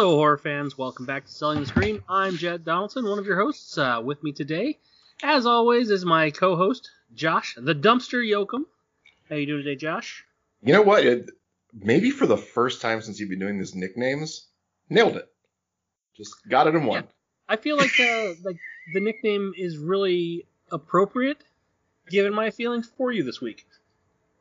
[0.00, 0.78] Hello, horror fans.
[0.78, 2.02] Welcome back to Selling the Screen.
[2.08, 3.76] I'm Jed Donaldson, one of your hosts.
[3.76, 4.78] Uh, with me today,
[5.22, 8.64] as always, is my co-host Josh, the Dumpster Yoakum.
[9.28, 10.24] How you doing today, Josh?
[10.62, 11.04] You know what?
[11.04, 11.28] It,
[11.74, 14.46] maybe for the first time since you've been doing these nicknames,
[14.88, 15.28] nailed it.
[16.16, 17.06] Just got it in one.
[17.46, 18.56] I feel like the like
[18.94, 21.44] the nickname is really appropriate,
[22.08, 23.66] given my feelings for you this week.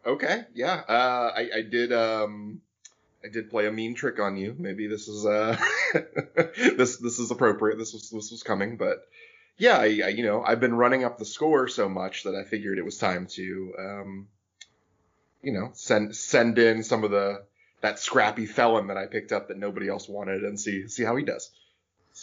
[0.05, 0.83] Okay, yeah.
[0.87, 1.91] Uh, I, I did.
[1.91, 2.61] Um,
[3.23, 4.55] I did play a mean trick on you.
[4.57, 5.57] Maybe this is uh,
[6.57, 7.77] this this is appropriate.
[7.77, 9.07] This was this was coming, but
[9.57, 12.43] yeah, I, I, you know I've been running up the score so much that I
[12.43, 14.27] figured it was time to um,
[15.41, 17.43] you know send send in some of the
[17.81, 21.17] that scrappy felon that I picked up that nobody else wanted and see see how
[21.17, 21.51] he does.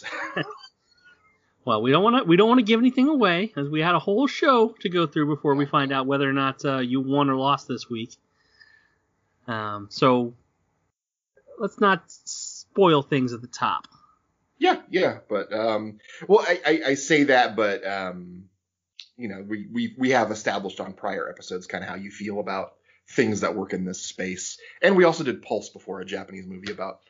[1.65, 3.93] well, we don't want to we don't want to give anything away as we had
[3.93, 7.01] a whole show to go through before we find out whether or not uh, you
[7.01, 8.15] won or lost this week.
[9.47, 10.33] Um, so
[11.59, 13.87] let's not spoil things at the top.
[14.59, 18.45] Yeah, yeah, but um, well, I, I, I say that, but um,
[19.15, 22.39] you know, we we we have established on prior episodes kind of how you feel
[22.39, 22.73] about
[23.09, 26.71] things that work in this space, and we also did Pulse before, a Japanese movie
[26.71, 27.01] about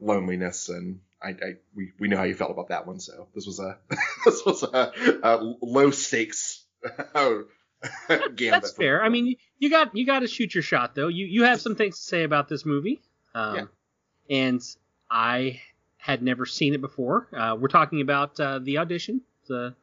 [0.00, 3.46] loneliness, and I, I we we know how you felt about that one, so this
[3.46, 3.78] was a
[4.24, 4.92] this was a,
[5.24, 6.64] a low stakes.
[8.52, 9.02] That's fair.
[9.02, 11.08] I mean, you got you got to shoot your shot though.
[11.08, 13.00] You you have some things to say about this movie.
[13.34, 13.64] Um, yeah
[14.30, 14.60] and
[15.10, 15.60] I
[15.98, 17.28] had never seen it before.
[17.36, 19.74] Uh, we're talking about uh, the audition, the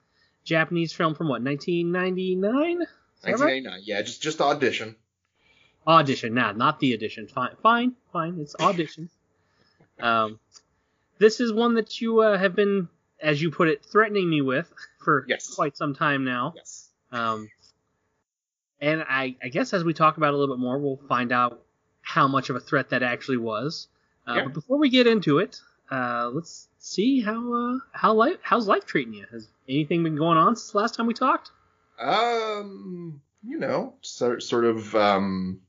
[0.44, 2.80] Japanese film from what 1999.
[3.22, 3.82] 1999, right?
[3.84, 4.96] yeah, just just audition.
[5.86, 7.28] Audition, nah, not the audition.
[7.28, 8.40] Fine, fine, fine.
[8.40, 9.10] It's audition.
[10.00, 10.40] um,
[11.20, 12.88] this is one that you uh, have been,
[13.22, 15.54] as you put it, threatening me with for yes.
[15.54, 16.54] quite some time now.
[16.56, 16.90] Yes.
[17.12, 17.50] Um,
[18.82, 21.32] and I, I guess as we talk about it a little bit more, we'll find
[21.32, 21.62] out
[22.02, 23.88] how much of a threat that actually was.
[24.28, 24.44] Uh, yeah.
[24.44, 25.60] But before we get into it,
[25.92, 29.26] uh, let's see how uh, how life how's life treating you?
[29.32, 31.52] Has anything been going on since the last time we talked?
[32.00, 35.62] Um, you know, so, sort of um,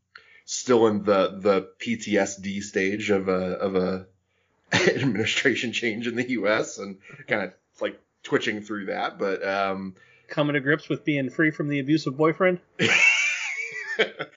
[0.44, 4.06] still in the the PTSD stage of a of a
[4.72, 6.78] administration change in the U.S.
[6.78, 9.94] and kind of like twitching through that, but um,
[10.28, 12.60] coming to grips with being free from the abusive boyfriend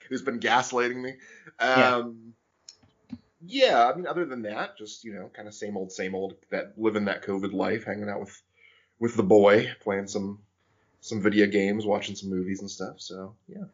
[0.08, 1.10] who's been gaslighting me.
[1.58, 2.02] Um, yeah,
[3.90, 6.34] I mean, other than that, just you know, kind of same old, same old.
[6.50, 8.42] That living that COVID life, hanging out with
[8.98, 10.40] with the boy, playing some
[11.00, 13.00] some video games, watching some movies and stuff.
[13.00, 13.64] So yeah,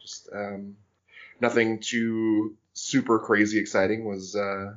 [0.00, 0.76] just um,
[1.40, 4.04] nothing too super crazy exciting.
[4.04, 4.74] Was uh,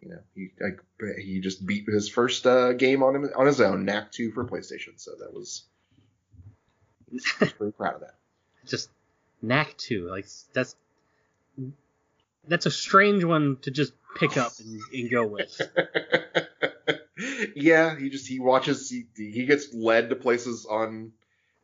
[0.00, 0.80] you know, he like
[1.18, 4.44] he just beat his first uh, game on him on his own, Knack two for
[4.44, 4.92] PlayStation.
[4.96, 5.64] So that was,
[7.10, 8.14] was pretty proud of that.
[8.66, 8.88] Just
[9.42, 10.74] Knack two, like that's
[12.48, 15.60] that's a strange one to just pick up and, and go with.
[17.56, 21.12] yeah, he just he watches he he gets led to places on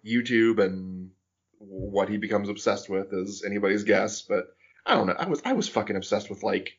[0.06, 1.10] YouTube and
[1.58, 4.54] what he becomes obsessed with is anybody's guess, but
[4.86, 5.16] I don't know.
[5.18, 6.78] I was I was fucking obsessed with like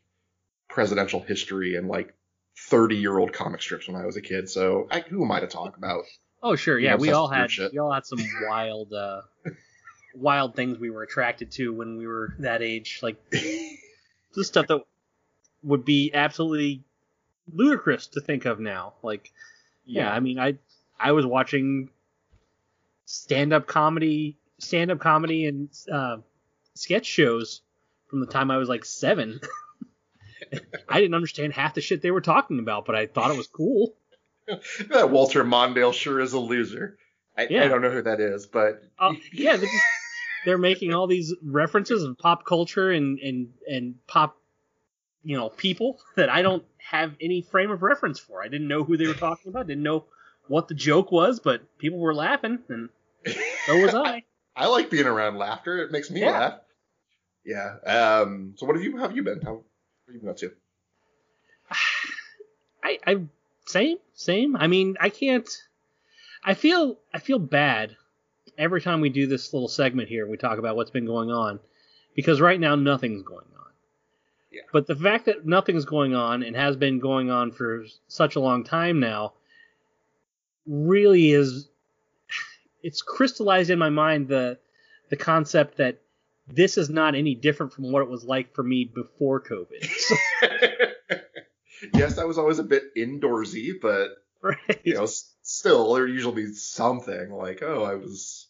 [0.70, 2.14] presidential history and like
[2.58, 4.50] 30 year old comic strips when I was a kid.
[4.50, 6.04] So I, who am I to talk about?
[6.42, 9.22] Oh sure, yeah, we all had we all had some wild uh
[10.16, 13.00] wild things we were attracted to when we were that age.
[13.04, 13.18] Like
[14.34, 14.84] the stuff that
[15.64, 16.84] would be absolutely
[17.54, 18.94] ludicrous to think of now.
[19.04, 19.32] Like,
[19.86, 20.58] yeah, yeah I mean, I
[21.00, 21.90] I was watching
[23.06, 26.18] stand up comedy, stand up comedy, and uh,
[26.76, 27.62] sketch shows
[28.08, 29.40] from the time I was like seven.
[30.90, 33.48] I didn't understand half the shit they were talking about, but I thought it was
[33.48, 33.94] cool.
[34.90, 36.98] that Walter Mondale sure is a loser.
[37.38, 37.64] I, yeah.
[37.64, 39.58] I don't know who that is, but uh, yeah,
[40.46, 44.38] they're making all these references of pop culture and and and pop
[45.24, 48.42] you know people that I don't have any frame of reference for.
[48.42, 49.68] I didn't know who they were talking about.
[49.68, 50.06] Didn't know
[50.48, 52.90] what the joke was, but people were laughing, and
[53.66, 54.24] so was I.
[54.56, 55.78] I like being around laughter.
[55.82, 56.32] It makes me yeah.
[56.32, 56.60] laugh.
[57.46, 57.76] Yeah.
[57.86, 58.54] Um.
[58.58, 59.42] So what have you how have you been?
[59.42, 59.64] How
[60.08, 60.52] have you been up to?
[62.84, 63.22] I I
[63.66, 64.56] same same.
[64.56, 65.50] I mean I can't.
[66.44, 67.96] I feel I feel bad
[68.62, 71.60] every time we do this little segment here, we talk about what's been going on,
[72.16, 73.72] because right now nothing's going on.
[74.52, 74.62] Yeah.
[74.72, 78.40] But the fact that nothing's going on and has been going on for such a
[78.40, 79.34] long time now
[80.68, 81.70] really is
[82.84, 84.60] it's crystallized in my mind the
[85.10, 86.02] the concept that
[86.48, 89.90] this is not any different from what it was like for me before COVID.
[91.94, 94.10] yes, I was always a bit indoorsy, but
[94.42, 94.82] right.
[94.84, 95.08] you know,
[95.42, 98.41] still there usually be something like, oh, I was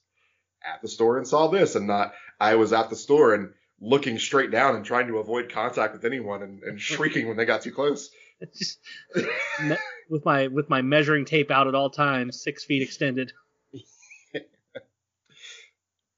[0.66, 4.20] at the store and saw this, and not I was at the store and looking
[4.20, 7.62] straight down and trying to avoid contact with anyone and, and shrieking when they got
[7.62, 8.12] too close.
[10.10, 13.32] with my with my measuring tape out at all times, six feet extended.
[14.34, 14.44] but,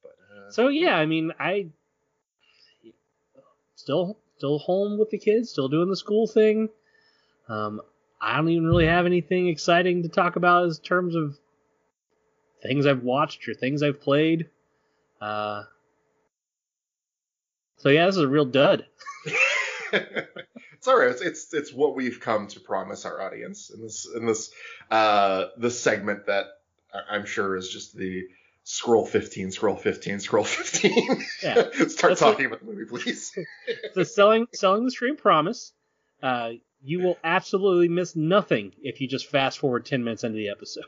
[0.06, 1.68] uh, so yeah, I mean, I
[3.75, 6.69] still still home with the kids, still doing the school thing.
[7.48, 7.81] Um,
[8.22, 11.38] I don't even really have anything exciting to talk about in terms of
[12.63, 14.50] things I've watched or things I've played.
[15.21, 15.63] Uh,
[17.77, 18.86] so yeah, this is a real dud.
[19.94, 21.10] it's all right.
[21.10, 24.51] It's, it's it's what we've come to promise our audience in this in this
[24.89, 26.45] uh this segment that
[27.10, 28.24] I'm sure is just the
[28.63, 31.24] scroll 15, scroll 15, scroll 15.
[31.42, 31.54] Yeah.
[31.88, 33.38] Start That's talking what, about the movie, please.
[33.95, 35.74] the selling selling the Screen promise.
[36.21, 36.51] Uh,
[36.81, 40.86] you will absolutely miss nothing if you just fast forward 10 minutes into the episode.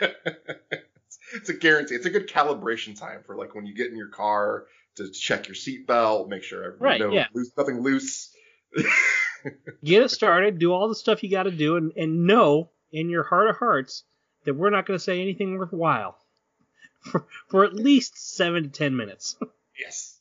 [1.34, 1.94] it's a guarantee.
[1.94, 5.48] It's a good calibration time for like when you get in your car to check
[5.48, 7.26] your seatbelt, make sure right, no, yeah.
[7.34, 8.30] loose, nothing loose.
[9.84, 13.08] get it started, do all the stuff you got to do, and, and know in
[13.10, 14.04] your heart of hearts
[14.44, 16.18] that we're not going to say anything worthwhile
[17.00, 19.36] for, for at least seven to ten minutes.
[19.78, 20.20] Yes.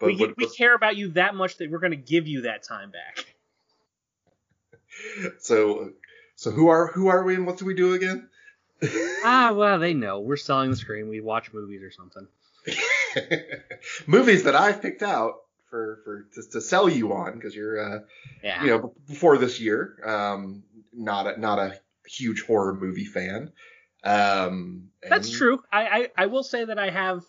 [0.00, 2.42] but, we, but, we care about you that much that we're going to give you
[2.42, 3.24] that time back.
[5.40, 5.92] So,
[6.46, 8.28] so who are who are we and what do we do again?
[9.24, 11.08] ah, well, they know we're selling the screen.
[11.08, 12.28] We watch movies or something.
[14.06, 17.98] movies that I've picked out for for to, to sell you on because you're uh,
[18.44, 18.62] yeah.
[18.62, 20.62] you know before this year um,
[20.92, 23.50] not a not a huge horror movie fan.
[24.04, 25.60] Um, That's true.
[25.72, 27.24] I, I I will say that I have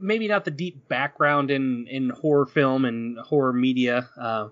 [0.00, 4.48] maybe not the deep background in in horror film and horror media, uh,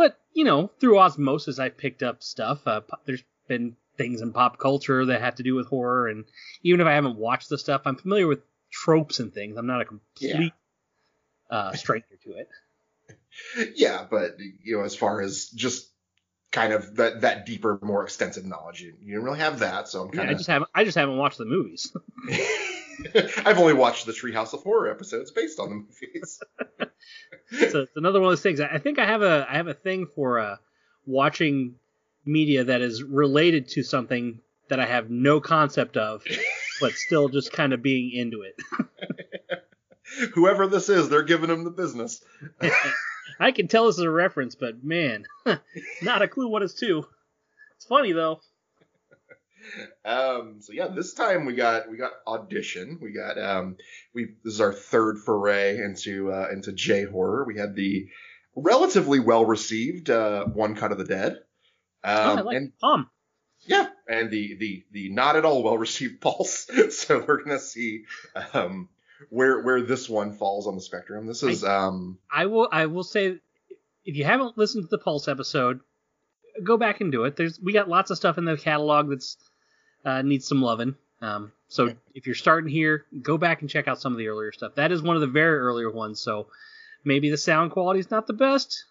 [0.00, 2.66] but you know through osmosis I've picked up stuff.
[2.66, 6.24] Uh, there's been things in pop culture that have to do with horror, and
[6.62, 9.58] even if I haven't watched the stuff, I'm familiar with tropes and things.
[9.58, 10.54] I'm not a complete
[11.50, 11.56] yeah.
[11.56, 12.48] uh, stranger to it.
[13.74, 15.88] Yeah, but you know, as far as just
[16.50, 19.88] kind of that that deeper, more extensive knowledge, you, you don't really have that.
[19.88, 20.30] So I'm kind yeah, of.
[20.30, 20.70] I just haven't.
[20.74, 21.94] I just haven't watched the movies.
[23.44, 26.42] I've only watched the Treehouse of Horror episodes based on the movies.
[27.70, 28.60] so it's another one of those things.
[28.60, 30.56] I think I have a I have a thing for uh,
[31.06, 31.76] watching
[32.24, 36.22] media that is related to something that I have no concept of
[36.80, 38.60] but still just kind of being into it.
[40.34, 42.22] Whoever this is, they're giving them the business.
[43.38, 45.24] I can tell this is a reference, but man,
[46.02, 47.06] not a clue what it's to.
[47.76, 48.40] It's funny though.
[50.04, 52.98] Um, so yeah, this time we got we got audition.
[53.00, 53.76] We got um,
[54.14, 57.44] we this is our third foray into uh, into J horror.
[57.44, 58.08] We had the
[58.56, 61.38] relatively well received uh, One Cut of the Dead.
[62.02, 63.10] Um, oh, I like and, Palm.
[63.60, 66.68] Yeah, and the the the not at all well received Pulse.
[66.90, 68.04] so we're gonna see
[68.54, 68.88] um,
[69.28, 71.26] where where this one falls on the spectrum.
[71.26, 72.18] This is I, um.
[72.32, 73.38] I will I will say
[74.04, 75.80] if you haven't listened to the Pulse episode,
[76.62, 77.36] go back and do it.
[77.36, 79.36] There's we got lots of stuff in the catalog that's
[80.04, 80.94] uh, needs some loving.
[81.22, 84.52] Um, so if you're starting here, go back and check out some of the earlier
[84.52, 84.74] stuff.
[84.76, 86.20] That is one of the very earlier ones.
[86.20, 86.48] So
[87.04, 88.84] maybe the sound quality is not the best.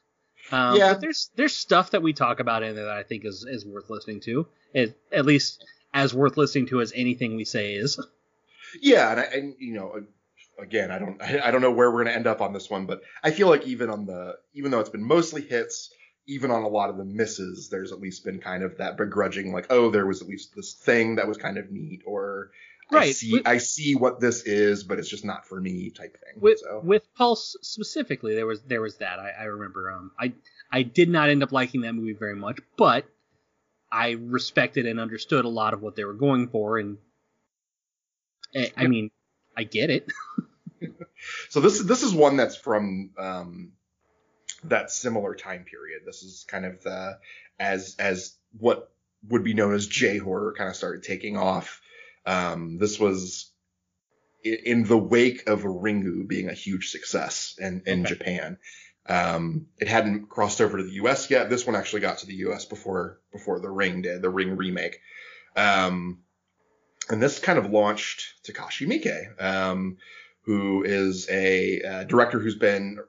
[0.52, 0.94] Um, yeah.
[0.94, 3.66] But there's there's stuff that we talk about in there that I think is is
[3.66, 8.00] worth listening to it, at least as worth listening to as anything we say is.
[8.82, 10.04] Yeah, and, I, and you know,
[10.60, 13.02] again, I don't I don't know where we're gonna end up on this one, but
[13.24, 15.92] I feel like even on the even though it's been mostly hits,
[16.30, 19.52] even on a lot of the misses, there's at least been kind of that begrudging,
[19.52, 22.52] like, oh, there was at least this thing that was kind of neat, or
[22.92, 23.10] right.
[23.10, 26.14] I see with, I see what this is, but it's just not for me type
[26.14, 26.40] thing.
[26.40, 26.82] With so.
[26.84, 29.92] with Pulse specifically, there was there was that I, I remember.
[29.92, 30.34] Um, I
[30.72, 33.06] I did not end up liking that movie very much, but
[33.92, 37.00] I respected and understood a lot of what they were going for, and
[38.56, 39.10] I, I mean,
[39.58, 40.08] I get it.
[41.50, 43.72] so this this is one that's from um,
[44.66, 46.02] that similar time period.
[46.06, 47.20] This is kind of the
[47.60, 48.92] as as what
[49.28, 51.82] would be known as J horror kind of started taking off.
[52.26, 53.52] Um, this was
[54.44, 58.10] in the wake of Ringu being a huge success in, in okay.
[58.10, 58.58] Japan.
[59.06, 61.30] Um, it hadn't crossed over to the U.S.
[61.30, 61.50] yet.
[61.50, 62.66] This one actually got to the U.S.
[62.66, 65.00] before before the Ring did, the Ring remake.
[65.56, 66.20] Um,
[67.10, 69.98] and this kind of launched Takashi Miike, um,
[70.44, 73.00] who is a uh, director who's been,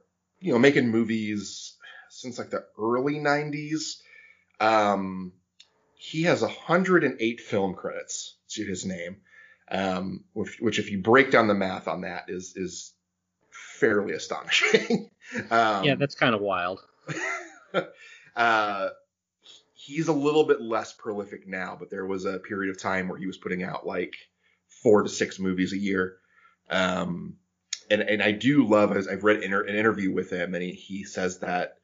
[0.41, 1.77] you know, making movies
[2.09, 4.01] since like the early 90s.
[4.59, 5.33] Um,
[5.95, 9.19] he has 108 film credits to his name,
[9.71, 12.93] um, which, which, if you break down the math on that, is is
[13.51, 15.11] fairly astonishing.
[15.51, 16.81] um, yeah, that's kind of wild.
[18.37, 18.89] uh,
[19.75, 23.19] he's a little bit less prolific now, but there was a period of time where
[23.19, 24.15] he was putting out like
[24.83, 26.17] four to six movies a year.
[26.69, 27.37] Um,
[27.91, 30.73] and and I do love as I've read inter- an interview with him, and he,
[30.73, 31.77] he says that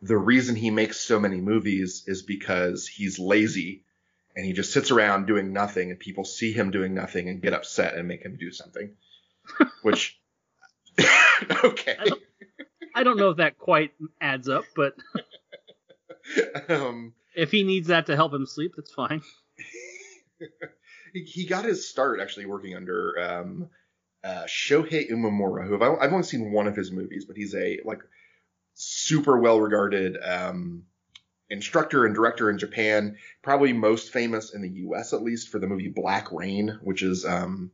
[0.00, 3.84] the reason he makes so many movies is because he's lazy
[4.36, 7.52] and he just sits around doing nothing and people see him doing nothing and get
[7.52, 8.94] upset and make him do something.
[9.82, 10.20] Which
[11.64, 11.96] okay.
[11.98, 12.22] I don't,
[12.94, 14.94] I don't, know if that quite adds up, but
[16.68, 19.22] um, if he needs that to help him sleep, that's fine.
[21.12, 23.68] he, he got his start actually working under um,
[24.28, 27.78] uh, Shohei Imamura, who I've, I've only seen one of his movies, but he's a
[27.84, 28.02] like
[28.74, 30.84] super well regarded um,
[31.48, 35.14] instructor and director in Japan, probably most famous in the U.S.
[35.14, 37.70] at least for the movie Black Rain, which is um,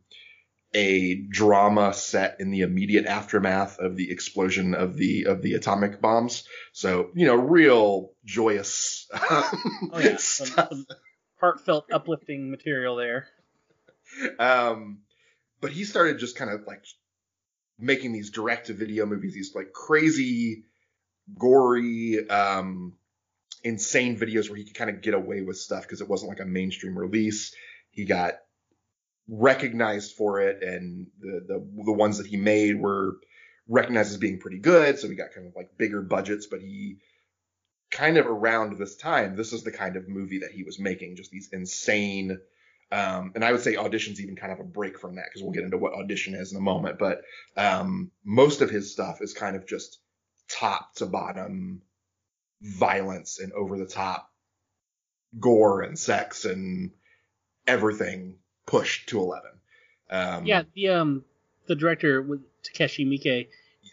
[0.72, 6.00] a drama set in the immediate aftermath of the explosion of the of the atomic
[6.00, 6.46] bombs.
[6.72, 9.08] So you know, real joyous.
[9.12, 10.86] oh yeah, some, some
[11.40, 13.26] heartfelt, uplifting material there.
[14.38, 14.98] Um,
[15.64, 16.84] but he started just kind of like
[17.78, 20.64] making these direct to video movies, these like crazy,
[21.38, 22.92] gory, um,
[23.62, 26.40] insane videos where he could kind of get away with stuff because it wasn't like
[26.40, 27.54] a mainstream release.
[27.92, 28.34] He got
[29.26, 33.16] recognized for it, and the the the ones that he made were
[33.66, 34.98] recognized as being pretty good.
[34.98, 36.98] So he got kind of like bigger budgets, but he
[37.90, 41.16] kind of around this time, this is the kind of movie that he was making,
[41.16, 42.38] just these insane.
[42.92, 45.52] Um, and I would say auditions even kind of a break from that because we'll
[45.52, 46.98] get into what audition is in a moment.
[46.98, 47.22] But
[47.56, 49.98] um, most of his stuff is kind of just
[50.48, 51.82] top to bottom
[52.60, 54.30] violence and over the top
[55.38, 56.92] gore and sex and
[57.66, 58.36] everything
[58.66, 59.50] pushed to 11.
[60.10, 61.24] Um, yeah, the um
[61.66, 62.26] the director
[62.62, 63.48] Takeshi Miike,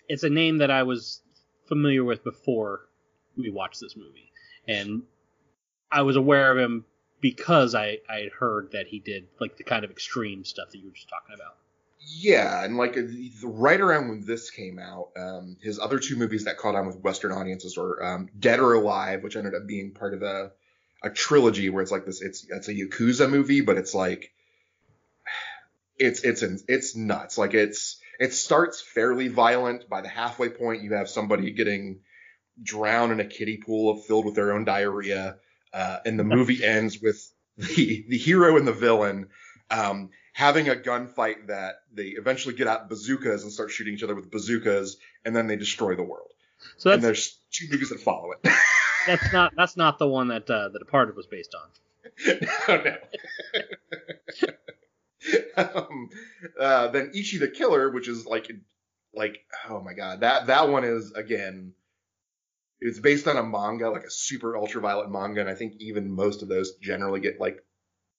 [0.08, 1.22] it's a name that I was
[1.68, 2.82] familiar with before
[3.38, 4.32] we watched this movie,
[4.68, 5.04] and
[5.92, 6.86] I was aware of him
[7.22, 10.78] because I I had heard that he did like the kind of extreme stuff that
[10.80, 11.56] you were just talking about.
[12.04, 12.98] Yeah, and like
[13.44, 16.98] right around when this came out, um, his other two movies that caught on with
[16.98, 20.52] Western audiences were um, Dead or Alive, which ended up being part of a
[21.04, 22.22] a trilogy where it's like this.
[22.22, 24.34] It's it's a yakuza movie, but it's like
[25.98, 27.38] it's it's it's nuts.
[27.38, 29.88] Like it's it starts fairly violent.
[29.88, 32.02] By the halfway point, you have somebody getting
[32.62, 35.38] drowned in a kiddie pool filled with their own diarrhea,
[35.74, 39.28] uh, and the movie ends with the the hero and the villain
[39.70, 44.16] um, having a gunfight that they eventually get out bazookas and start shooting each other
[44.16, 46.32] with bazookas, and then they destroy the world.
[46.78, 48.40] So and there's two movies that follow it.
[49.08, 51.70] that's not that's not the one that uh, The Departed was based on.
[52.68, 52.96] no, no.
[55.58, 56.10] um,
[56.60, 58.52] uh, then Ichi the Killer, which is like,
[59.14, 61.74] like, oh my god, that that one is again,
[62.82, 66.42] it's based on a manga, like a super ultraviolet manga, and I think even most
[66.42, 67.64] of those generally get like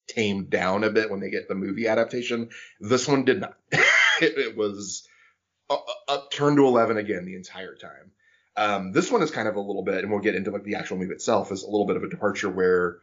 [0.07, 2.51] tamed down a bit when they get the movie adaptation.
[2.81, 3.57] This one did not.
[3.73, 5.07] it, it, was
[6.09, 8.13] up turned to eleven again the entire time.
[8.57, 10.77] Um, this one is kind of a little bit, and we'll get into like the
[10.77, 12.99] actual movie itself, is a little bit of a departure where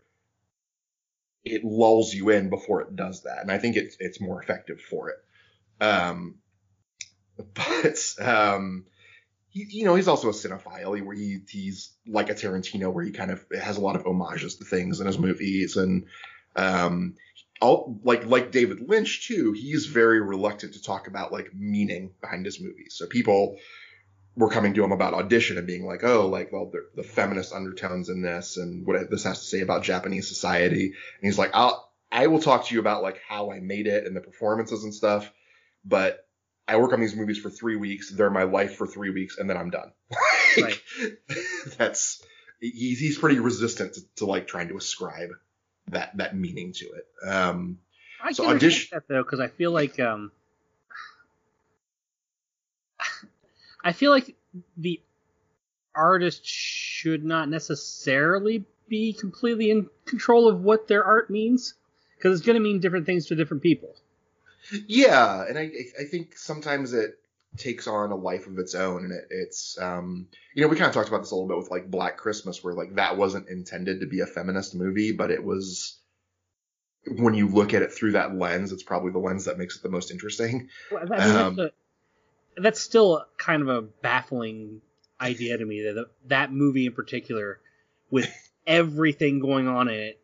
[1.43, 4.79] it lulls you in before it does that, and I think it's it's more effective
[4.79, 5.83] for it.
[5.83, 6.35] Um,
[7.53, 8.85] but um,
[9.49, 13.11] he, you know, he's also a cinephile where he he's like a Tarantino where he
[13.11, 16.05] kind of has a lot of homages to things in his movies and
[16.55, 17.15] um,
[17.61, 19.53] all like like David Lynch too.
[19.53, 22.93] He's very reluctant to talk about like meaning behind his movies.
[22.95, 23.57] So people
[24.35, 28.07] were coming to him about audition and being like, oh, like, well, the feminist undertones
[28.09, 30.85] in this and what this has to say about Japanese society.
[30.85, 34.05] And he's like, I'll, I will talk to you about like how I made it
[34.05, 35.29] and the performances and stuff,
[35.83, 36.25] but
[36.69, 38.11] I work on these movies for three weeks.
[38.11, 39.91] They're my life for three weeks, and then I'm done.
[40.61, 40.79] right.
[41.77, 42.23] That's
[42.59, 45.31] he's he's pretty resistant to, to, like trying to ascribe
[45.87, 47.07] that that meaning to it.
[47.27, 47.79] Um,
[48.23, 50.31] I so audition that though because I feel like um,
[53.83, 54.35] I feel like
[54.77, 55.01] the
[55.95, 61.73] artist should not necessarily be completely in control of what their art means
[62.15, 63.95] because it's going to mean different things to different people.
[64.87, 67.11] Yeah, and I I think sometimes it
[67.57, 70.87] takes on a life of its own, and it, it's um you know we kind
[70.87, 73.49] of talked about this a little bit with like Black Christmas, where like that wasn't
[73.49, 75.95] intended to be a feminist movie, but it was.
[77.07, 79.83] When you look at it through that lens, it's probably the lens that makes it
[79.83, 80.67] the most interesting.
[80.91, 81.71] Well, um, that's, a,
[82.57, 84.81] that's still kind of a baffling
[85.19, 87.59] idea to me that that movie in particular,
[88.11, 88.29] with
[88.67, 90.19] everything going on in it,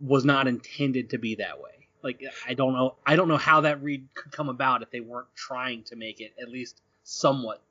[0.00, 1.77] was not intended to be that way.
[2.02, 5.00] Like I don't know I don't know how that read could come about if they
[5.00, 7.62] weren't trying to make it at least somewhat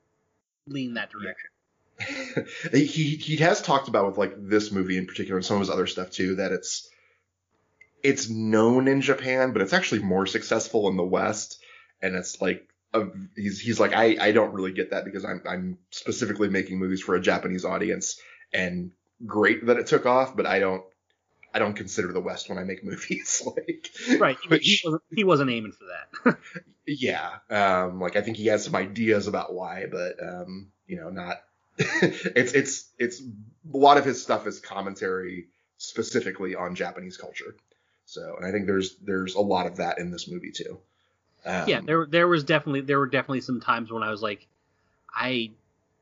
[0.67, 1.49] lean that direction.
[2.71, 5.69] he he has talked about with like this movie in particular and some of his
[5.69, 6.89] other stuff too that it's
[8.03, 11.59] it's known in Japan but it's actually more successful in the West
[12.01, 13.05] and it's like a,
[13.35, 17.01] he's he's like I I don't really get that because I'm I'm specifically making movies
[17.01, 18.21] for a Japanese audience
[18.53, 18.91] and
[19.25, 20.83] great that it took off, but I don't
[21.53, 23.43] I don't consider the West when I make movies.
[23.45, 23.89] like
[24.19, 26.37] right, which, he, wasn't, he wasn't aiming for that.
[26.87, 31.09] yeah, um, like I think he has some ideas about why, but um, you know,
[31.09, 31.37] not.
[31.79, 37.55] it's it's it's a lot of his stuff is commentary specifically on Japanese culture.
[38.05, 40.79] So, and I think there's there's a lot of that in this movie too.
[41.45, 44.47] Um, yeah, there there was definitely there were definitely some times when I was like,
[45.13, 45.51] I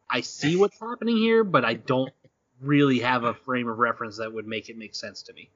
[0.10, 2.14] I see what's happening here, but I don't
[2.62, 5.50] really have a frame of reference that would make it make sense to me.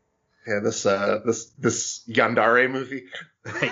[0.47, 3.05] Yeah, this uh this this Yandere movie.
[3.45, 3.71] Right,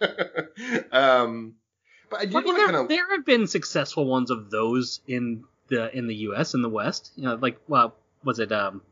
[0.00, 0.80] yeah.
[0.92, 1.54] um,
[2.10, 2.88] but I did want to kind of.
[2.88, 6.54] There have been successful ones of those in the in the U.S.
[6.54, 7.12] in the West.
[7.16, 7.94] You know, like well,
[8.24, 8.82] was it um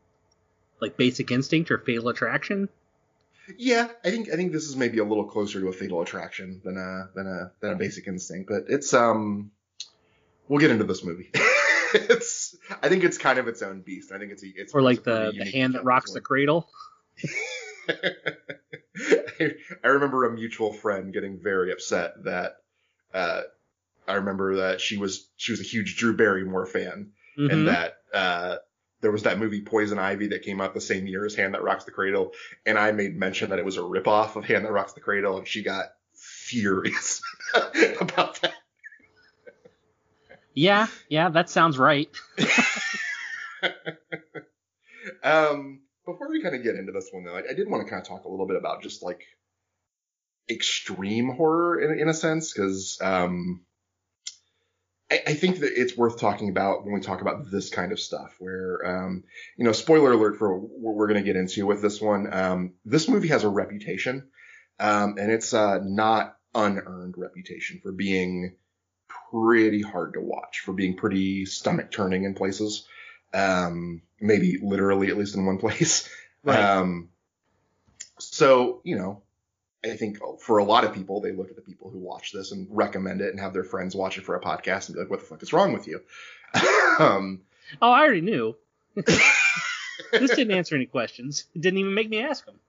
[0.79, 2.69] like Basic Instinct or Fatal Attraction?
[3.57, 6.61] Yeah, I think I think this is maybe a little closer to a Fatal Attraction
[6.63, 9.51] than a than a than a Basic Instinct, but it's um
[10.47, 11.29] we'll get into this movie.
[11.93, 14.11] it's I think it's kind of its own beast.
[14.11, 16.69] I think it's a, it's or like the the hand that rocks the cradle.
[17.87, 17.95] I,
[19.83, 22.57] I remember a mutual friend getting very upset that
[23.13, 23.41] uh,
[24.07, 27.51] I remember that she was she was a huge Drew Barrymore fan mm-hmm.
[27.51, 28.55] and that uh,
[29.01, 31.63] there was that movie Poison Ivy that came out the same year as Hand That
[31.63, 32.33] Rocks the Cradle,
[32.65, 35.37] and I made mention that it was a ripoff of Hand That Rocks the Cradle,
[35.37, 37.21] and she got furious
[38.01, 38.53] about that.
[40.59, 42.09] Yeah, yeah, that sounds right.
[45.23, 47.89] um, before we kind of get into this one, though, I, I did want to
[47.89, 49.21] kind of talk a little bit about just like
[50.51, 53.61] extreme horror in, in a sense, because um,
[55.09, 57.99] I, I, think that it's worth talking about when we talk about this kind of
[58.01, 58.35] stuff.
[58.39, 59.23] Where, um,
[59.55, 62.33] you know, spoiler alert for what we're going to get into with this one.
[62.33, 64.27] Um, this movie has a reputation,
[64.77, 68.57] um, and it's uh, not unearned reputation for being
[69.31, 72.87] pretty hard to watch, for being pretty stomach turning in places.
[73.33, 76.09] Um, maybe literally, at least in one place.
[76.43, 76.59] Right.
[76.59, 77.09] Um,
[78.19, 79.21] so, you know,
[79.83, 82.51] I think for a lot of people, they look at the people who watch this
[82.51, 85.09] and recommend it and have their friends watch it for a podcast and be like,
[85.09, 86.01] what the fuck is wrong with you?
[86.99, 87.41] um,
[87.81, 88.55] oh, I already knew.
[88.95, 91.45] this didn't answer any questions.
[91.55, 92.59] It didn't even make me ask them.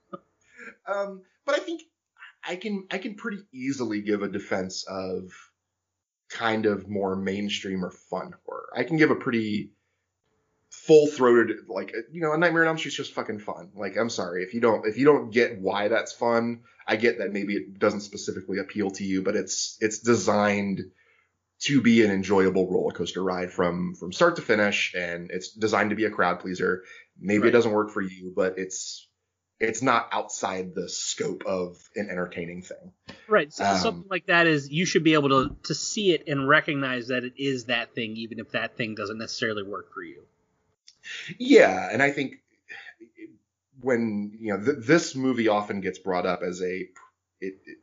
[0.87, 1.83] Um, but I think
[2.45, 5.33] I can I can pretty easily give a defense of
[6.31, 8.69] kind of more mainstream or fun horror.
[8.75, 9.73] I can give a pretty
[10.71, 13.71] full throated like you know a Nightmare on Elm Street's just fucking fun.
[13.75, 16.63] Like I'm sorry if you don't if you don't get why that's fun.
[16.87, 20.83] I get that maybe it doesn't specifically appeal to you, but it's it's designed
[21.63, 25.91] to be an enjoyable roller coaster ride from from start to finish, and it's designed
[25.91, 26.85] to be a crowd pleaser.
[27.19, 27.49] Maybe right.
[27.49, 29.09] it doesn't work for you, but it's
[29.61, 32.93] it's not outside the scope of an entertaining thing.
[33.29, 33.53] Right.
[33.53, 36.49] So um, something like that is you should be able to to see it and
[36.49, 40.23] recognize that it is that thing, even if that thing doesn't necessarily work for you.
[41.39, 42.37] Yeah, and I think
[43.81, 46.89] when you know th- this movie often gets brought up as a
[47.41, 47.79] it, it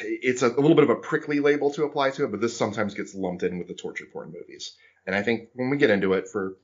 [0.00, 2.56] it's a, a, little bit of a prickly label to apply to it, but this
[2.56, 4.76] sometimes gets lumped in with the torture porn movies.
[5.06, 6.56] And I think when we get into it, for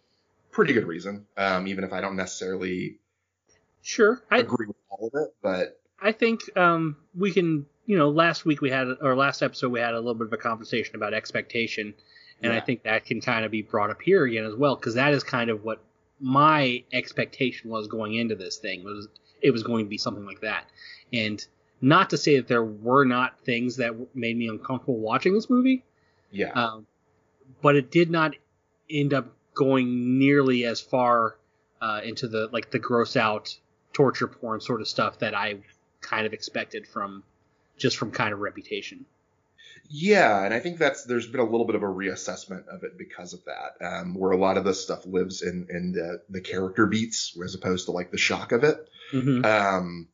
[0.50, 2.98] pretty good reason, um, even if I don't necessarily
[3.82, 7.66] sure I agree with all of it, but I think um, we can.
[7.86, 10.32] You know, last week we had, or last episode we had a little bit of
[10.34, 11.94] a conversation about expectation,
[12.42, 12.58] and yeah.
[12.58, 15.14] I think that can kind of be brought up here again as well, because that
[15.14, 15.82] is kind of what
[16.20, 19.08] my expectation was going into this thing was
[19.40, 20.66] it was going to be something like that,
[21.14, 21.46] and
[21.80, 25.82] not to say that there were not things that made me uncomfortable watching this movie.
[26.30, 26.50] Yeah.
[26.50, 26.86] Um,
[27.62, 28.34] but it did not
[28.90, 31.38] end up going nearly as far
[31.80, 33.56] uh, into the like the gross out
[33.98, 35.56] torture porn sort of stuff that I
[36.00, 37.24] kind of expected from
[37.76, 39.06] just from kind of reputation.
[39.90, 42.96] Yeah, and I think that's there's been a little bit of a reassessment of it
[42.96, 46.40] because of that, um, where a lot of this stuff lives in in the, the
[46.40, 48.88] character beats as opposed to like the shock of it.
[49.12, 49.44] Mm-hmm.
[49.44, 50.06] Um,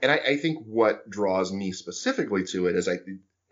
[0.00, 2.98] and I, I think what draws me specifically to it is I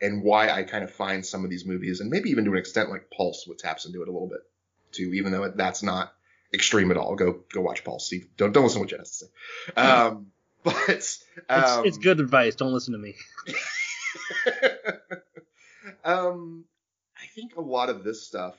[0.00, 2.58] and why I kind of find some of these movies and maybe even to an
[2.58, 4.42] extent like Pulse, what taps into it a little bit
[4.92, 6.12] too, even though that's not
[6.54, 7.14] extreme at all.
[7.14, 8.28] Go go watch Paul Steve.
[8.36, 9.80] Don't don't listen to what Jen has to say.
[9.80, 10.26] Um,
[10.64, 12.54] but um, it's, it's good advice.
[12.54, 13.14] Don't listen to me.
[16.04, 16.64] um,
[17.16, 18.56] I think a lot of this stuff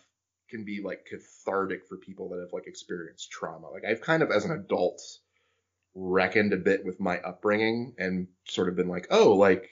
[0.50, 3.70] can be like cathartic for people that have like experienced trauma.
[3.70, 5.02] Like I've kind of as an adult
[5.96, 9.70] reckoned a bit with my upbringing and sort of been like, oh, like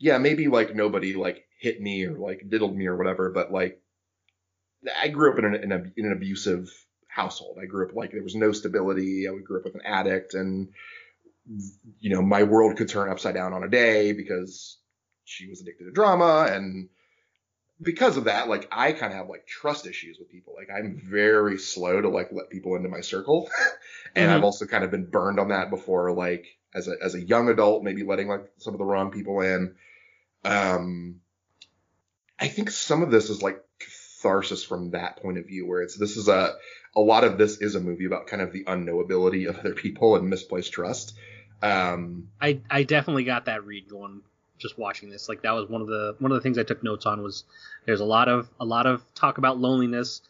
[0.00, 3.80] yeah, maybe like nobody like hit me or like diddled me or whatever, but like
[5.00, 6.70] I grew up in an, in, a, in an abusive
[7.14, 7.58] household.
[7.62, 9.28] I grew up like there was no stability.
[9.28, 10.68] I grew up with an addict, and
[12.00, 14.78] you know my world could turn upside down on a day because
[15.24, 16.88] she was addicted to drama, and
[17.80, 20.54] because of that, like I kind of have like trust issues with people.
[20.56, 23.48] Like I'm very slow to like let people into my circle,
[24.16, 24.36] and mm-hmm.
[24.36, 26.12] I've also kind of been burned on that before.
[26.12, 29.40] Like as a as a young adult, maybe letting like some of the wrong people
[29.40, 29.76] in.
[30.44, 31.20] Um,
[32.38, 33.63] I think some of this is like
[34.24, 36.54] catharsis from that point of view, where it's this is a
[36.96, 40.16] a lot of this is a movie about kind of the unknowability of other people
[40.16, 41.14] and misplaced trust.
[41.62, 44.22] Um, I I definitely got that read going
[44.58, 45.28] just watching this.
[45.28, 47.44] Like that was one of the one of the things I took notes on was
[47.86, 50.22] there's a lot of a lot of talk about loneliness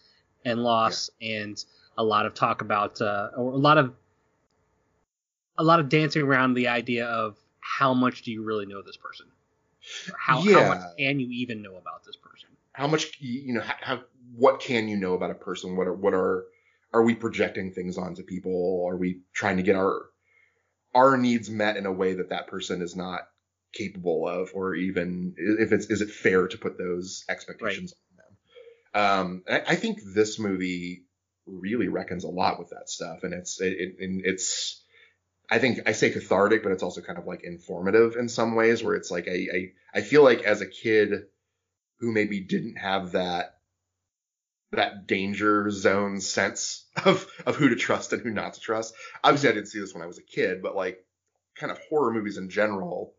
[0.45, 1.43] and loss yeah.
[1.43, 1.65] and
[1.97, 3.95] a lot of talk about uh, or a lot of
[5.57, 8.97] a lot of dancing around the idea of how much do you really know this
[8.97, 9.27] person?
[10.19, 10.63] How, yeah.
[10.63, 12.49] how much can you even know about this person?
[12.75, 13.63] How much you know?
[13.63, 14.03] How,
[14.37, 15.77] what can you know about a person?
[15.77, 16.45] What are what are
[16.93, 18.85] are we projecting things onto people?
[18.89, 20.03] Are we trying to get our
[20.95, 23.21] our needs met in a way that that person is not
[23.73, 27.95] capable of, or even if it's is it fair to put those expectations
[28.95, 29.01] right.
[29.01, 29.43] on them?
[29.49, 31.05] Um, I, I, think this movie
[31.47, 34.83] really reckons a lot with that stuff, and it's it, it, it's
[35.49, 38.83] I think I say cathartic, but it's also kind of like informative in some ways,
[38.83, 41.25] where it's like I, I, I feel like as a kid
[41.99, 43.59] who maybe didn't have that
[44.73, 48.95] that danger zone sense of of who to trust and who not to trust.
[49.23, 51.05] Obviously, I didn't see this when I was a kid, but like
[51.55, 53.15] kind of horror movies in general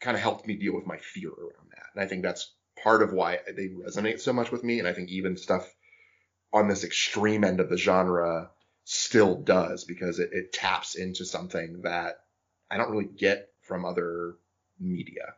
[0.00, 1.86] kind of helped me deal with my fear around that.
[1.94, 4.78] And I think that's part of why they resonate so much with me.
[4.78, 5.72] And I think even stuff
[6.52, 8.50] on this extreme end of the genre
[8.84, 12.20] still does because it, it taps into something that
[12.70, 14.36] I don't really get from other
[14.78, 15.34] media.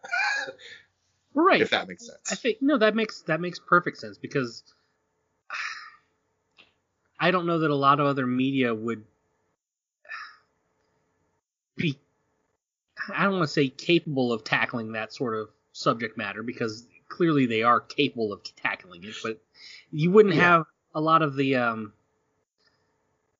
[1.34, 1.60] right.
[1.60, 2.32] If that makes sense.
[2.32, 4.62] I think no, that makes that makes perfect sense because
[7.20, 9.04] I don't know that a lot of other media would
[11.76, 11.98] be
[13.14, 17.46] I don't want to say capable of tackling that sort of subject matter because clearly
[17.46, 19.40] they are capable of tackling it, but
[19.90, 20.42] you wouldn't yeah.
[20.42, 20.64] have
[20.94, 21.92] a lot of the um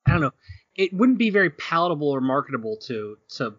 [0.07, 0.33] I don't know.
[0.75, 3.55] It wouldn't be very palatable or marketable to to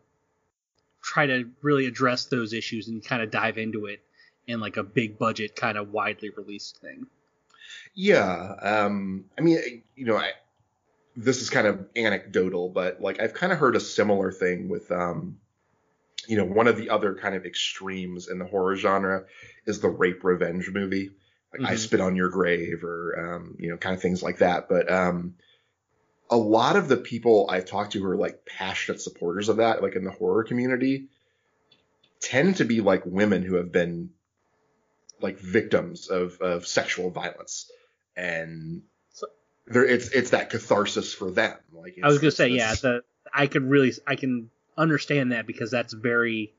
[1.02, 4.02] try to really address those issues and kind of dive into it
[4.50, 7.06] in like a big budget kind of widely released thing.
[7.94, 10.32] Yeah, um, I mean, you know, I,
[11.16, 14.92] this is kind of anecdotal, but like I've kind of heard a similar thing with,
[14.92, 15.38] um,
[16.28, 19.26] you know, one of the other kind of extremes in the horror genre
[19.66, 21.12] is the rape revenge movie,
[21.54, 21.72] like mm-hmm.
[21.72, 24.68] I Spit on Your Grave or, um, you know, kind of things like that.
[24.68, 25.36] But um,
[26.30, 29.84] a lot of the people I've talked to who are like passionate supporters of that,
[29.84, 31.10] like in the horror community,
[32.20, 34.10] tend to be like women who have been
[35.22, 37.72] like victims of, of sexual violence.
[38.16, 39.28] And so,
[39.68, 41.56] there, it's it's that catharsis for them.
[41.72, 43.02] Like I was gonna say, yeah, the,
[43.34, 46.54] I could really I can understand that because that's very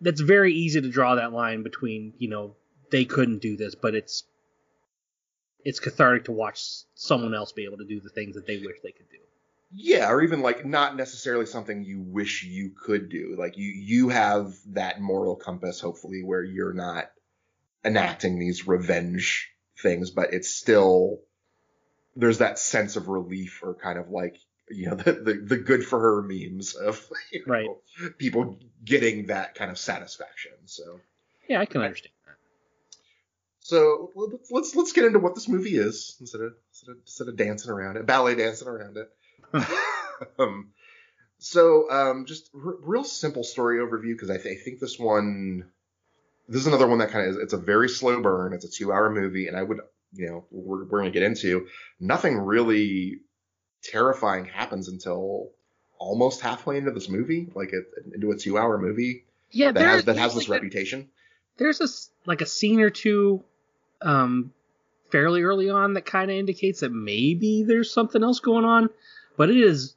[0.00, 2.56] that's very easy to draw that line between you know
[2.90, 4.24] they couldn't do this, but it's
[5.64, 6.60] it's cathartic to watch
[6.94, 9.18] someone else be able to do the things that they wish they could do.
[9.74, 13.36] Yeah, or even like not necessarily something you wish you could do.
[13.38, 17.10] Like you you have that moral compass hopefully where you're not
[17.84, 21.20] enacting these revenge things, but it's still
[22.14, 24.36] there's that sense of relief or kind of like
[24.68, 27.68] you know the the, the good for her memes of you know, right.
[28.18, 30.52] people getting that kind of satisfaction.
[30.66, 31.00] So
[31.48, 32.12] yeah, I can understand.
[32.26, 32.36] That.
[33.60, 34.10] So
[34.50, 37.70] let's let's get into what this movie is instead of instead of, instead of dancing
[37.70, 39.10] around it, ballet dancing around it.
[40.38, 40.72] um,
[41.42, 45.68] so um, just r- real simple story overview because I, th- I, think this one,
[46.52, 48.52] this is another one that kind of is, it's a very slow burn.
[48.52, 49.80] It's a two hour movie, and I would
[50.12, 51.66] you know we're we're gonna get into
[51.98, 53.20] nothing really
[53.82, 55.50] terrifying happens until
[55.98, 59.24] almost halfway into this movie, like it, into a two hour movie.
[59.50, 61.00] Yeah, that has that has this like reputation.
[61.00, 61.88] A, there's a
[62.28, 63.42] like a scene or two
[64.02, 64.52] um,
[65.10, 68.90] fairly early on that kind of indicates that maybe there's something else going on,
[69.38, 69.94] but it is.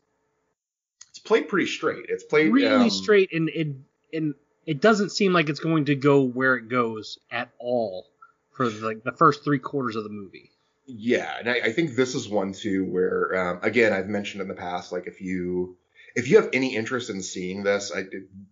[1.10, 2.06] It's played pretty straight.
[2.08, 3.68] It's played really um, straight, and it
[4.14, 4.36] and
[4.66, 8.08] it doesn't seem like it's going to go where it goes at all
[8.52, 10.52] for like the first three quarters of the movie.
[10.88, 14.48] Yeah, and I, I think this is one too where um, again I've mentioned in
[14.48, 15.78] the past like if you
[16.16, 18.04] if you have any interest in seeing this, I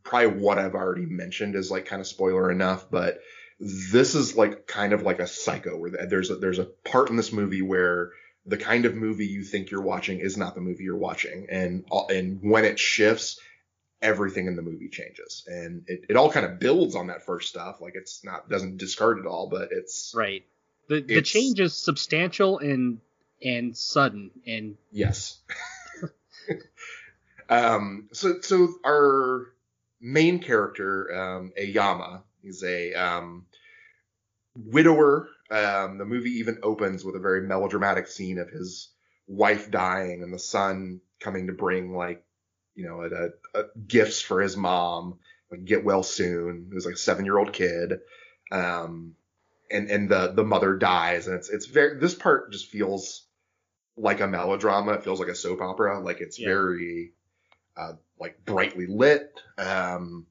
[0.04, 3.20] probably what I've already mentioned is like kind of spoiler enough, but
[3.60, 7.16] this is like kind of like a psycho where there's a, there's a part in
[7.16, 8.12] this movie where
[8.46, 11.86] the kind of movie you think you're watching is not the movie you're watching and
[12.10, 13.40] and when it shifts
[14.04, 15.44] everything in the movie changes.
[15.48, 17.82] And it, it all kind of builds on that first stuff.
[17.82, 20.46] Like it's not doesn't discard it all but it's right.
[20.90, 23.00] The the change is substantial and
[23.44, 25.40] and sudden and yes.
[27.50, 29.54] Um so so our
[30.00, 33.46] main character um Aoyama He's a um,
[34.54, 35.30] widower.
[35.50, 38.90] Um, the movie even opens with a very melodramatic scene of his
[39.28, 42.24] wife dying and the son coming to bring like,
[42.76, 45.20] you know, a, a, gifts for his mom,
[45.52, 46.70] like get well soon.
[46.72, 48.00] It was like a seven year old kid.
[48.52, 49.16] Um,
[49.72, 53.26] and, and the, the mother dies and it's, it's very, this part just feels
[53.98, 54.94] like a melodrama.
[54.94, 56.00] It feels like a soap opera.
[56.00, 56.48] Like it's yeah.
[56.48, 57.14] very,
[57.78, 59.34] uh, like brightly lit.
[59.58, 60.28] Um,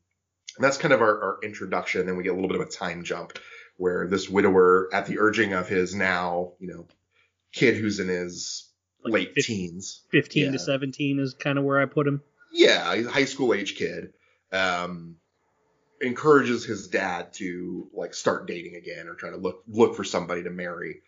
[0.56, 2.06] and that's kind of our, our introduction.
[2.06, 3.38] Then we get a little bit of a time jump
[3.76, 6.86] where this widower, at the urging of his now, you know,
[7.52, 8.68] kid who's in his
[9.04, 10.52] like late 15, teens, 15 yeah.
[10.52, 12.22] to 17 is kind of where I put him.
[12.52, 14.12] Yeah, he's a high school age kid.
[14.52, 15.16] Um,
[16.02, 20.42] encourages his dad to like start dating again or try to look look for somebody
[20.42, 21.00] to marry.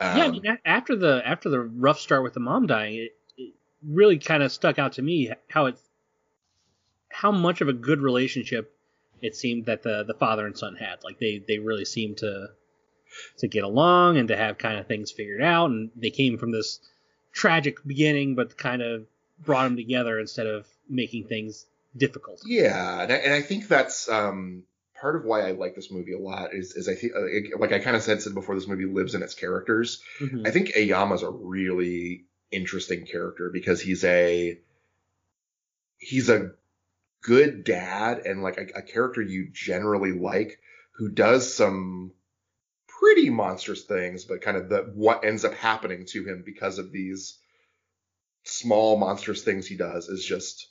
[0.00, 3.16] Um, yeah, I mean, after the after the rough start with the mom dying, it,
[3.36, 3.54] it
[3.86, 5.78] really kind of stuck out to me how it
[7.10, 8.74] how much of a good relationship
[9.20, 11.04] it seemed that the the father and son had.
[11.04, 12.48] Like they they really seemed to
[13.38, 16.50] to get along and to have kind of things figured out, and they came from
[16.50, 16.80] this
[17.32, 19.06] tragic beginning, but kind of
[19.38, 22.42] brought them together instead of making things difficult.
[22.44, 24.64] Yeah, and I, and I think that's um,
[25.00, 26.54] part of why I like this movie a lot.
[26.54, 29.14] Is is I think uh, like I kind of said, said before, this movie lives
[29.14, 30.02] in its characters.
[30.20, 30.46] Mm-hmm.
[30.46, 34.58] I think Aoyama's a really interesting character because he's a
[35.98, 36.52] he's a
[37.22, 40.58] good dad and like a, a character you generally like
[40.92, 42.12] who does some
[42.88, 46.92] pretty monstrous things, but kind of the what ends up happening to him because of
[46.92, 47.38] these
[48.44, 50.69] small monstrous things he does is just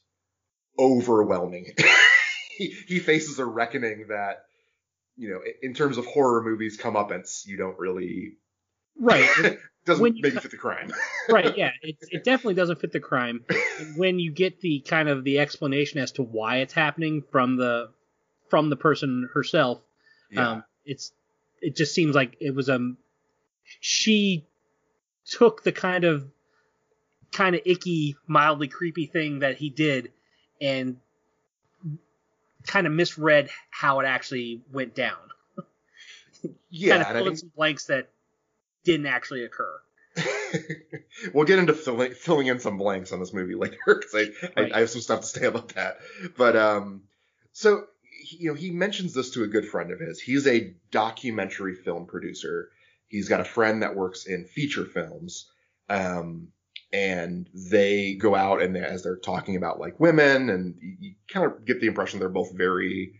[0.78, 1.74] overwhelming.
[2.58, 4.46] he, he faces a reckoning that,
[5.18, 8.34] you know, in terms of horror movies, comeuppance, you don't really
[9.00, 10.92] right doesn't when maybe fit the crime.
[11.30, 13.44] right, yeah, it, it definitely doesn't fit the crime.
[13.96, 17.90] when you get the kind of the explanation as to why it's happening from the
[18.50, 19.80] from the person herself,
[20.32, 20.52] yeah.
[20.52, 21.12] um, it's
[21.62, 22.98] it just seems like it was a um,
[23.80, 24.46] she
[25.26, 26.28] took the kind of
[27.32, 30.12] kind of icky, mildly creepy thing that he did
[30.62, 30.98] and
[32.66, 35.18] kind of misread how it actually went down.
[36.70, 38.10] yeah, kind of filled in some blanks that
[38.84, 39.80] didn't actually occur.
[41.34, 44.74] we'll get into filling, filling in some blanks on this movie later because I, right.
[44.74, 46.00] I, I, have some stuff to say about that.
[46.38, 47.04] But um,
[47.52, 47.86] so
[48.32, 50.20] you know, he mentions this to a good friend of his.
[50.20, 52.70] He's a documentary film producer.
[53.08, 55.50] He's got a friend that works in feature films.
[55.90, 56.50] Um,
[56.92, 61.16] and they go out and they, as they're talking about like women and you, you
[61.32, 63.14] kind of get the impression they're both very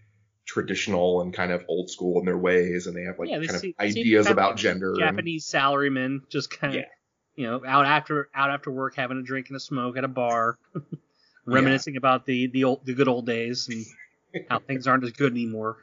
[0.50, 3.60] traditional and kind of old school in their ways, and they have like yeah, kind
[3.60, 4.96] see, of ideas about gender.
[4.98, 6.88] Japanese and, salarymen just kind of, yeah.
[7.36, 10.08] you know, out after out after work having a drink and a smoke at a
[10.08, 10.58] bar,
[11.46, 12.00] reminiscing yeah.
[12.00, 13.86] about the the old the good old days and
[14.50, 15.78] how things aren't as good anymore.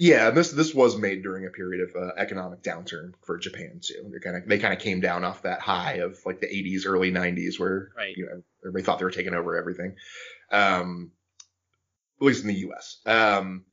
[0.00, 4.10] Yeah, this this was made during a period of uh, economic downturn for Japan too.
[4.12, 6.82] They kind of they kind of came down off that high of like the 80s,
[6.84, 8.16] early 90s, where right.
[8.16, 9.94] you know everybody thought they were taking over everything.
[10.50, 11.12] Um,
[12.20, 12.98] at least in the U.S.
[13.06, 13.64] Um,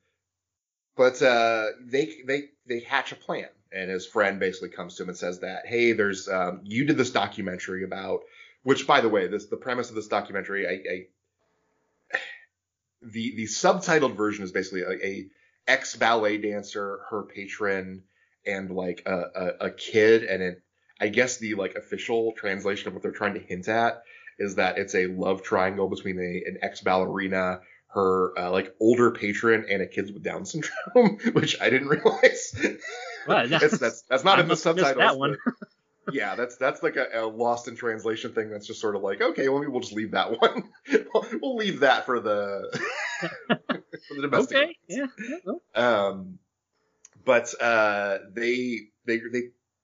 [0.95, 5.09] but uh, they they they hatch a plan, and his friend basically comes to him
[5.09, 8.21] and says that, hey, there's um, you did this documentary about,
[8.63, 12.17] which by the way, this the premise of this documentary, I, I
[13.01, 15.27] the the subtitled version is basically a, a
[15.67, 18.03] ex ballet dancer, her patron,
[18.45, 20.61] and like a, a, a kid, and it,
[20.99, 24.01] I guess the like official translation of what they're trying to hint at
[24.37, 29.11] is that it's a love triangle between a, an ex ballerina, her uh, like older
[29.11, 32.55] patron and a kid with Down syndrome, which I didn't realize.
[33.27, 34.95] Well, that's, that's that's not I in the subtitles.
[34.97, 35.37] That one.
[36.11, 38.49] Yeah, that's that's like a, a, lost in translation thing.
[38.49, 40.69] That's just sort of like, okay, well, maybe we'll just leave that one.
[41.13, 42.79] we'll, we'll leave that for the
[43.47, 44.57] for the domestic.
[44.57, 45.07] Okay, yeah.
[45.73, 46.39] Um,
[47.23, 49.41] but uh, they they they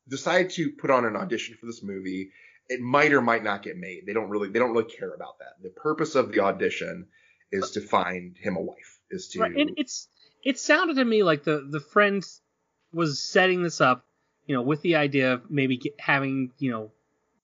[0.08, 2.32] decide to put on an audition for this movie.
[2.70, 4.06] It might or might not get made.
[4.06, 5.62] They don't really they don't really care about that.
[5.62, 7.08] The purpose of the audition
[7.52, 9.00] is to find him a wife.
[9.10, 9.56] Is to right.
[9.56, 10.08] and it's
[10.44, 12.24] it sounded to me like the the friend
[12.94, 14.06] was setting this up,
[14.46, 16.92] you know, with the idea of maybe get, having you know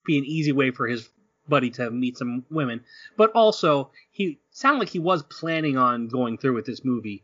[0.06, 1.10] be an easy way for his
[1.48, 2.84] buddy to meet some women,
[3.16, 7.24] but also he sounded like he was planning on going through with this movie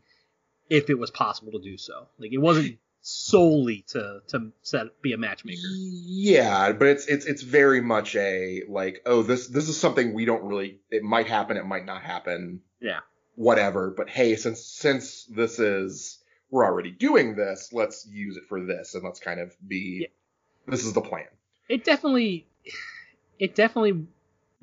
[0.70, 2.08] if it was possible to do so.
[2.18, 5.68] Like it wasn't solely to to set be a matchmaker.
[5.72, 10.26] Yeah, but it's it's it's very much a like oh this this is something we
[10.26, 13.00] don't really it might happen it might not happen yeah.
[13.36, 13.92] Whatever.
[13.96, 16.20] But hey, since since this is
[16.54, 20.08] we're already doing this, let's use it for this and let's kind of be yeah.
[20.68, 21.26] this is the plan.
[21.68, 22.46] It definitely
[23.40, 24.06] it definitely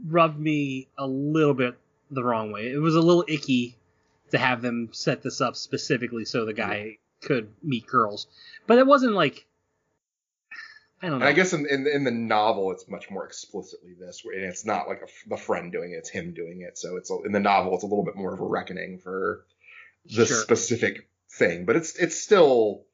[0.06, 1.76] rubbed me a little bit
[2.08, 2.70] the wrong way.
[2.70, 3.76] It was a little icky
[4.30, 8.28] to have them set this up specifically so the guy could meet girls,
[8.68, 9.44] but it wasn't like
[11.02, 11.26] I don't know.
[11.26, 14.64] And I guess in, in in the novel, it's much more explicitly this, and it's
[14.64, 16.78] not like a, the friend doing it; it's him doing it.
[16.78, 19.44] So it's in the novel, it's a little bit more of a reckoning for
[20.04, 20.36] the sure.
[20.36, 21.09] specific
[21.40, 22.84] thing, but it's it's still.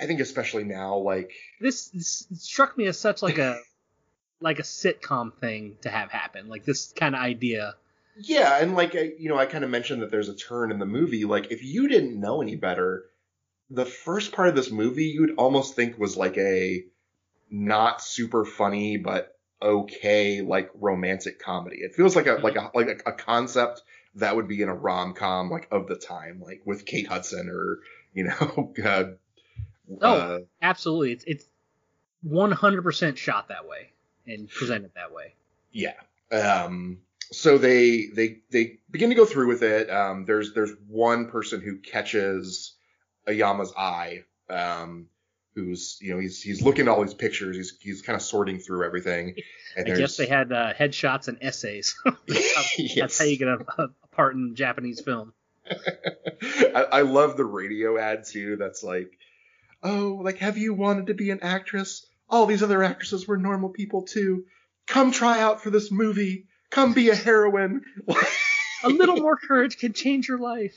[0.00, 3.60] I think especially now, like this, this struck me as such like a
[4.40, 7.74] like a sitcom thing to have happen, like this kind of idea.
[8.20, 10.78] Yeah, and like I, you know, I kind of mentioned that there's a turn in
[10.80, 11.24] the movie.
[11.24, 13.04] Like if you didn't know any better,
[13.70, 16.84] the first part of this movie you'd almost think was like a
[17.50, 21.78] not super funny but okay like romantic comedy.
[21.78, 22.76] It feels like a like a mm-hmm.
[22.76, 23.82] like a, a concept
[24.14, 27.48] that would be in a rom com like of the time, like with Kate Hudson
[27.48, 27.80] or
[28.12, 28.74] you know.
[29.90, 31.12] Uh, oh, uh, absolutely!
[31.12, 31.44] It's it's
[32.26, 33.90] 100% shot that way
[34.26, 35.32] and presented that way.
[35.72, 35.94] Yeah.
[36.30, 36.98] Um.
[37.32, 39.88] So they they they begin to go through with it.
[39.88, 40.26] Um.
[40.26, 42.74] There's there's one person who catches
[43.26, 44.24] Aoyama's eye.
[44.50, 45.06] Um,
[45.58, 47.56] who's you know he's he's looking at all these pictures.
[47.56, 49.34] He's he's kind of sorting through everything.
[49.76, 51.96] And I guess they had uh, headshots and essays.
[52.04, 52.26] that's,
[52.78, 52.94] yes.
[52.96, 55.32] that's, how you get a, a part in Japanese film.
[55.70, 58.56] I, I love the radio ad too.
[58.56, 59.10] That's like,
[59.82, 62.06] oh, like have you wanted to be an actress?
[62.30, 64.44] All these other actresses were normal people too.
[64.86, 66.46] Come try out for this movie.
[66.70, 67.82] Come be a heroine.
[68.84, 70.76] a little more courage can change your life.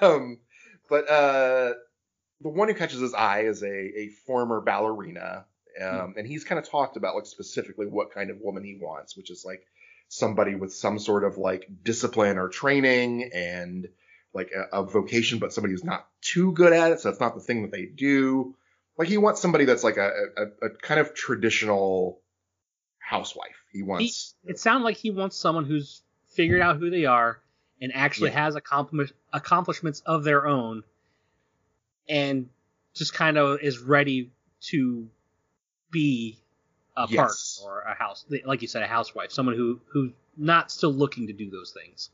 [0.00, 0.38] um,
[0.88, 1.72] but uh,
[2.42, 5.44] the one who catches his eye is a, a former ballerina,
[5.80, 6.16] um, mm.
[6.16, 9.30] and he's kind of talked about like specifically what kind of woman he wants, which
[9.30, 9.64] is like
[10.08, 13.88] somebody with some sort of like discipline or training and
[14.34, 17.34] like a, a vocation, but somebody who's not too good at it, so it's not
[17.34, 18.54] the thing that they do.
[18.98, 22.20] Like he wants somebody that's like a, a, a kind of traditional
[22.98, 23.56] housewife.
[23.72, 24.34] He wants.
[24.44, 27.40] He, it sounds like he wants someone who's figured out who they are
[27.80, 28.44] and actually yeah.
[28.44, 30.82] has accomplish, accomplishments of their own
[32.08, 32.48] and
[32.94, 35.08] just kind of is ready to
[35.90, 36.38] be
[36.96, 37.60] a yes.
[37.60, 41.26] partner or a house like you said a housewife someone who who's not still looking
[41.26, 42.10] to do those things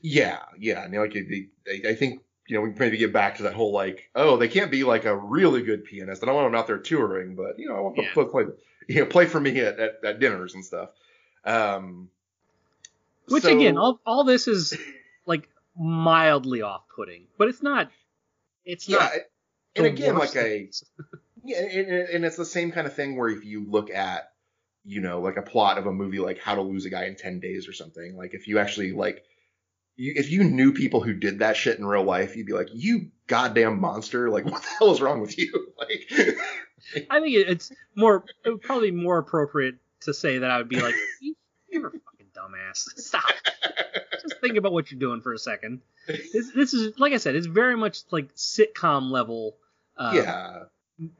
[0.00, 3.44] yeah yeah I mean, like I, I think you know we maybe get back to
[3.44, 6.52] that whole like oh they can't be like a really good pianist I don't want
[6.52, 8.22] them out there touring but you know I want them yeah.
[8.22, 8.44] to play
[8.88, 10.90] you know play for me at, at, at dinners and stuff
[11.44, 12.08] um
[13.28, 14.76] which so, again all, all this is
[15.26, 17.90] like mildly off-putting, but it's not.
[18.64, 19.12] It's yeah, not.
[19.76, 20.68] And again, like a
[21.44, 24.30] yeah, and, and it's the same kind of thing where if you look at
[24.84, 27.16] you know like a plot of a movie like How to Lose a Guy in
[27.16, 29.24] Ten Days or something, like if you actually like
[29.96, 32.68] you, if you knew people who did that shit in real life, you'd be like,
[32.72, 34.30] you goddamn monster!
[34.30, 35.68] Like, what the hell is wrong with you?
[35.82, 40.68] Like, I think it's more, it would probably more appropriate to say that I would
[40.68, 40.94] be like,
[41.68, 43.00] you're a fucking dumbass.
[43.00, 43.24] Stop
[44.22, 45.80] just think about what you're doing for a second.
[46.06, 49.56] This, this is like I said, it's very much like sitcom level.
[49.96, 50.62] Uh, yeah.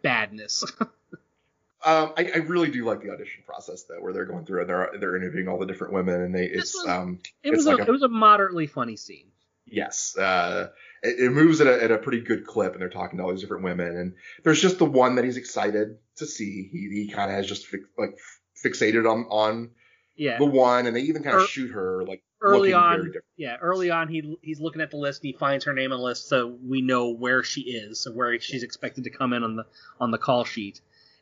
[0.02, 0.64] Badness.
[0.80, 4.68] um, I, I, really do like the audition process though, where they're going through and
[4.68, 7.78] they're they're interviewing all the different women, and they it's was, um it was like
[7.78, 9.26] a, a, it was a moderately funny scene.
[9.66, 10.68] Yes, uh,
[11.02, 13.30] it, it, moves at a, at a pretty good clip, and they're talking to all
[13.30, 16.68] these different women, and there's just the one that he's excited to see.
[16.70, 18.18] He he kind of has just fi- like
[18.62, 19.70] fixated on on
[20.16, 20.38] yeah.
[20.38, 24.08] the one, and they even kind of shoot her like early on, yeah, early on
[24.08, 26.58] he he's looking at the list and he finds her name on the list, so
[26.66, 29.64] we know where she is, so where she's expected to come in on the
[30.00, 30.80] on the call sheet,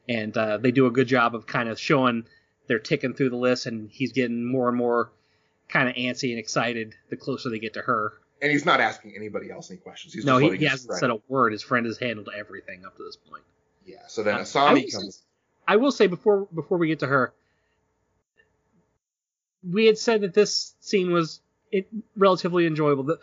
[0.08, 2.24] and uh, they do a good job of kind of showing
[2.66, 5.10] they're ticking through the list, and he's getting more and more
[5.68, 8.14] kind of antsy and excited the closer they get to her.
[8.42, 10.14] And he's not asking anybody else any questions.
[10.14, 11.52] He's no, he, he hasn't said a word.
[11.52, 13.42] His friend has handled everything up to this point.
[13.84, 13.98] Yeah.
[14.08, 15.16] So then Asami I comes.
[15.16, 15.22] Say,
[15.68, 17.34] I will say before before we get to her,
[19.68, 23.04] we had said that this scene was it, relatively enjoyable.
[23.04, 23.18] The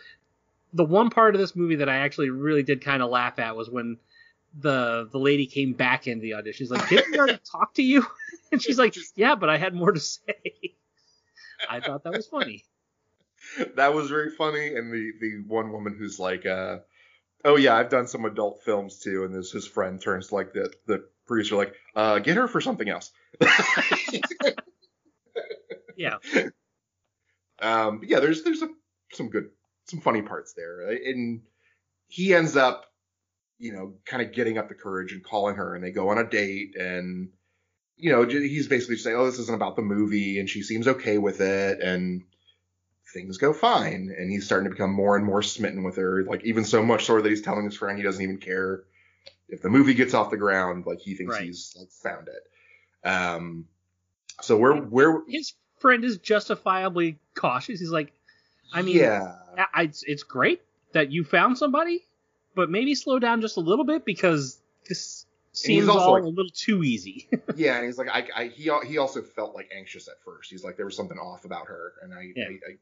[0.73, 3.55] the one part of this movie that I actually really did kind of laugh at
[3.55, 3.97] was when
[4.59, 6.65] the the lady came back into the audition.
[6.65, 8.05] She's like, "Didn't we already talk to you?"
[8.51, 10.33] and she's like, "Yeah, but I had more to say."
[11.69, 12.65] I thought that was funny.
[13.75, 16.79] That was very funny, and the the one woman who's like, uh,
[17.45, 20.53] "Oh yeah, I've done some adult films too," and this his friend turns to like
[20.53, 23.11] the the producer like, uh, "Get her for something else."
[25.97, 26.17] Yeah.
[27.59, 28.67] Um, yeah, there's there's a,
[29.13, 29.49] some good
[29.85, 31.41] some funny parts there, and
[32.07, 32.85] he ends up,
[33.57, 36.19] you know, kind of getting up the courage and calling her, and they go on
[36.19, 37.29] a date, and
[37.95, 41.17] you know, he's basically saying, "Oh, this isn't about the movie," and she seems okay
[41.17, 42.25] with it, and
[43.11, 46.43] things go fine, and he's starting to become more and more smitten with her, like
[46.43, 48.83] even so much so that he's telling his friend he doesn't even care
[49.49, 51.45] if the movie gets off the ground, like he thinks right.
[51.45, 53.07] he's like found it.
[53.07, 53.65] Um,
[54.41, 57.79] so we're we're his friend is justifiably cautious.
[57.79, 58.13] He's like,
[58.73, 59.35] I mean, yeah,
[59.73, 60.61] I, it's, it's great
[60.93, 62.05] that you found somebody,
[62.55, 66.51] but maybe slow down just a little bit because this seems all like, a little
[66.51, 67.29] too easy.
[67.55, 70.49] yeah, and he's like, I, I, he, he also felt like anxious at first.
[70.49, 72.45] He's like, there was something off about her, and I, yeah.
[72.45, 72.75] I, I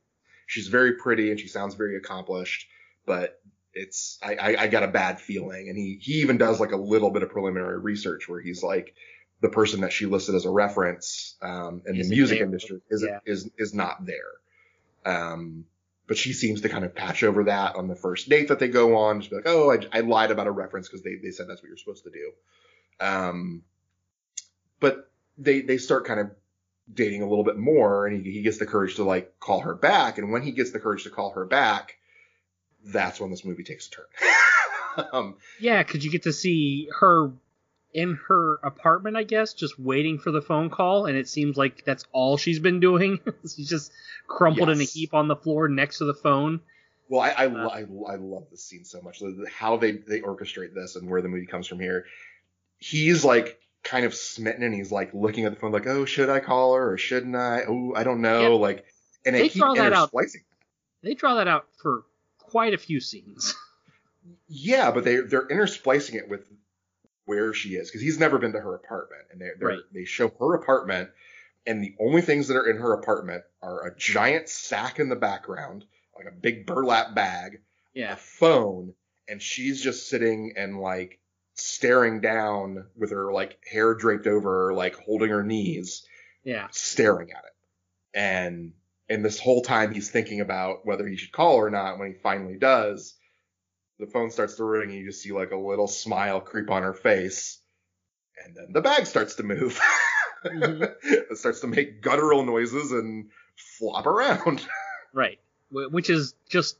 [0.48, 2.68] she's very pretty and she sounds very accomplished,
[3.06, 3.40] but
[3.74, 5.70] it's I, I, I got a bad feeling.
[5.70, 8.96] And he he even does like a little bit of preliminary research where he's like,
[9.42, 13.06] the person that she listed as a reference um, in is the music industry is
[13.08, 13.20] yeah.
[13.26, 14.32] is is not there.
[15.06, 15.66] Um,
[16.08, 18.68] but she seems to kind of patch over that on the first date that they
[18.68, 19.20] go on.
[19.20, 21.62] Just be like, oh, I, I lied about a reference because they, they said that's
[21.62, 22.32] what you're supposed to do.
[23.00, 23.64] Um,
[24.80, 26.32] but they they start kind of
[26.92, 29.76] dating a little bit more, and he, he gets the courage to like call her
[29.76, 30.18] back.
[30.18, 31.98] And when he gets the courage to call her back,
[32.84, 35.08] that's when this movie takes a turn.
[35.14, 37.32] um, yeah, because you get to see her
[37.96, 41.86] in her apartment, I guess, just waiting for the phone call, and it seems like
[41.86, 43.20] that's all she's been doing.
[43.44, 43.92] she's just
[44.28, 44.78] crumpled yes.
[44.78, 46.60] in a heap on the floor next to the phone.
[47.08, 49.24] Well, I I, uh, I, I love this scene so much.
[49.50, 52.06] How they they orchestrate this and where the movie comes from here.
[52.80, 56.30] He's like kind of smitten, and he's like looking at the phone, like, oh, should
[56.30, 57.62] I call her or shouldn't I?
[57.66, 58.42] Oh, I don't know.
[58.42, 58.60] Yeah.
[58.60, 58.86] Like,
[59.26, 60.12] and they draw that out.
[61.02, 62.04] They draw that out for
[62.40, 63.56] quite a few scenes.
[64.50, 66.46] yeah, but they they're intersplicing it with
[67.26, 69.80] where she is because he's never been to her apartment, and they right.
[69.94, 71.10] they show her apartment,
[71.66, 75.16] and the only things that are in her apartment are a giant sack in the
[75.16, 77.62] background, like a big burlap bag,
[77.94, 78.94] yeah, a phone,
[79.28, 81.20] and she's just sitting and like
[81.56, 86.06] staring down with her like hair draped over her, like holding her knees,
[86.44, 88.74] yeah, staring at it, and
[89.10, 91.98] and this whole time he's thinking about whether he should call or not.
[91.98, 93.16] When he finally does,
[94.00, 96.84] the phone starts to ring and you just see like a little smile creep on
[96.84, 97.60] her face.
[98.44, 99.80] And then the bag starts to move.
[100.46, 100.84] Mm-hmm.
[101.04, 104.66] it starts to make guttural noises and flop around.
[105.14, 105.40] Right.
[105.72, 106.78] Which is just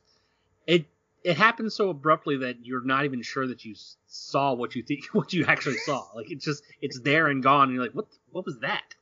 [0.66, 0.84] it
[1.24, 3.74] it happens so abruptly that you're not even sure that you
[4.08, 6.04] saw what you think what you actually saw.
[6.14, 8.94] Like it's just it's there and gone and you're like what what was that?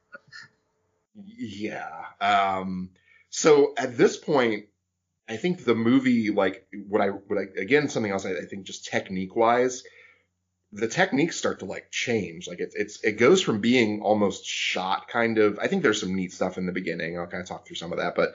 [1.17, 1.91] Yeah
[2.21, 2.91] um
[3.29, 4.67] so at this point
[5.29, 8.67] I think the movie, like what I, what I, again, something else I, I think
[8.67, 9.83] just technique wise,
[10.73, 12.47] the techniques start to like change.
[12.47, 16.15] Like it's, it's, it goes from being almost shot kind of, I think there's some
[16.15, 17.19] neat stuff in the beginning.
[17.19, 18.35] I'll kind of talk through some of that, but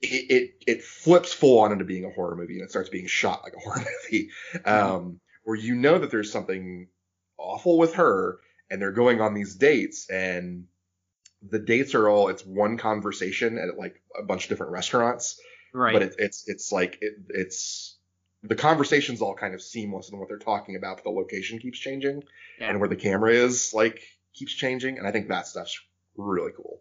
[0.00, 3.08] it, it, it flips full on into being a horror movie and it starts being
[3.08, 4.30] shot like a horror movie.
[4.64, 6.88] Um, where you know that there's something
[7.38, 8.38] awful with her
[8.70, 10.66] and they're going on these dates and
[11.42, 15.40] the dates are all it's one conversation at like a bunch of different restaurants.
[15.72, 15.92] Right.
[15.92, 17.96] But it, it's it's like it, it's
[18.42, 21.78] the conversation's all kind of seamless in what they're talking about but the location keeps
[21.78, 22.22] changing.
[22.60, 22.70] Yeah.
[22.70, 24.00] and where the camera is like
[24.34, 24.98] keeps changing.
[24.98, 25.80] And i think that stuff's
[26.16, 26.80] really cool.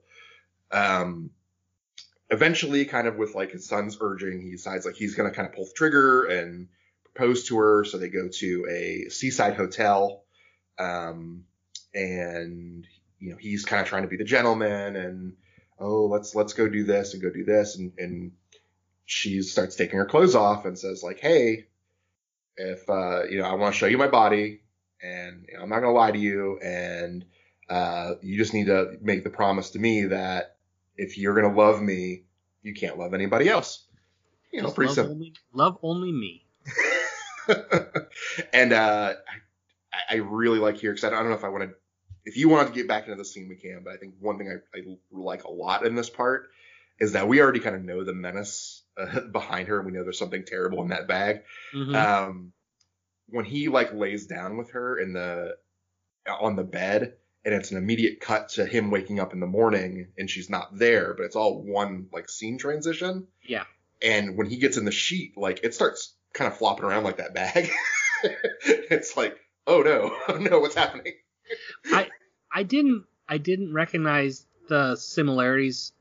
[0.71, 1.31] Um
[2.29, 5.53] eventually kind of with like his son's urging he decides like he's gonna kind of
[5.53, 6.67] pull the trigger and
[7.03, 7.83] propose to her.
[7.85, 10.23] So they go to a seaside hotel
[10.79, 11.43] um
[11.93, 12.85] and
[13.19, 15.33] you know, he's kind of trying to be the gentleman and,
[15.79, 17.77] oh, let's, let's go do this and go do this.
[17.77, 18.31] And, and
[19.05, 21.67] she starts taking her clothes off and says like, Hey,
[22.57, 24.61] if, uh, you know, I want to show you my body
[25.01, 26.59] and you know, I'm not going to lie to you.
[26.59, 27.25] And,
[27.69, 30.55] uh, you just need to make the promise to me that
[30.95, 32.23] if you're going to love me,
[32.63, 33.83] you can't love anybody else.
[34.51, 35.13] You know, pretty love simple.
[35.13, 36.45] Only, love only me.
[38.53, 39.13] and, uh,
[39.93, 41.75] I, I really like here because I don't know if I want to
[42.27, 43.81] if you want to get back into the scene, we can.
[43.83, 46.49] But I think one thing I, I like a lot in this part
[46.99, 50.03] is that we already kind of know the menace uh, behind her, and we know
[50.03, 51.43] there's something terrible in that bag.
[51.73, 51.95] Mm-hmm.
[51.95, 52.53] Um,
[53.29, 55.55] when he like lays down with her in the
[56.27, 57.13] on the bed,
[57.45, 60.77] and it's an immediate cut to him waking up in the morning, and she's not
[60.77, 63.27] there, but it's all one like scene transition.
[63.41, 63.63] Yeah.
[64.01, 67.17] And when he gets in the sheet, like it starts kind of flopping around like
[67.17, 67.69] that bag.
[68.65, 71.13] it's like, oh no, oh no, what's happening?
[71.85, 72.09] I
[72.51, 75.91] I didn't I didn't recognize the similarities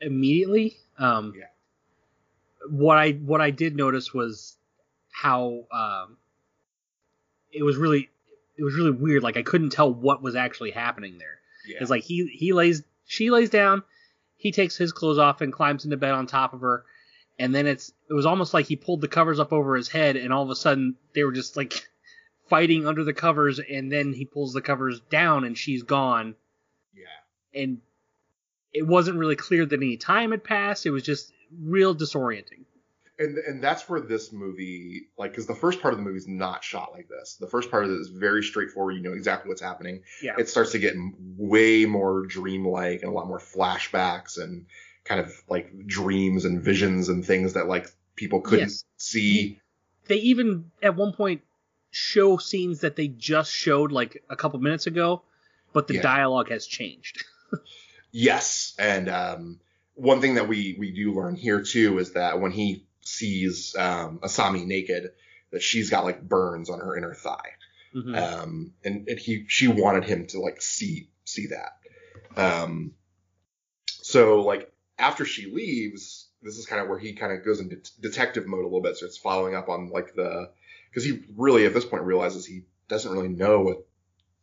[0.00, 0.76] immediately.
[0.98, 1.46] Um, yeah.
[2.70, 4.56] What I what I did notice was
[5.10, 6.16] how um,
[7.52, 8.08] it was really
[8.56, 9.22] it was really weird.
[9.22, 11.38] Like I couldn't tell what was actually happening there.
[11.66, 11.78] Yeah.
[11.80, 13.82] It's like he he lays she lays down,
[14.36, 16.84] he takes his clothes off and climbs into bed on top of her,
[17.38, 20.16] and then it's it was almost like he pulled the covers up over his head,
[20.16, 21.88] and all of a sudden they were just like
[22.48, 26.34] fighting under the covers, and then he pulls the covers down and she's gone.
[26.94, 27.60] Yeah.
[27.60, 27.80] And
[28.72, 30.86] it wasn't really clear that any time had passed.
[30.86, 31.32] It was just
[31.62, 32.64] real disorienting.
[33.20, 36.28] And and that's where this movie, like, because the first part of the movie is
[36.28, 37.36] not shot like this.
[37.40, 38.94] The first part of it is very straightforward.
[38.94, 40.02] You know exactly what's happening.
[40.22, 40.36] Yeah.
[40.38, 40.94] It starts to get
[41.36, 44.66] way more dreamlike and a lot more flashbacks and
[45.04, 48.84] kind of like dreams and visions and things that like people couldn't yes.
[48.98, 49.60] see.
[50.06, 51.42] They even at one point
[51.90, 55.22] show scenes that they just showed like a couple minutes ago,
[55.72, 56.02] but the yeah.
[56.02, 57.24] dialogue has changed.
[58.12, 59.60] yes, and um,
[59.94, 64.18] one thing that we we do learn here too is that when he sees um,
[64.18, 65.12] Asami naked,
[65.50, 67.52] that she's got like burns on her inner thigh,
[67.94, 68.14] mm-hmm.
[68.14, 71.72] um, and, and he she wanted him to like see see that.
[72.36, 72.92] Um,
[73.86, 77.76] so like after she leaves, this is kind of where he kind of goes into
[78.00, 78.96] detective mode a little bit.
[78.96, 80.50] So it's following up on like the
[80.90, 83.74] because he really at this point realizes he doesn't really know a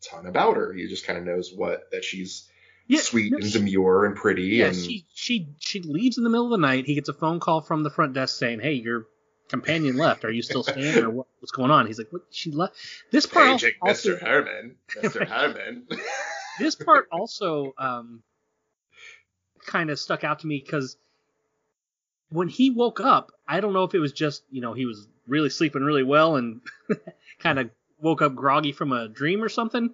[0.07, 0.73] ton about her.
[0.73, 2.49] He just kind of knows what that she's
[2.87, 4.43] yeah, sweet no, and she, demure and pretty.
[4.43, 6.85] Yeah, and she she she leaves in the middle of the night.
[6.85, 9.07] He gets a phone call from the front desk saying, "Hey, your
[9.49, 10.23] companion left.
[10.23, 12.23] Are you still staying, or what, what's going on?" He's like, "What?
[12.29, 12.75] She left."
[13.11, 14.21] This part, also, Mr.
[14.21, 15.27] Herman, Mr.
[15.27, 15.87] Herman.
[16.59, 18.21] this part also um,
[19.65, 20.97] kind of stuck out to me because
[22.29, 25.07] when he woke up, I don't know if it was just you know he was
[25.27, 26.61] really sleeping really well and
[27.39, 27.69] kind of
[27.99, 29.93] woke up groggy from a dream or something,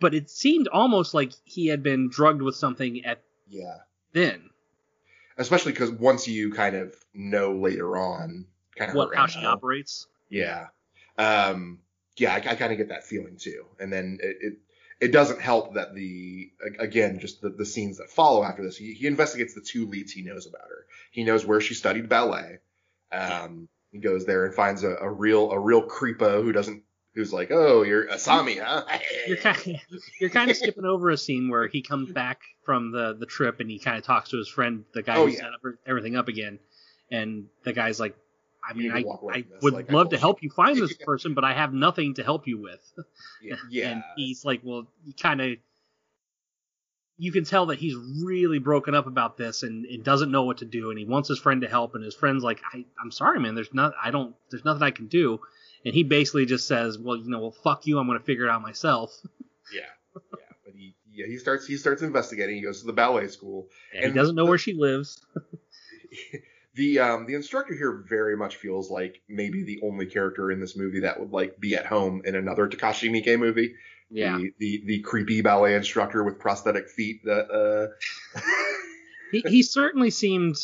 [0.00, 3.78] but it seemed almost like he had been drugged with something at yeah
[4.12, 4.50] then.
[5.36, 8.46] Especially because once you kind of know later on,
[8.76, 10.06] kind of what how she operates.
[10.28, 10.66] Yeah,
[11.16, 11.78] um,
[12.16, 13.64] yeah, I, I kind of get that feeling too.
[13.78, 14.54] And then it, it
[15.00, 18.94] it doesn't help that the again just the, the scenes that follow after this he,
[18.94, 22.58] he investigates the two leads he knows about her he knows where she studied ballet
[23.12, 26.82] um, he goes there and finds a, a real a real creepo who doesn't
[27.14, 28.84] who's like oh you're asami huh
[29.26, 32.92] you're kind of, you're kind of skipping over a scene where he comes back from
[32.92, 35.32] the the trip and he kind of talks to his friend the guy oh, who
[35.32, 35.38] yeah.
[35.38, 36.58] set up er, everything up again
[37.10, 38.14] and the guy's like
[38.68, 38.98] I mean, I,
[39.32, 42.22] I would like, love to help you find this person, but I have nothing to
[42.22, 42.92] help you with.
[43.42, 43.56] Yeah.
[43.70, 43.88] yeah.
[43.90, 45.56] and he's like, well, you kind of,
[47.18, 50.58] you can tell that he's really broken up about this and, and, doesn't know what
[50.58, 53.10] to do, and he wants his friend to help, and his friend's like, I, I'm
[53.10, 55.40] sorry, man, there's not, I don't, there's nothing I can do,
[55.84, 58.50] and he basically just says, well, you know, well, fuck you, I'm gonna figure it
[58.50, 59.12] out myself.
[59.70, 59.82] Yeah.
[60.14, 60.44] Yeah.
[60.64, 62.56] But he, yeah, he starts, he starts investigating.
[62.56, 65.20] He goes to the ballet school, yeah, and he doesn't know the, where she lives.
[66.74, 70.74] the um the instructor here very much feels like maybe the only character in this
[70.74, 73.74] movie that would like be at home in another Takashi Miike movie.
[74.10, 74.38] Yeah.
[74.38, 78.40] The the, the creepy ballet instructor with prosthetic feet that uh
[79.32, 80.56] he, he certainly seemed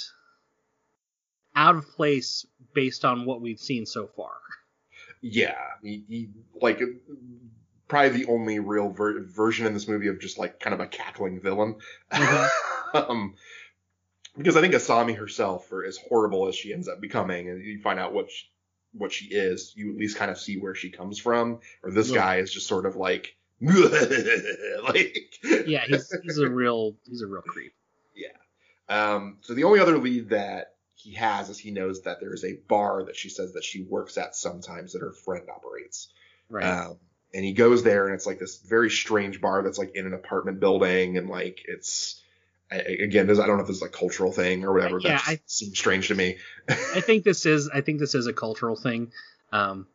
[1.54, 4.32] out of place based on what we've seen so far.
[5.20, 6.28] Yeah, he, he
[6.60, 6.80] like
[7.88, 10.86] probably the only real ver- version in this movie of just like kind of a
[10.86, 11.76] cackling villain.
[12.12, 12.96] Mm-hmm.
[13.10, 13.34] um,
[14.36, 17.80] because I think Asami herself, for as horrible as she ends up becoming, and you
[17.80, 18.46] find out what she,
[18.96, 21.60] what she is, you at least kind of see where she comes from.
[21.82, 22.16] Or this yeah.
[22.16, 27.42] guy is just sort of like, like yeah, he's he's a real he's a real
[27.42, 27.72] creep.
[28.14, 28.28] Yeah.
[28.88, 29.38] Um.
[29.42, 32.58] So the only other lead that he has is he knows that there is a
[32.68, 36.08] bar that she says that she works at sometimes that her friend operates.
[36.48, 36.64] Right.
[36.64, 36.96] Um,
[37.34, 40.14] and he goes there and it's like this very strange bar that's like in an
[40.14, 42.22] apartment building and like it's
[42.70, 44.98] again, I don't know if this is a cultural thing or whatever.
[44.98, 46.38] Yeah, that I, seems strange to me.
[46.68, 47.68] I think this is.
[47.68, 49.12] I think this is a cultural thing.
[49.52, 49.86] Um,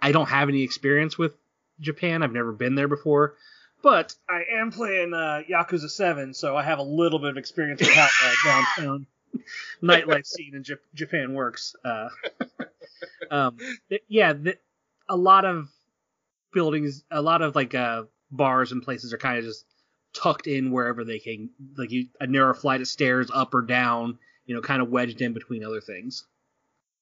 [0.00, 1.32] I don't have any experience with
[1.80, 2.22] Japan.
[2.22, 3.34] I've never been there before,
[3.82, 7.80] but I am playing uh, Yakuza Seven, so I have a little bit of experience
[7.80, 9.06] with how uh, downtown
[9.82, 11.76] nightlife scene in J- Japan works.
[11.84, 12.08] Uh,
[13.30, 14.58] um, th- yeah, th-
[15.08, 15.68] a lot of
[16.52, 19.64] buildings, a lot of like uh, bars and places are kind of just
[20.12, 24.18] tucked in wherever they can, like you, a narrow flight of stairs up or down,
[24.46, 26.24] you know, kind of wedged in between other things.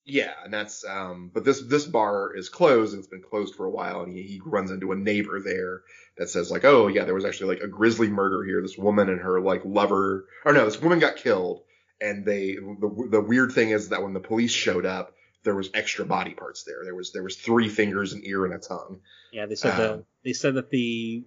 [0.08, 3.66] Yeah, and that's um, but this this bar is closed and it's been closed for
[3.66, 5.82] a while, and he, he runs into a neighbor there
[6.16, 8.62] that says like, oh yeah, there was actually like a grisly murder here.
[8.62, 11.62] This woman and her like lover, or no, this woman got killed,
[12.00, 15.70] and they the the weird thing is that when the police showed up, there was
[15.74, 16.84] extra body parts there.
[16.84, 19.00] There was there was three fingers, an ear, and a tongue.
[19.32, 21.24] Yeah, they said um, the they said that the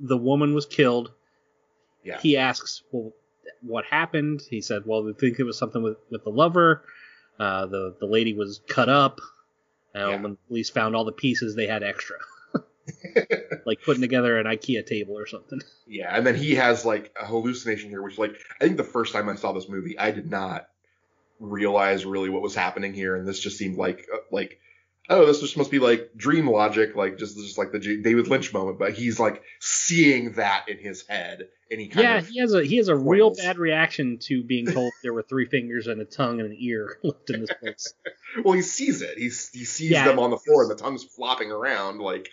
[0.00, 1.12] the woman was killed.
[2.02, 2.20] Yeah.
[2.20, 3.12] He asks, well,
[3.62, 4.42] what happened?
[4.48, 6.84] He said, well, we think it was something with, with the lover.
[7.38, 9.20] Uh, the the lady was cut up.
[9.94, 10.20] And yeah.
[10.20, 12.16] When the police found all the pieces, they had extra.
[13.66, 15.60] like putting together an IKEA table or something.
[15.86, 19.12] Yeah, and then he has like a hallucination here, which like I think the first
[19.12, 20.66] time I saw this movie, I did not
[21.40, 24.58] realize really what was happening here, and this just seemed like uh, like
[25.08, 28.52] oh, this just must be like dream logic, like just just like the David Lynch
[28.52, 28.78] moment.
[28.78, 32.76] But he's like seeing that in his head, and he yeah, he has a he
[32.76, 36.40] has a real bad reaction to being told there were three fingers and a tongue
[36.40, 37.94] and an ear left in this place.
[38.44, 39.18] well, he sees it.
[39.18, 41.98] He he sees yeah, them on the floor, and the tongue's flopping around.
[41.98, 42.30] Like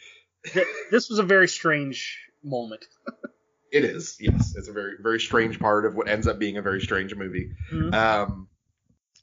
[0.91, 2.85] this was a very strange moment.
[3.71, 4.17] it is.
[4.19, 7.13] Yes, it's a very very strange part of what ends up being a very strange
[7.15, 7.51] movie.
[7.71, 7.93] Mm-hmm.
[7.93, 8.47] Um,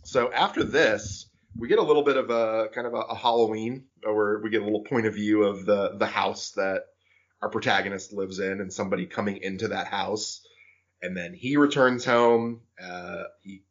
[0.05, 1.28] so after this
[1.59, 4.63] we get a little bit of a kind of a, a Halloween, where we get
[4.63, 6.85] a little point of view of the the house that
[7.43, 10.41] our protagonist lives in, and somebody coming into that house,
[11.03, 12.61] and then he returns home.
[12.83, 13.63] Uh, he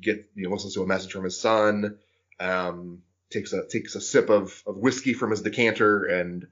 [0.00, 1.98] gets you know listens to a message from his son.
[2.40, 6.46] Um, takes a takes a sip of, of whiskey from his decanter and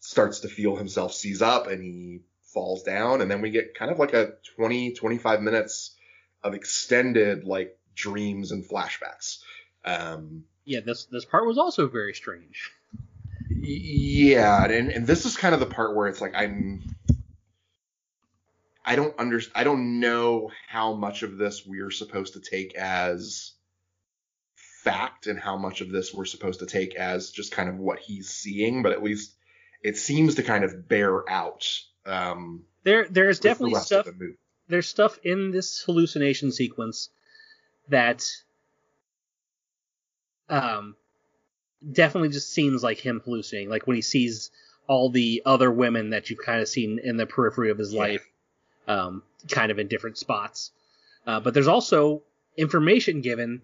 [0.00, 2.20] starts to feel himself seize up and he
[2.52, 5.96] falls down and then we get kind of like a 20 25 minutes
[6.42, 9.38] of extended like dreams and flashbacks
[9.84, 12.70] um, yeah this this part was also very strange
[13.50, 16.82] yeah and, and this is kind of the part where it's like i'm
[18.84, 23.52] i don't under i don't know how much of this we're supposed to take as
[24.84, 27.98] fact and how much of this we're supposed to take as just kind of what
[27.98, 29.34] he's seeing, but at least
[29.82, 31.66] it seems to kind of bear out.
[32.06, 34.04] Um, there, there's definitely the stuff.
[34.04, 34.36] The
[34.68, 37.08] there's stuff in this hallucination sequence
[37.88, 38.26] that
[40.48, 40.96] um,
[41.92, 43.68] definitely just seems like him hallucinating.
[43.68, 44.50] Like when he sees
[44.86, 48.00] all the other women that you've kind of seen in the periphery of his yeah.
[48.00, 48.26] life,
[48.86, 50.70] um, kind of in different spots.
[51.26, 52.22] Uh, but there's also
[52.56, 53.62] information given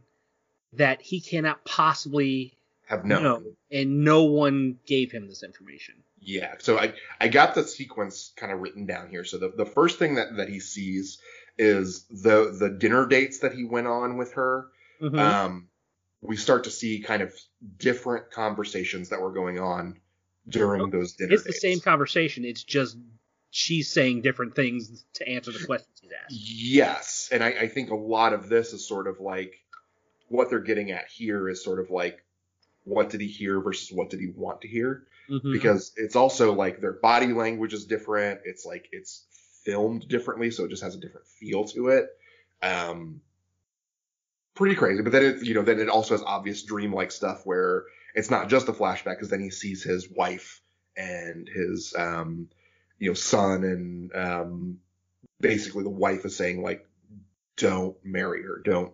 [0.74, 2.54] that he cannot possibly
[2.86, 3.22] have known.
[3.22, 5.94] Know, and no one gave him this information.
[6.20, 9.24] Yeah, so I I got the sequence kind of written down here.
[9.24, 11.18] So the the first thing that that he sees
[11.56, 14.66] is the the dinner dates that he went on with her.
[15.00, 15.18] Mm-hmm.
[15.18, 15.68] Um,
[16.22, 17.34] we start to see kind of
[17.78, 19.98] different conversations that were going on
[20.48, 21.34] during those dinner.
[21.34, 21.60] It's dates.
[21.60, 22.44] the same conversation.
[22.44, 22.96] It's just
[23.50, 26.34] she's saying different things to answer the questions he's asked.
[26.34, 29.54] Yes, and I, I think a lot of this is sort of like
[30.28, 32.24] what they're getting at here is sort of like
[32.84, 35.52] what did he hear versus what did he want to hear mm-hmm.
[35.52, 39.26] because it's also like their body language is different it's like it's
[39.64, 42.06] filmed differently so it just has a different feel to it
[42.62, 43.20] um
[44.54, 47.84] pretty crazy but then it you know then it also has obvious dreamlike stuff where
[48.14, 50.60] it's not just a flashback because then he sees his wife
[50.96, 52.48] and his um
[52.98, 54.78] you know son and um
[55.40, 56.86] basically the wife is saying like
[57.56, 58.92] don't marry her don't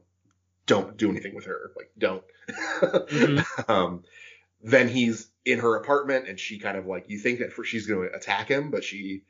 [0.67, 1.73] don't do anything with her.
[1.77, 2.25] Like, don't.
[2.49, 3.71] mm-hmm.
[3.73, 4.03] um,
[4.63, 7.87] then he's in her apartment and she kind of like, you think that for, she's
[7.87, 9.23] going to attack him, but she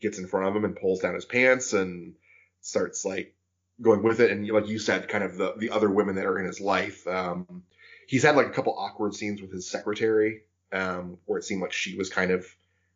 [0.00, 2.14] gets in front of him and pulls down his pants and
[2.60, 3.34] starts like
[3.82, 4.30] going with it.
[4.30, 7.06] And like you said, kind of the, the other women that are in his life.
[7.06, 7.64] Um,
[8.06, 11.72] he's had like a couple awkward scenes with his secretary, um, where it seemed like
[11.72, 12.46] she was kind of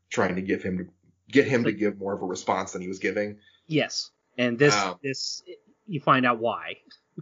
[0.09, 0.85] trying to give him, to
[1.31, 3.39] get him to give more of a response than he was giving.
[3.67, 4.11] Yes.
[4.39, 5.43] And this, um, this,
[5.87, 6.79] you find out why.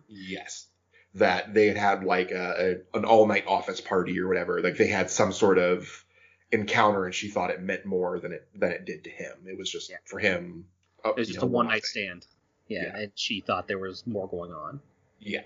[0.09, 0.67] Yes.
[1.15, 4.61] That they had had like a, a an all night office party or whatever.
[4.61, 6.05] Like they had some sort of
[6.51, 9.33] encounter and she thought it meant more than it than it did to him.
[9.47, 9.99] It was just yeah.
[10.07, 10.67] for him.
[11.05, 12.27] Uh, it was just know, a one night stand.
[12.69, 14.81] Yeah, yeah, and she thought there was more going on.
[15.21, 15.43] Yeah.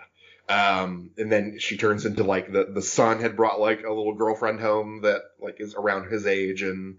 [0.49, 4.15] Um, and then she turns into like the the son had brought like a little
[4.15, 6.97] girlfriend home that like is around his age and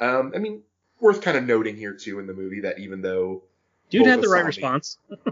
[0.00, 0.62] um, I mean
[1.00, 3.44] worth kind of noting here too in the movie that even though
[3.88, 4.98] dude had the right response.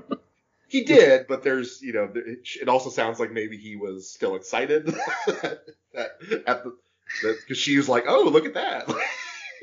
[0.69, 4.89] He did, but there's, you know, it also sounds like maybe he was still excited
[5.29, 5.63] at,
[5.95, 6.77] at the,
[7.23, 8.93] because she was like, oh, look at that.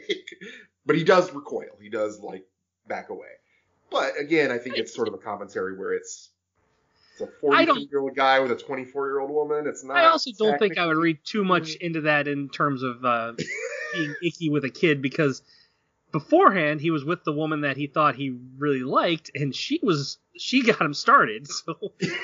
[0.86, 1.78] but he does recoil.
[1.82, 2.46] He does like
[2.88, 3.28] back away.
[3.94, 6.32] But again, I think it's sort of a commentary where it's
[7.14, 9.68] it's a 42 year old guy with a 24 year old woman.
[9.68, 9.98] It's not.
[9.98, 13.34] I also don't think I would read too much into that in terms of uh,
[13.94, 15.44] being icky with a kid because
[16.12, 20.20] beforehand he was with the woman that he thought he really liked and she was
[20.38, 21.76] she got him started so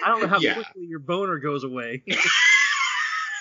[0.06, 0.54] i don't know how yeah.
[0.54, 2.04] quickly your boner goes away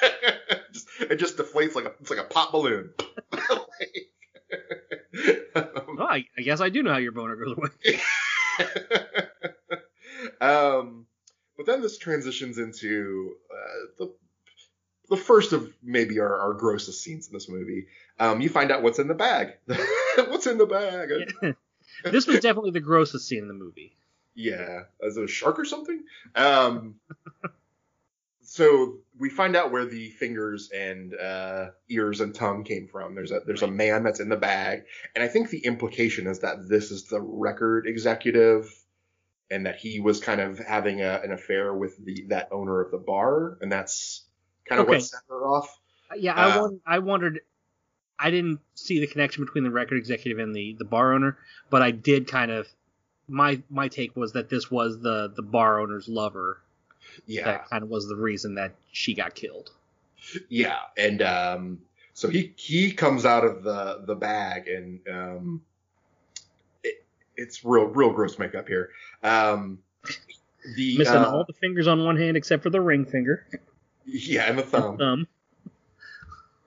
[0.03, 2.89] it just deflates like a it's like a pop balloon
[3.31, 3.67] well,
[6.01, 8.01] I, I, guess i do know how your boner goes away
[10.41, 11.07] um
[11.57, 14.15] but then this transitions into uh, the
[15.11, 17.87] the first of maybe our, our grossest scenes in this movie.
[18.21, 19.55] Um, you find out what's in the bag.
[20.29, 21.11] what's in the bag?
[21.43, 21.53] Yeah.
[22.05, 23.95] this was definitely the grossest scene in the movie.
[24.35, 26.05] Yeah, as a shark or something.
[26.35, 26.97] Um,
[28.49, 33.15] so we find out where the fingers and uh, ears and tongue came from.
[33.15, 34.85] There's a there's a man that's in the bag,
[35.15, 38.75] and I think the implication is that this is the record executive,
[39.51, 42.91] and that he was kind of having a, an affair with the that owner of
[42.91, 44.25] the bar, and that's
[44.67, 44.97] kind of okay.
[44.97, 45.79] what set her off.
[46.17, 47.41] Yeah, I, uh, won- I wondered.
[48.19, 51.37] I didn't see the connection between the record executive and the, the bar owner,
[51.69, 52.67] but I did kind of.
[53.29, 56.63] My my take was that this was the the bar owner's lover.
[57.27, 57.45] Yeah.
[57.45, 59.71] That kind of was the reason that she got killed.
[60.49, 61.79] Yeah, and um,
[62.13, 65.63] so he he comes out of the the bag and um,
[66.83, 67.05] it,
[67.37, 68.91] it's real real gross makeup here.
[69.23, 69.79] Um,
[70.77, 73.47] the missing uh, all the fingers on one hand except for the ring finger.
[74.05, 74.99] Yeah, and the thumb.
[74.99, 75.27] thumb.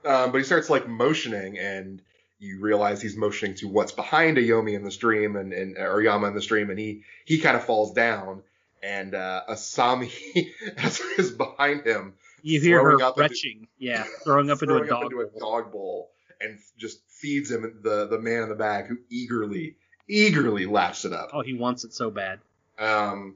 [0.04, 2.02] Um, but he starts like motioning, and
[2.40, 6.28] you realize he's motioning to what's behind Ayomi in the stream, and, and or Yama
[6.28, 8.42] in the stream, and he he kind of falls down,
[8.84, 10.12] and uh, Asami
[11.18, 12.14] is behind him.
[12.42, 16.10] You hear her retching, into, yeah, throwing up into, a dog, into a dog bowl,
[16.40, 19.76] and just feeds him the the man in the bag, who eagerly
[20.08, 21.30] eagerly laps it up.
[21.34, 22.40] Oh, he wants it so bad.
[22.80, 23.36] Um,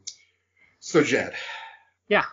[0.79, 1.33] so Jed.
[2.07, 2.25] Yeah.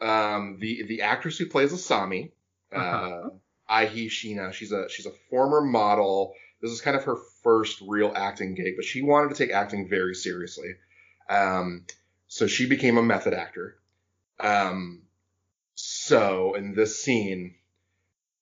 [0.00, 2.32] Um, the the actress who plays Asami,
[2.74, 3.30] uh, uh-huh.
[3.70, 6.34] Eihi Shiina, she's a she's a former model.
[6.60, 9.88] This is kind of her first real acting gig, but she wanted to take acting
[9.88, 10.74] very seriously.
[11.28, 11.84] Um,
[12.28, 13.76] so she became a method actor.
[14.40, 15.02] Um,
[15.74, 17.54] so in this scene,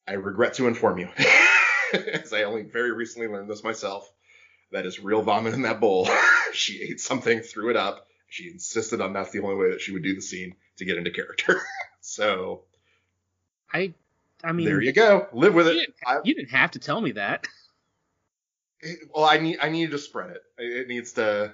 [0.07, 1.09] I regret to inform you,
[1.93, 4.11] as I only very recently learned this myself,
[4.73, 6.09] that is real vomit in that bowl.
[6.53, 8.07] she ate something, threw it up.
[8.29, 10.97] She insisted on that's the only way that she would do the scene to get
[10.97, 11.61] into character.
[12.01, 12.63] so,
[13.73, 13.95] I,
[14.43, 15.27] I mean, there you go.
[15.33, 15.75] Live with it.
[15.75, 17.47] You didn't, I, you didn't have to tell me that.
[19.15, 20.43] well, I need I needed to spread it.
[20.59, 21.53] It needs to.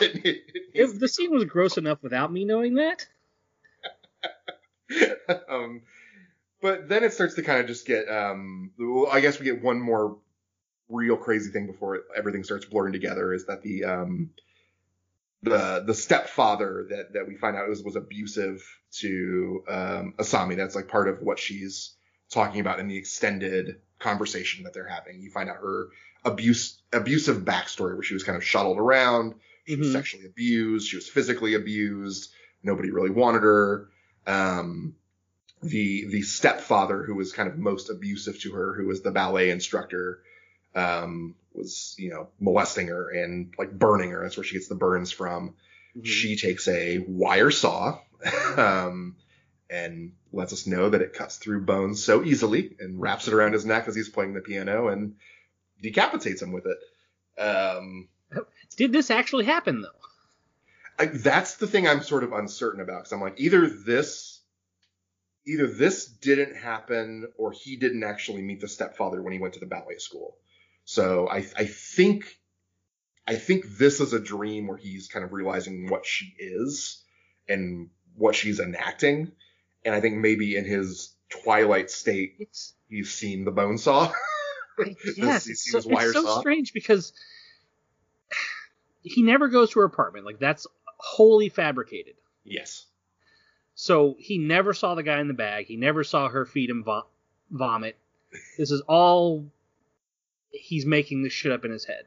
[0.00, 0.38] It needs
[0.74, 3.06] if the scene was gross enough without me knowing that.
[5.48, 5.82] um,
[6.60, 8.08] but then it starts to kind of just get.
[8.08, 8.72] Um,
[9.10, 10.16] I guess we get one more
[10.88, 14.30] real crazy thing before everything starts blurring together is that the um,
[15.42, 20.56] the the stepfather that that we find out was was abusive to um, Asami.
[20.56, 21.94] That's like part of what she's
[22.30, 25.20] talking about in the extended conversation that they're having.
[25.20, 25.88] You find out her
[26.24, 29.34] abuse abusive backstory where she was kind of shuttled around,
[29.64, 29.82] she mm-hmm.
[29.82, 32.30] was sexually abused, she was physically abused,
[32.62, 33.88] nobody really wanted her.
[34.26, 34.94] Um,
[35.62, 39.50] the the stepfather who was kind of most abusive to her, who was the ballet
[39.50, 40.20] instructor,
[40.74, 44.22] um, was you know molesting her and like burning her.
[44.22, 45.54] That's where she gets the burns from.
[45.96, 46.04] Mm-hmm.
[46.04, 47.98] She takes a wire saw
[48.56, 49.16] um,
[49.70, 53.52] and lets us know that it cuts through bones so easily and wraps it around
[53.52, 55.14] his neck as he's playing the piano and
[55.80, 57.40] decapitates him with it.
[57.40, 58.08] Um,
[58.76, 59.88] Did this actually happen though?
[60.98, 64.34] I, that's the thing I'm sort of uncertain about because I'm like either this
[65.46, 69.60] either this didn't happen or he didn't actually meet the stepfather when he went to
[69.60, 70.36] the ballet school.
[70.84, 72.24] So I, I think,
[73.26, 77.02] I think this is a dream where he's kind of realizing what she is
[77.48, 79.32] and what she's enacting.
[79.84, 84.12] And I think maybe in his twilight state, it's, he's seen the bone saw.
[85.16, 87.12] yes, it's so, it's so strange because
[89.04, 90.26] he never goes to her apartment.
[90.26, 90.66] Like that's
[90.98, 92.14] wholly fabricated.
[92.42, 92.86] Yes.
[93.74, 95.66] So he never saw the guy in the bag.
[95.66, 97.06] He never saw her feed him vo-
[97.50, 97.96] vomit.
[98.58, 99.46] This is all
[100.50, 102.04] he's making this shit up in his head.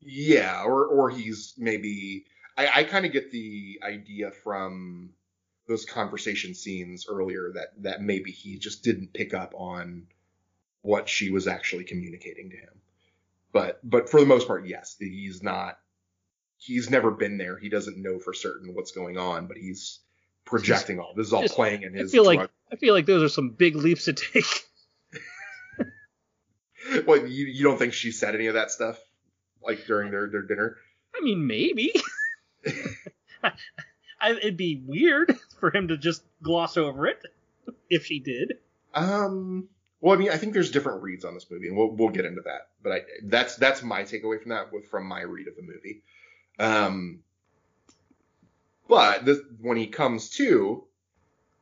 [0.00, 2.26] Yeah, or or he's maybe
[2.58, 5.10] I, I kind of get the idea from
[5.66, 10.06] those conversation scenes earlier that that maybe he just didn't pick up on
[10.82, 12.80] what she was actually communicating to him.
[13.54, 15.78] But but for the most part, yes, he's not
[16.58, 17.56] he's never been there.
[17.56, 20.00] He doesn't know for certain what's going on, but he's
[20.44, 21.14] projecting all.
[21.16, 22.10] This is all just, playing in his.
[22.10, 22.36] I feel drug.
[22.36, 24.44] like I feel like those are some big leaps to take.
[27.04, 28.98] what you you don't think she said any of that stuff
[29.62, 30.76] like during their their dinner?
[31.16, 31.92] I mean, maybe.
[34.20, 37.22] I, it'd be weird for him to just gloss over it
[37.88, 38.54] if she did.
[38.94, 39.68] Um.
[40.04, 42.26] Well, I mean, I think there's different reads on this movie, and we'll we'll get
[42.26, 42.68] into that.
[42.82, 46.02] But I that's that's my takeaway from that from my read of the movie.
[46.58, 47.20] Um.
[48.86, 50.84] But this, when he comes to,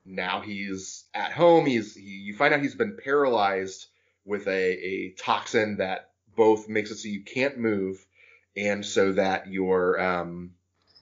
[0.05, 1.66] now he's at home.
[1.66, 3.86] He's he, you find out he's been paralyzed
[4.24, 8.05] with a, a toxin that both makes it so you can't move
[8.57, 10.51] and so that your um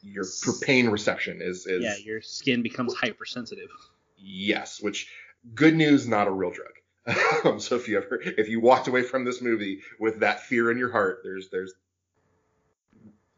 [0.03, 0.27] your
[0.61, 3.71] pain reception is is yeah your skin becomes hypersensitive.
[4.19, 5.09] Yes, which
[5.55, 6.73] good news, not a real drug.
[7.45, 10.71] um, so if you ever if you walked away from this movie with that fear
[10.71, 11.73] in your heart, there's there's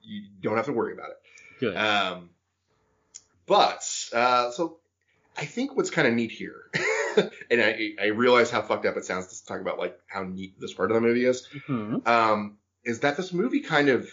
[0.03, 1.17] you don't have to worry about it.
[1.61, 1.77] Good.
[1.77, 2.31] Um,
[3.47, 4.79] but uh, so
[5.37, 6.71] I think what's kind of neat here
[7.51, 10.59] and I, I realize how fucked up it sounds to talk about like how neat
[10.61, 11.49] this part of the movie is.
[11.69, 12.07] Mm-hmm.
[12.09, 14.09] Um, is that this movie kind of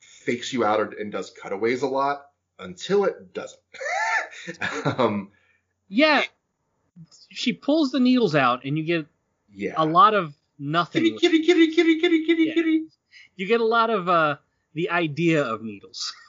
[0.00, 2.26] fakes you out or, and does cutaways a lot
[2.58, 3.60] until it doesn't.
[4.84, 5.30] um,
[5.88, 6.22] yeah,
[7.30, 9.06] she pulls the needles out and you get
[9.54, 9.74] yeah.
[9.76, 11.02] a lot of nothing.
[11.18, 12.54] Kitty, kitty, kitty, kitty, kitty, kitty, yeah.
[12.54, 12.82] kitty.
[13.36, 14.36] You get a lot of uh,
[14.74, 16.14] the idea of needles.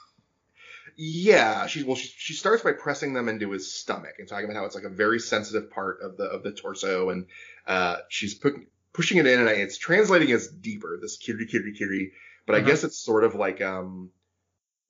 [1.04, 4.56] Yeah, she well she, she starts by pressing them into his stomach and talking about
[4.56, 7.26] how it's like a very sensitive part of the of the torso, and
[7.66, 8.54] uh, she's put,
[8.94, 11.00] pushing it in, and it's translating as deeper.
[11.02, 12.12] This kiri kiri kiri,
[12.46, 12.64] but uh-huh.
[12.64, 14.12] I guess it's sort of like um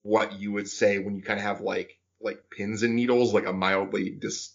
[0.01, 3.45] what you would say when you kind of have like like pins and needles, like
[3.45, 4.53] a mildly dis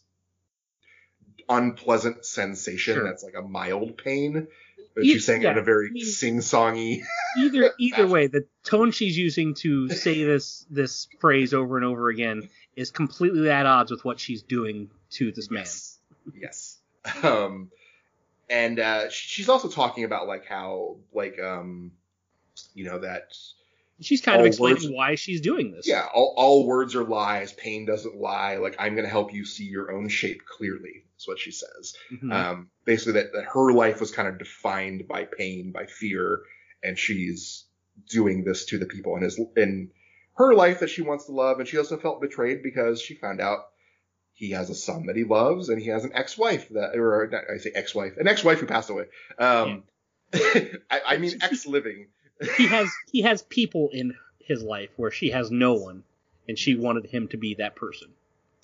[1.48, 3.04] unpleasant sensation sure.
[3.04, 4.48] that's like a mild pain.
[4.94, 7.02] But she's saying yeah, it in a very I mean, sing-songy.
[7.38, 12.08] Either either way, the tone she's using to say this this phrase over and over
[12.08, 15.64] again is completely at odds with what she's doing to this man.
[15.64, 15.98] Yes.
[16.34, 16.80] yes.
[17.22, 17.70] Um,
[18.48, 21.92] and uh, she's also talking about like how like um,
[22.74, 23.36] you know that
[24.00, 25.86] she's kind of explaining words, why she's doing this.
[25.86, 27.52] Yeah, all, all words are lies.
[27.52, 28.56] Pain doesn't lie.
[28.56, 31.04] Like I'm going to help you see your own shape clearly.
[31.18, 31.94] Is what she says.
[32.12, 32.30] Mm-hmm.
[32.32, 36.40] Um, basically, that that her life was kind of defined by pain, by fear,
[36.82, 37.64] and she's
[38.10, 39.90] doing this to the people in his in
[40.34, 43.40] her life that she wants to love, and she also felt betrayed because she found
[43.40, 43.60] out
[44.34, 47.44] he has a son that he loves, and he has an ex-wife that, or not,
[47.52, 49.04] I say ex-wife, an ex-wife who passed away.
[49.38, 49.84] Um,
[50.34, 50.64] yeah.
[50.90, 52.08] I, I mean ex-living
[52.56, 56.04] he has he has people in his life where she has no one,
[56.48, 58.08] and she wanted him to be that person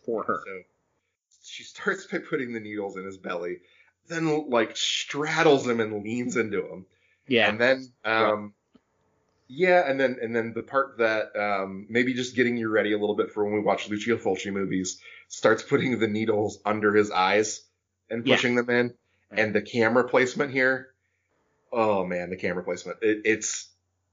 [0.05, 0.43] for her.
[0.45, 0.63] So
[1.45, 3.59] she starts by putting the needles in his belly,
[4.09, 6.87] then like straddles him and leans into him.
[7.27, 7.49] Yeah.
[7.49, 8.55] And then um
[9.49, 12.99] yeah, and then and then the part that um maybe just getting you ready a
[12.99, 17.11] little bit for when we watch Lucio Fulci movies starts putting the needles under his
[17.11, 17.63] eyes
[18.11, 18.63] and pushing yeah.
[18.63, 18.95] them in.
[19.35, 20.92] And the camera placement here
[21.73, 22.99] oh man, the camera placement.
[23.03, 23.69] It, it's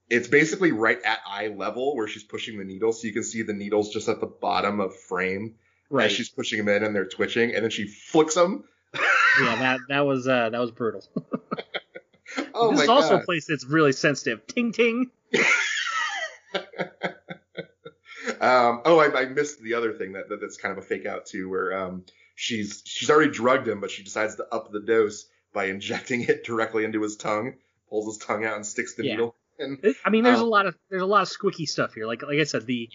[0.10, 3.44] it's basically right at eye level where she's pushing the needles, so you can see
[3.44, 5.56] the needles just at the bottom of frame
[5.90, 6.06] right.
[6.06, 8.64] as she's pushing them in, and they're twitching, and then she flicks them.
[9.42, 11.04] yeah, that that was uh, that was brutal.
[12.54, 13.22] oh this is also God.
[13.22, 14.46] a place that's really sensitive.
[14.48, 15.12] Ting ting.
[18.42, 21.06] um, oh, I, I, missed the other thing that, that, that's kind of a fake
[21.06, 22.04] out too, where um,
[22.34, 26.44] she's she's already drugged him, but she decides to up the dose by injecting it
[26.44, 27.56] directly into his tongue,
[27.90, 29.12] pulls his tongue out and sticks the yeah.
[29.14, 29.36] needle.
[29.60, 29.80] In.
[30.06, 32.08] I mean, there's uh, a lot of there's a lot of squicky stuff here.
[32.08, 32.90] Like like I said, the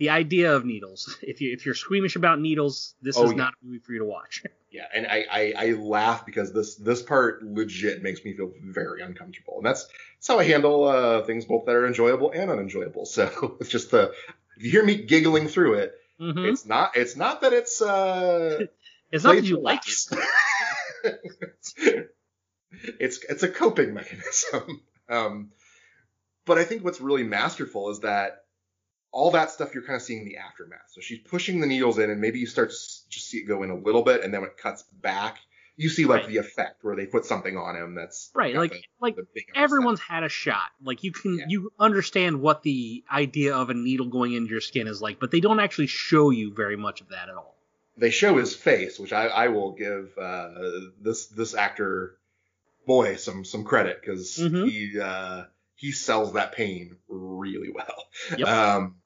[0.00, 1.16] the idea of needles.
[1.22, 3.36] If you if you're squeamish about needles, this oh, is yeah.
[3.36, 4.42] not a movie for you to watch.
[4.72, 9.02] Yeah, and I, I, I laugh because this this part legit makes me feel very
[9.02, 13.04] uncomfortable, and that's that's how I handle uh, things both that are enjoyable and unenjoyable.
[13.10, 14.12] So it's just the
[14.56, 16.44] if you hear me giggling through it, mm-hmm.
[16.44, 18.66] it's not it's not that it's uh
[19.10, 20.18] it's not that you like it.
[22.82, 24.82] It's it's a coping mechanism.
[25.08, 25.50] Um,
[26.46, 28.44] but I think what's really masterful is that
[29.10, 30.88] all that stuff you're kind of seeing the aftermath.
[30.92, 32.76] So she's pushing the needles in, and maybe you start to
[33.08, 35.38] just see it go in a little bit, and then when it cuts back,
[35.76, 36.28] you see like right.
[36.28, 38.54] the effect where they put something on him that's right.
[38.54, 40.68] Like the, like the everyone's had a shot.
[40.82, 41.44] Like you can yeah.
[41.48, 45.30] you understand what the idea of a needle going into your skin is like, but
[45.30, 47.56] they don't actually show you very much of that at all.
[48.00, 50.50] They show his face, which I, I will give uh,
[51.00, 52.16] this this actor
[52.86, 54.64] boy some some credit because mm-hmm.
[54.64, 55.44] he uh,
[55.76, 58.04] he sells that pain really well.
[58.36, 58.48] Yep.
[58.48, 58.96] Um,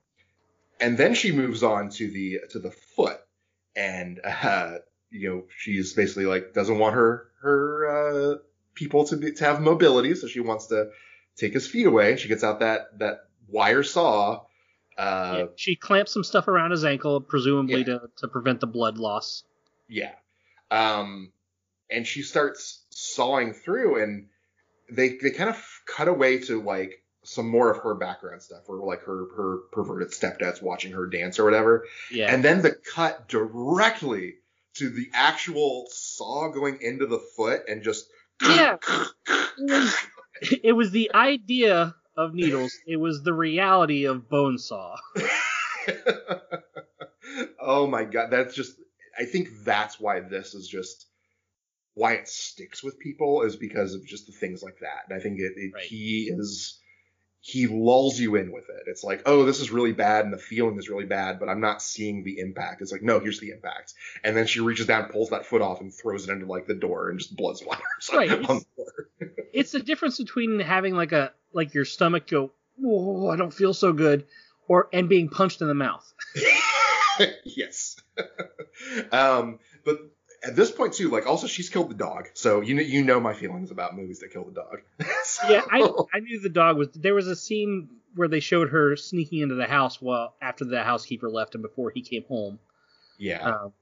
[0.80, 3.20] and then she moves on to the to the foot,
[3.76, 4.78] and uh,
[5.10, 8.38] you know she's basically like doesn't want her her uh,
[8.74, 10.90] people to be to have mobility, so she wants to
[11.36, 12.16] take his feet away.
[12.16, 14.42] She gets out that that wire saw.
[14.96, 17.84] Uh, yeah, she clamps some stuff around his ankle, presumably yeah.
[17.84, 19.44] to to prevent the blood loss.
[19.88, 20.12] Yeah.
[20.70, 21.32] Um,
[21.90, 24.28] and she starts sawing through and
[24.90, 28.76] they they kind of cut away to like some more of her background stuff or
[28.84, 31.86] like her her perverted stepdad's watching her dance or whatever.
[32.10, 32.32] Yeah.
[32.32, 34.34] And then the cut directly
[34.74, 38.06] to the actual saw going into the foot and just
[38.42, 38.76] Yeah.
[39.28, 39.96] it, was,
[40.64, 42.72] it was the idea of needles.
[42.86, 44.96] It was the reality of bone saw.
[47.60, 48.76] oh my god, that's just
[49.18, 51.06] I think that's why this is just
[51.94, 55.04] why it sticks with people is because of just the things like that.
[55.08, 55.84] And I think it, it right.
[55.84, 56.78] he is
[57.46, 58.84] he lulls you in with it.
[58.86, 61.60] It's like, oh, this is really bad and the feeling is really bad, but I'm
[61.60, 62.80] not seeing the impact.
[62.80, 63.92] It's like, no, here's the impact.
[64.24, 66.74] And then she reaches down, pulls that foot off, and throws it into like the
[66.74, 68.30] door, and just blood splatters right.
[68.30, 69.10] on the floor.
[69.52, 72.50] it's the difference between having like a like your stomach go,
[72.82, 74.24] oh, I don't feel so good,
[74.66, 76.10] or and being punched in the mouth.
[77.44, 77.96] yes.
[79.12, 79.98] um, but
[80.46, 83.20] at this point too, like also she's killed the dog, so you know you know
[83.20, 84.80] my feelings about movies that kill the dog.
[85.24, 85.48] so.
[85.48, 85.80] Yeah, I
[86.12, 86.88] I knew the dog was.
[86.94, 90.82] There was a scene where they showed her sneaking into the house while after the
[90.82, 92.58] housekeeper left and before he came home.
[93.18, 93.42] Yeah.
[93.42, 93.72] Um,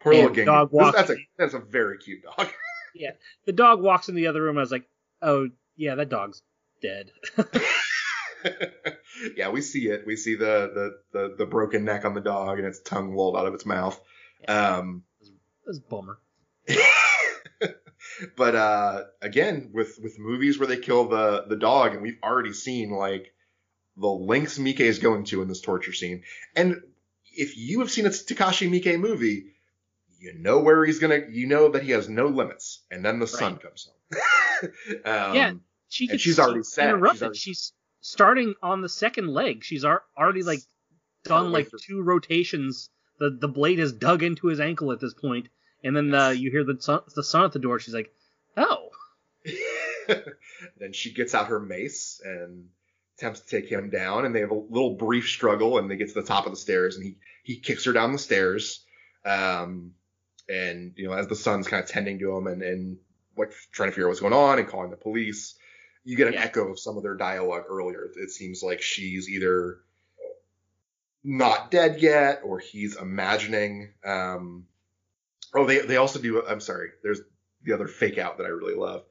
[0.00, 0.96] Poor little dog walks.
[0.96, 2.48] That's a that's a very cute dog.
[2.94, 3.12] yeah,
[3.44, 4.56] the dog walks in the other room.
[4.56, 4.86] I was like,
[5.22, 6.42] oh yeah, that dog's
[6.82, 7.10] dead.
[9.36, 10.06] yeah, we see it.
[10.06, 13.36] We see the, the the the broken neck on the dog and its tongue rolled
[13.36, 14.00] out of its mouth.
[14.42, 14.76] Yeah.
[14.76, 15.02] Um,
[15.66, 16.18] that's bummer.
[18.36, 22.52] but uh, again, with with movies where they kill the the dog, and we've already
[22.52, 23.32] seen like
[23.96, 26.22] the lengths Miike is going to in this torture scene,
[26.54, 26.80] and
[27.36, 29.54] if you have seen a Takashi Miike movie,
[30.18, 33.26] you know where he's gonna, you know that he has no limits, and then the
[33.26, 33.34] right.
[33.34, 34.20] sun comes home.
[35.04, 35.52] um, yeah,
[35.88, 36.84] she she's already set.
[36.84, 39.64] She's, already, she's, starting on the second leg.
[39.64, 40.60] She's already like
[41.24, 42.88] done like two rotations.
[43.18, 45.48] The the blade has dug into his ankle at this point,
[45.82, 47.78] and then uh, you hear the son, the son at the door.
[47.78, 48.12] She's like,
[48.56, 48.90] "Oh."
[50.78, 52.68] then she gets out her mace and
[53.16, 56.08] attempts to take him down, and they have a little brief struggle, and they get
[56.08, 58.84] to the top of the stairs, and he he kicks her down the stairs.
[59.24, 59.92] Um,
[60.48, 62.98] and you know, as the son's kind of tending to him and and
[63.36, 65.56] like trying to figure out what's going on and calling the police,
[66.04, 66.42] you get an yeah.
[66.42, 68.08] echo of some of their dialogue earlier.
[68.16, 69.80] It seems like she's either
[71.26, 73.92] not dead yet, or he's imagining.
[74.04, 74.66] Um,
[75.52, 76.46] oh, they they also do.
[76.46, 76.90] I'm sorry.
[77.02, 77.20] There's
[77.64, 79.02] the other fake out that I really love.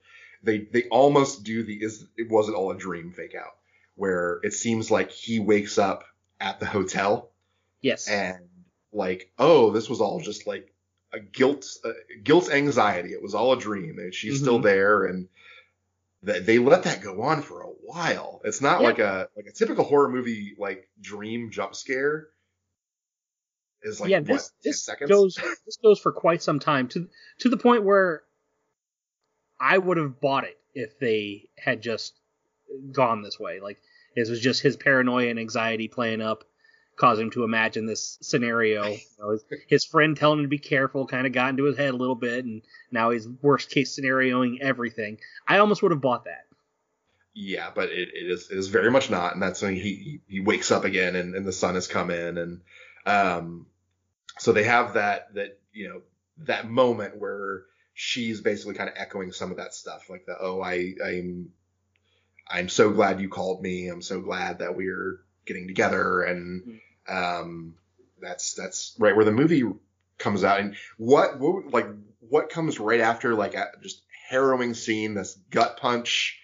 [0.42, 3.52] They they almost do the is it wasn't all a dream fake out
[3.96, 6.06] where it seems like he wakes up
[6.40, 7.32] at the hotel.
[7.82, 8.08] Yes.
[8.08, 8.48] And
[8.94, 10.74] like, oh, this was all just like
[11.14, 11.92] a guilt, uh,
[12.24, 13.12] guilt anxiety.
[13.12, 14.44] It was all a dream, and she's mm-hmm.
[14.44, 15.28] still there, and
[16.26, 18.42] they let that go on for a while.
[18.44, 18.88] It's not yeah.
[18.88, 22.28] like a like a typical horror movie like dream jump scare.
[23.84, 25.10] Is like yeah, this what, this seconds?
[25.10, 27.08] goes this goes for quite some time to
[27.40, 28.24] to the point where
[29.60, 32.20] I would have bought it if they had just
[32.92, 33.60] gone this way.
[33.60, 33.78] Like
[34.16, 36.44] it was just his paranoia and anxiety playing up,
[36.96, 38.96] causing him to imagine this scenario.
[39.18, 41.78] You know, his, his, friend telling him to be careful kind of got into his
[41.78, 45.20] head a little bit, and now he's worst case scenarioing everything.
[45.48, 46.46] I almost would have bought that.
[47.34, 50.42] Yeah, but it, it is it is very much not, and that's when he he
[50.42, 52.62] wakes up again, and, and the sun has come in, and
[53.06, 53.68] um,
[54.38, 56.02] so they have that that you know
[56.40, 60.62] that moment where she's basically kind of echoing some of that stuff, like the oh
[60.62, 61.52] I I'm
[62.48, 63.88] I'm so glad you called me.
[63.88, 66.22] I'm so glad that we're getting together.
[66.22, 67.76] And um,
[68.22, 69.64] that's that's right where the movie
[70.18, 70.60] comes out.
[70.60, 71.88] And what, what like
[72.20, 76.40] what comes right after like a just harrowing scene, this gut punch,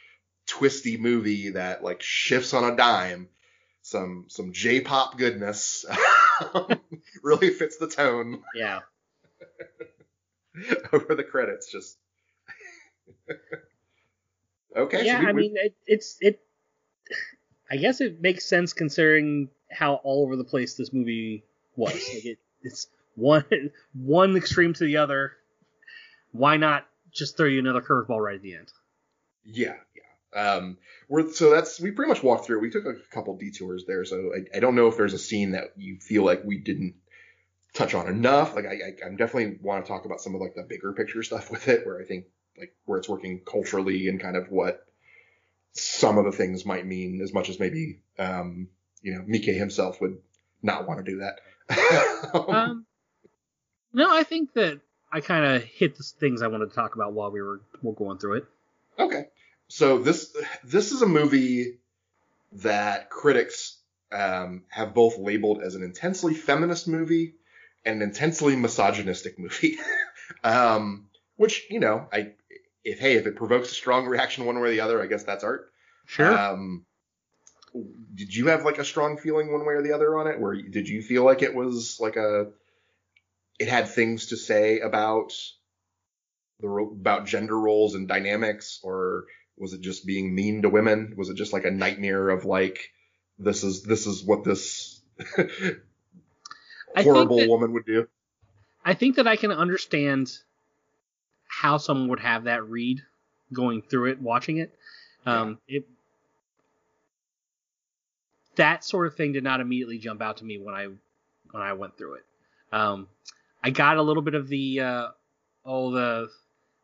[0.47, 3.29] twisty movie that like shifts on a dime.
[3.83, 5.85] Some some J-pop goodness
[7.23, 8.43] really fits the tone.
[8.53, 8.81] Yeah.
[10.93, 11.97] Over the credits, just
[14.75, 15.05] Okay.
[15.05, 16.39] Yeah, so we, I mean, it, it's it.
[17.69, 21.43] I guess it makes sense considering how all over the place this movie
[21.75, 21.93] was.
[21.93, 23.45] Like it, it's one
[23.93, 25.33] one extreme to the other.
[26.31, 28.71] Why not just throw you another curveball right at the end?
[29.43, 30.41] Yeah, yeah.
[30.41, 30.77] Um,
[31.09, 32.61] we're so that's we pretty much walked through.
[32.61, 35.51] We took a couple detours there, so I, I don't know if there's a scene
[35.51, 36.95] that you feel like we didn't
[37.73, 38.55] touch on enough.
[38.55, 41.23] Like I, I, I definitely want to talk about some of like the bigger picture
[41.23, 42.25] stuff with it, where I think
[42.57, 44.85] like where it's working culturally and kind of what
[45.73, 48.67] some of the things might mean as much as maybe um,
[49.01, 50.17] you know Miike himself would
[50.61, 51.39] not want to do that.
[52.49, 52.85] um,
[53.93, 54.79] no, I think that
[55.11, 57.93] I kind of hit the things I wanted to talk about while we were, were
[57.93, 58.45] going through it.
[58.99, 59.25] Okay,
[59.67, 61.79] so this this is a movie
[62.53, 63.77] that critics
[64.11, 67.35] um, have both labeled as an intensely feminist movie
[67.85, 69.77] and an intensely misogynistic movie.
[70.43, 72.33] um, which you know, I
[72.83, 75.23] if hey, if it provokes a strong reaction one way or the other, I guess
[75.23, 75.71] that's art.
[76.05, 76.37] Sure.
[76.37, 76.85] Um,
[78.13, 80.39] did you have like a strong feeling one way or the other on it?
[80.39, 82.51] Where did you feel like it was like a
[83.59, 85.33] it had things to say about
[86.59, 89.25] the about gender roles and dynamics, or
[89.57, 91.13] was it just being mean to women?
[91.17, 92.91] Was it just like a nightmare of like
[93.39, 95.01] this is this is what this
[96.95, 98.07] horrible that, woman would do?
[98.83, 100.31] I think that I can understand
[101.47, 103.01] how someone would have that read
[103.53, 104.77] going through it, watching it.
[105.25, 105.77] Um, yeah.
[105.77, 105.87] It
[108.61, 110.85] that sort of thing did not immediately jump out to me when I
[111.49, 112.25] when I went through it.
[112.71, 113.07] Um,
[113.63, 115.07] I got a little bit of the uh,
[115.65, 116.29] oh the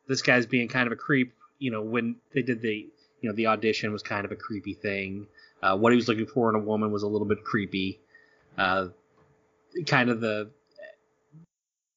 [0.08, 1.36] this guy's being kind of a creep.
[1.60, 2.90] You know when they did the
[3.22, 5.28] you know the audition was kind of a creepy thing.
[5.62, 8.00] Uh, what he was looking for in a woman was a little bit creepy.
[8.58, 8.88] Uh,
[9.86, 10.50] kind of the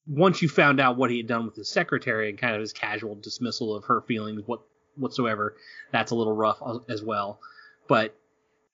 [0.06, 2.74] once you found out what he had done with his secretary and kind of his
[2.74, 4.60] casual dismissal of her feelings what
[4.96, 5.56] whatsoever,
[5.90, 6.60] that's a little rough
[6.90, 7.40] as well.
[7.88, 8.14] But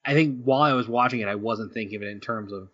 [0.07, 2.69] I think while I was watching it, I wasn't thinking of it in terms of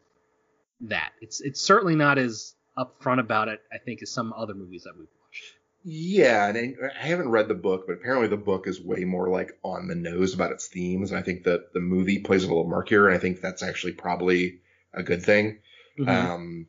[0.82, 1.12] that.
[1.20, 3.60] It's it's certainly not as upfront about it.
[3.72, 5.44] I think as some other movies that we've watched.
[5.84, 9.58] Yeah, and I haven't read the book, but apparently the book is way more like
[9.64, 12.68] on the nose about its themes, and I think that the movie plays a little
[12.68, 14.60] murkier, and I think that's actually probably
[14.94, 15.58] a good thing.
[15.98, 16.08] Mm-hmm.
[16.08, 16.66] Um,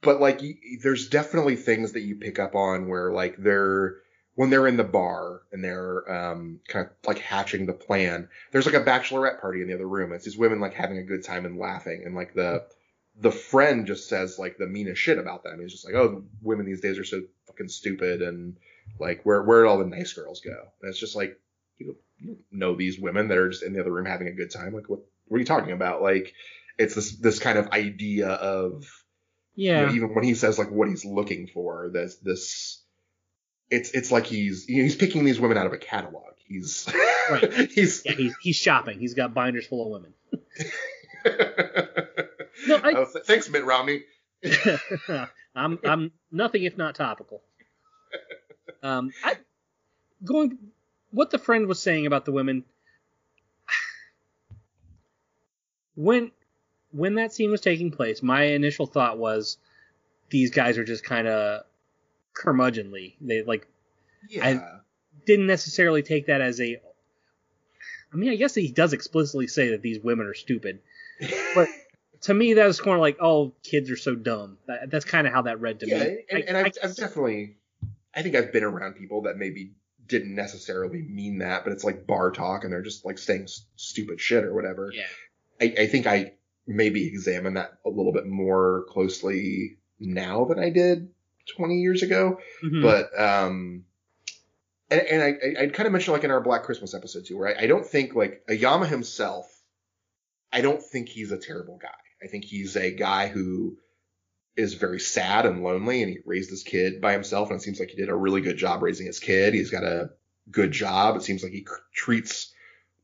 [0.00, 0.40] but like
[0.82, 3.96] there's definitely things that you pick up on where like they're
[4.34, 8.28] when they're in the bar and they're um, kind of like hatching the plan.
[8.52, 10.12] There's like a bachelorette party in the other room.
[10.12, 12.64] It's these women like having a good time and laughing, and like the
[13.20, 15.60] the friend just says like the meanest shit about them.
[15.60, 18.56] He's just like, oh, women these days are so fucking stupid and
[18.98, 20.56] like where where did all the nice girls go?
[20.82, 21.38] And it's just like
[21.78, 21.98] you don't,
[22.50, 24.72] know these women that are just in the other room having a good time.
[24.72, 26.02] Like what what are you talking about?
[26.02, 26.32] Like
[26.78, 28.84] it's this this kind of idea of
[29.56, 29.80] yeah.
[29.80, 32.83] You know, even when he says like what he's looking for, this this
[33.74, 36.32] it's it's like he's he's picking these women out of a catalog.
[36.46, 36.88] He's
[37.30, 37.52] right.
[37.70, 38.98] he's, yeah, he's he's shopping.
[38.98, 40.14] He's got binders full of women.
[42.68, 44.02] no, I, oh, th- thanks, Mitt Romney.
[45.56, 47.42] I'm I'm nothing if not topical.
[48.82, 49.36] Um, I
[50.24, 50.58] going
[51.10, 52.64] what the friend was saying about the women.
[55.96, 56.32] When
[56.90, 59.58] when that scene was taking place, my initial thought was
[60.30, 61.64] these guys are just kind of
[62.34, 63.14] curmudgeonly.
[63.20, 63.66] They like
[64.28, 64.46] yeah.
[64.46, 64.80] I
[65.26, 66.80] didn't necessarily take that as a
[68.12, 70.80] I mean, I guess he does explicitly say that these women are stupid.
[71.54, 71.68] But
[72.22, 74.58] to me that was kind of like, oh, kids are so dumb.
[74.66, 76.18] That, that's kind of how that read to yeah, me.
[76.30, 77.56] And, I, and I've, I, I've definitely
[78.14, 79.72] I think I've been around people that maybe
[80.06, 84.20] didn't necessarily mean that, but it's like bar talk and they're just like saying stupid
[84.20, 84.90] shit or whatever.
[84.92, 85.04] Yeah.
[85.60, 86.32] I, I think I
[86.66, 91.08] maybe examine that a little bit more closely now than I did
[91.56, 92.38] 20 years ago.
[92.62, 92.82] Mm-hmm.
[92.82, 93.84] But, um,
[94.90, 97.56] and, and I, I kind of mentioned like in our Black Christmas episode too, where
[97.56, 99.46] I I don't think like Aoyama himself,
[100.52, 101.88] I don't think he's a terrible guy.
[102.22, 103.76] I think he's a guy who
[104.56, 107.80] is very sad and lonely and he raised his kid by himself and it seems
[107.80, 109.52] like he did a really good job raising his kid.
[109.52, 110.10] He's got a
[110.50, 111.16] good job.
[111.16, 112.52] It seems like he treats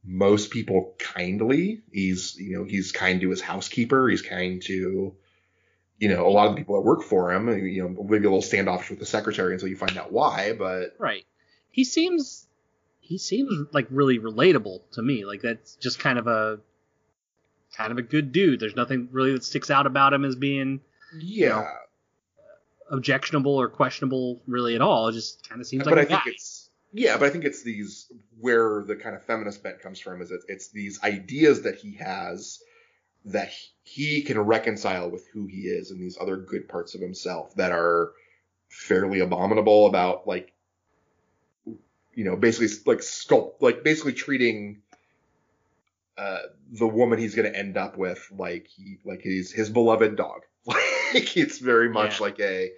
[0.05, 1.83] most people kindly.
[1.93, 4.09] He's, you know, he's kind to his housekeeper.
[4.09, 5.17] He's kind to,
[6.01, 7.49] you know, a lot of the people that work for him.
[7.49, 10.55] You know, maybe a little standoffish with the secretary until you find out why.
[10.55, 11.25] But right,
[11.71, 12.47] he seems
[13.01, 15.25] he seems like really relatable to me.
[15.25, 16.59] Like that's just kind of a
[17.77, 18.61] kind of a good dude.
[18.61, 20.81] There's nothing really that sticks out about him as being
[21.15, 21.21] yeah.
[21.21, 21.69] You know,
[22.93, 25.09] objectionable or questionable really at all.
[25.09, 26.31] It just kind of seems but like I think guy.
[26.31, 30.23] it's yeah, but I think it's these where the kind of feminist bent comes from
[30.23, 32.59] is it, it's these ideas that he has
[33.27, 33.51] that
[33.83, 37.73] he can reconcile with who he is and these other good parts of himself that
[37.73, 38.13] are
[38.69, 40.53] fairly abominable about like
[42.15, 44.81] you know basically like sculpt like basically treating
[46.17, 46.41] uh,
[46.73, 50.43] the woman he's going to end up with like he like he's his beloved dog
[50.67, 52.27] like it's very much yeah.
[52.27, 52.71] like a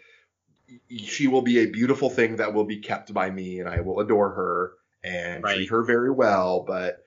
[0.96, 4.00] she will be a beautiful thing that will be kept by me and I will
[4.00, 4.72] adore her
[5.04, 5.56] and right.
[5.56, 7.04] treat her very well, but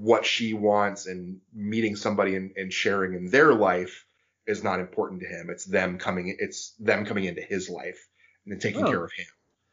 [0.00, 4.04] what she wants and meeting somebody and, and, sharing in their life
[4.46, 5.48] is not important to him.
[5.50, 8.08] It's them coming it's them coming into his life
[8.44, 8.90] and then taking oh.
[8.90, 9.26] care of him.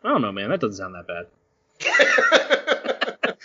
[0.04, 0.50] I don't know, man.
[0.50, 1.28] That doesn't sound that bad.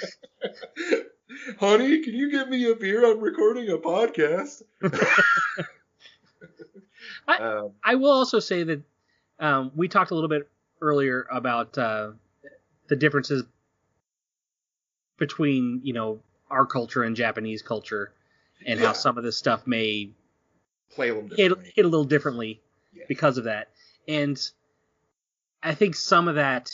[1.59, 3.11] Honey, can you get me a beer?
[3.11, 4.63] I'm recording a podcast.
[7.29, 8.83] I, um, I will also say that
[9.39, 10.49] um, we talked a little bit
[10.81, 12.11] earlier about uh,
[12.89, 13.45] the differences
[15.19, 16.21] between you know
[16.51, 18.13] our culture and Japanese culture,
[18.67, 18.87] and yeah.
[18.87, 20.11] how some of this stuff may
[20.91, 22.61] play a little hit, hit, a little differently
[22.93, 23.05] yeah.
[23.09, 23.69] because of that.
[24.09, 24.41] And
[25.63, 26.71] I think some of that,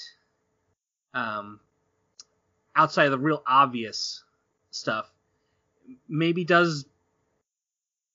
[1.15, 1.61] um,
[2.75, 4.25] outside of the real obvious
[4.71, 5.11] stuff,
[6.09, 6.87] maybe does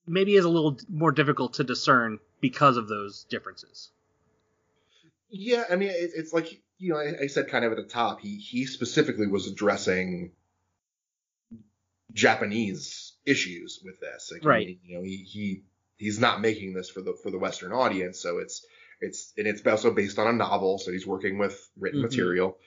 [0.07, 3.91] maybe is a little more difficult to discern because of those differences.
[5.29, 8.19] Yeah, I mean, it's like you know, I, I, said kind of at the top,
[8.19, 10.31] he he specifically was addressing
[12.13, 14.31] Japanese issues with this.
[14.31, 14.79] Like, right.
[14.83, 15.63] you know, he he
[15.97, 18.65] he's not making this for the for the Western audience, so it's
[18.99, 22.07] it's and it's also based on a novel, so he's working with written mm-hmm.
[22.09, 22.57] material.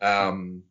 [0.00, 0.62] Um,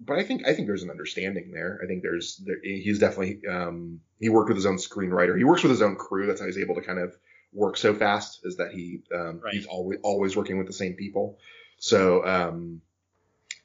[0.00, 1.80] but I think I think there's an understanding there.
[1.82, 5.36] I think there's there, he's definitely um, he worked with his own screenwriter.
[5.36, 6.26] He works with his own crew.
[6.26, 7.16] That's how he's able to kind of
[7.52, 9.54] work so fast is that he um, right.
[9.54, 11.38] he's always always working with the same people.
[11.78, 12.80] So um,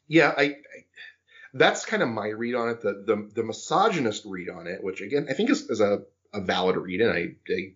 [0.08, 0.56] yeah, I, I,
[1.54, 2.82] that's kind of my read on it.
[2.82, 6.04] The, the the misogynist read on it, which again I think is, is a,
[6.34, 7.74] a valid read, and I, I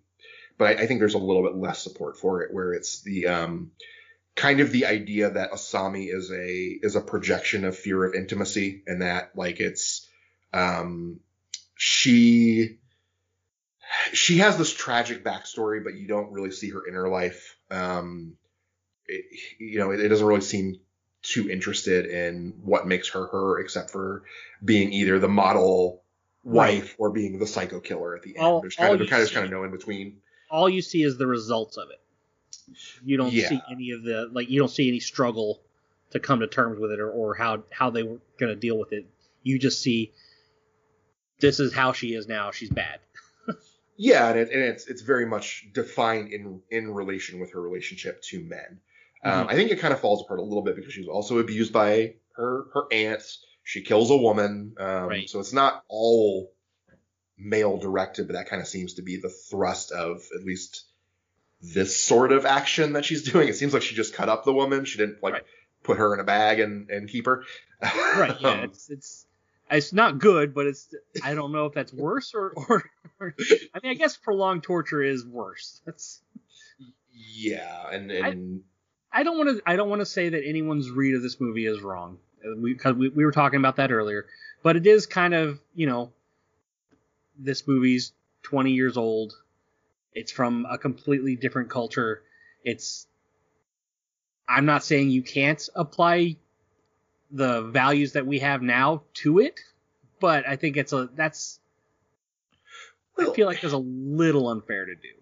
[0.58, 3.28] but I, I, think there's a little bit less support for it, where it's the
[3.28, 3.72] um,
[4.36, 8.84] kind of the idea that Asami is a is a projection of fear of intimacy,
[8.88, 10.08] and that like it's
[10.54, 11.20] um,
[11.76, 12.80] she
[14.14, 17.58] she has this tragic backstory, but you don't really see her inner life.
[17.70, 18.38] Um,
[19.06, 19.26] it,
[19.60, 20.80] you know, it, it, doesn't really seem
[21.24, 24.24] too interested in what makes her her, except for
[24.64, 26.04] being either the model
[26.44, 26.96] wife right.
[26.98, 28.46] or being the psycho killer at the end.
[28.46, 30.18] All, There's kind of, kind of, kind of no in between.
[30.50, 32.00] All you see is the results of it.
[33.04, 33.50] You don't yeah.
[33.50, 34.50] see any of the like.
[34.50, 35.62] You don't see any struggle
[36.12, 38.78] to come to terms with it or, or how how they were going to deal
[38.78, 39.06] with it.
[39.44, 40.12] You just see
[41.40, 42.52] this is how she is now.
[42.52, 43.00] She's bad.
[44.00, 48.22] Yeah, and, it, and it's it's very much defined in in relation with her relationship
[48.30, 48.80] to men.
[49.24, 49.50] Um, mm-hmm.
[49.50, 52.16] I think it kind of falls apart a little bit because she's also abused by
[52.36, 53.44] her her aunts.
[53.64, 55.30] She kills a woman, um, right.
[55.30, 56.54] so it's not all
[57.38, 60.86] male directed, but that kind of seems to be the thrust of at least
[61.62, 63.48] this sort of action that she's doing.
[63.48, 64.86] It seems like she just cut up the woman.
[64.86, 65.44] She didn't like right.
[65.84, 67.44] put her in a bag and, and keep her.
[67.82, 68.38] right.
[68.40, 68.48] Yeah.
[68.58, 69.28] Um, it's, it's
[69.70, 72.84] it's not good, but it's I don't know if that's worse or, or,
[73.20, 73.36] or
[73.74, 75.82] I mean I guess prolonged torture is worse.
[75.86, 76.22] That's
[77.12, 78.77] yeah, and, and I,
[79.18, 81.66] I don't want to I don't want to say that anyone's read of this movie
[81.66, 82.20] is wrong
[82.64, 84.28] because we, we, we were talking about that earlier,
[84.62, 86.12] but it is kind of you know
[87.36, 88.14] this movie's
[88.44, 89.34] 20 years old.
[90.14, 92.22] It's from a completely different culture.
[92.64, 93.08] It's
[94.48, 96.36] I'm not saying you can't apply
[97.32, 99.60] the values that we have now to it,
[100.20, 101.60] but I think it's a that's
[103.18, 105.17] well, I feel like there's a little unfair to do.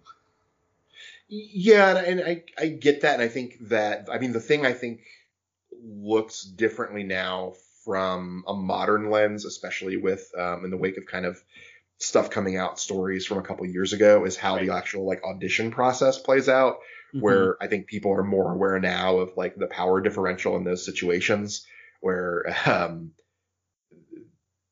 [1.27, 4.73] Yeah, and I I get that, and I think that I mean the thing I
[4.73, 5.01] think
[5.71, 7.53] looks differently now
[7.83, 11.41] from a modern lens, especially with um, in the wake of kind of
[11.97, 14.67] stuff coming out, stories from a couple years ago, is how right.
[14.67, 16.75] the actual like audition process plays out.
[17.13, 17.21] Mm-hmm.
[17.21, 20.85] Where I think people are more aware now of like the power differential in those
[20.85, 21.65] situations
[22.01, 23.11] where um,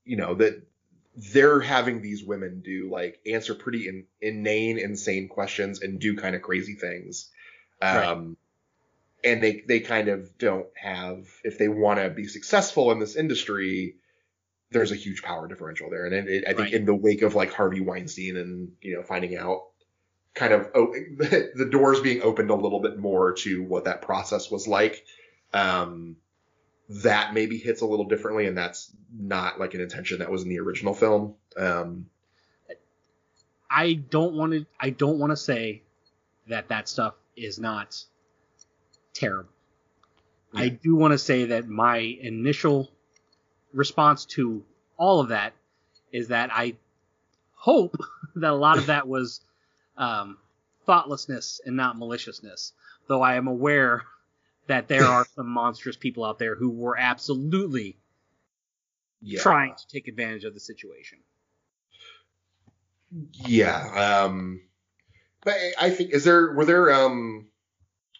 [0.03, 0.61] you know that
[1.15, 6.35] they're having these women do like answer pretty in, inane, insane questions and do kind
[6.35, 7.29] of crazy things.
[7.81, 8.37] Um, right.
[9.25, 13.15] And they they kind of don't have if they want to be successful in this
[13.15, 13.95] industry,
[14.71, 16.05] there's a huge power differential there.
[16.05, 16.73] And it, it, I think right.
[16.73, 19.61] in the wake of like Harvey Weinstein and you know finding out
[20.33, 24.51] kind of oh, the doors being opened a little bit more to what that process
[24.51, 25.05] was like.
[25.53, 26.17] Um,
[27.01, 30.49] that maybe hits a little differently, and that's not like an intention that was in
[30.49, 31.35] the original film.
[31.57, 32.07] Um,
[33.69, 34.65] I don't want to.
[34.79, 35.81] I don't want to say
[36.47, 38.03] that that stuff is not
[39.13, 39.49] terrible.
[40.53, 40.61] Yeah.
[40.61, 42.91] I do want to say that my initial
[43.73, 44.63] response to
[44.97, 45.53] all of that
[46.11, 46.75] is that I
[47.55, 47.97] hope
[48.35, 49.41] that a lot of that was
[49.97, 50.37] um,
[50.85, 52.73] thoughtlessness and not maliciousness.
[53.07, 54.03] Though I am aware
[54.67, 57.97] that there are some monstrous people out there who were absolutely
[59.21, 59.41] yeah.
[59.41, 61.19] trying to take advantage of the situation.
[63.33, 64.23] Yeah.
[64.25, 64.61] Um,
[65.43, 67.47] but I think is there were there um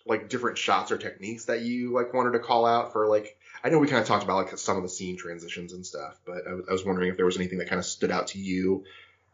[0.06, 3.70] like different shots or techniques that you like wanted to call out for like I
[3.70, 6.46] know we kind of talked about like some of the scene transitions and stuff, but
[6.46, 8.84] I, was wondering if there was anything that kind of stood out to you,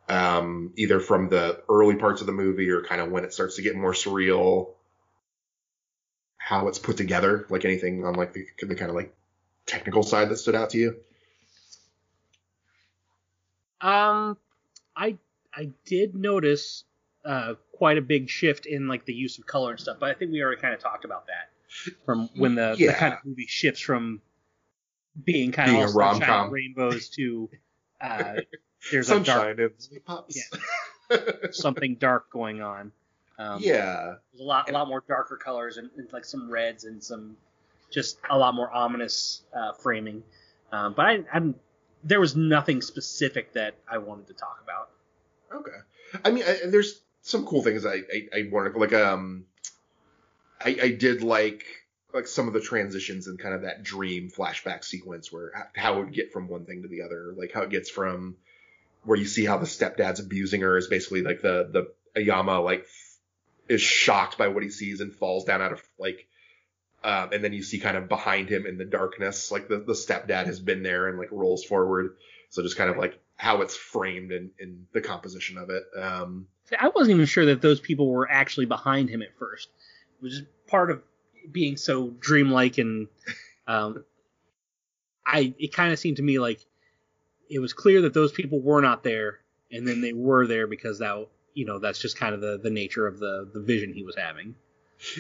[0.08, 3.56] um, either from the early parts of the movie or kind of when it starts
[3.56, 4.74] to get more surreal,
[6.50, 9.14] how it's put together, like anything on like the, the kind of like
[9.68, 10.96] technical side that stood out to you?
[13.80, 14.36] Um,
[14.96, 15.18] I
[15.54, 16.86] I did notice
[17.24, 20.16] uh, quite a big shift in like the use of color and stuff, but I
[20.16, 22.94] think we already kind of talked about that from when the, yeah.
[22.94, 24.20] the kind of movie shifts from
[25.24, 27.48] being kind being of all sunshine rainbows to
[28.02, 28.34] uh,
[28.92, 29.70] there's sunshine a
[30.08, 30.26] dark,
[31.12, 31.20] yeah,
[31.52, 32.92] something dark going on.
[33.40, 37.02] Um, yeah, a lot, a lot more darker colors and, and, like some reds and
[37.02, 37.38] some
[37.90, 40.24] just a lot more ominous uh, framing.
[40.74, 41.56] Um, but I, I'm,
[42.04, 44.90] there was nothing specific that I wanted to talk about.
[45.54, 45.78] Okay,
[46.26, 49.46] I mean, I, there's some cool things I, I, I wanted like um,
[50.64, 51.64] I, I did like
[52.14, 56.06] like some of the transitions and kind of that dream flashback sequence where how it
[56.06, 58.36] would get from one thing to the other, like how it gets from
[59.04, 62.86] where you see how the stepdad's abusing her is basically like the the Aoyama like
[63.70, 66.28] is shocked by what he sees and falls down out of like
[67.04, 69.94] um, and then you see kind of behind him in the darkness like the, the
[69.94, 72.18] stepdad has been there and like rolls forward.
[72.50, 75.84] So just kind of like how it's framed in, in the composition of it.
[75.98, 76.48] Um,
[76.78, 79.70] i wasn't even sure that those people were actually behind him at first.
[80.20, 81.02] It was just part of
[81.50, 83.08] being so dreamlike and
[83.66, 84.04] um,
[85.26, 86.60] i it kind of seemed to me like
[87.50, 89.40] it was clear that those people were not there
[89.72, 92.70] and then they were there because that you know that's just kind of the the
[92.70, 94.56] nature of the the vision he was having.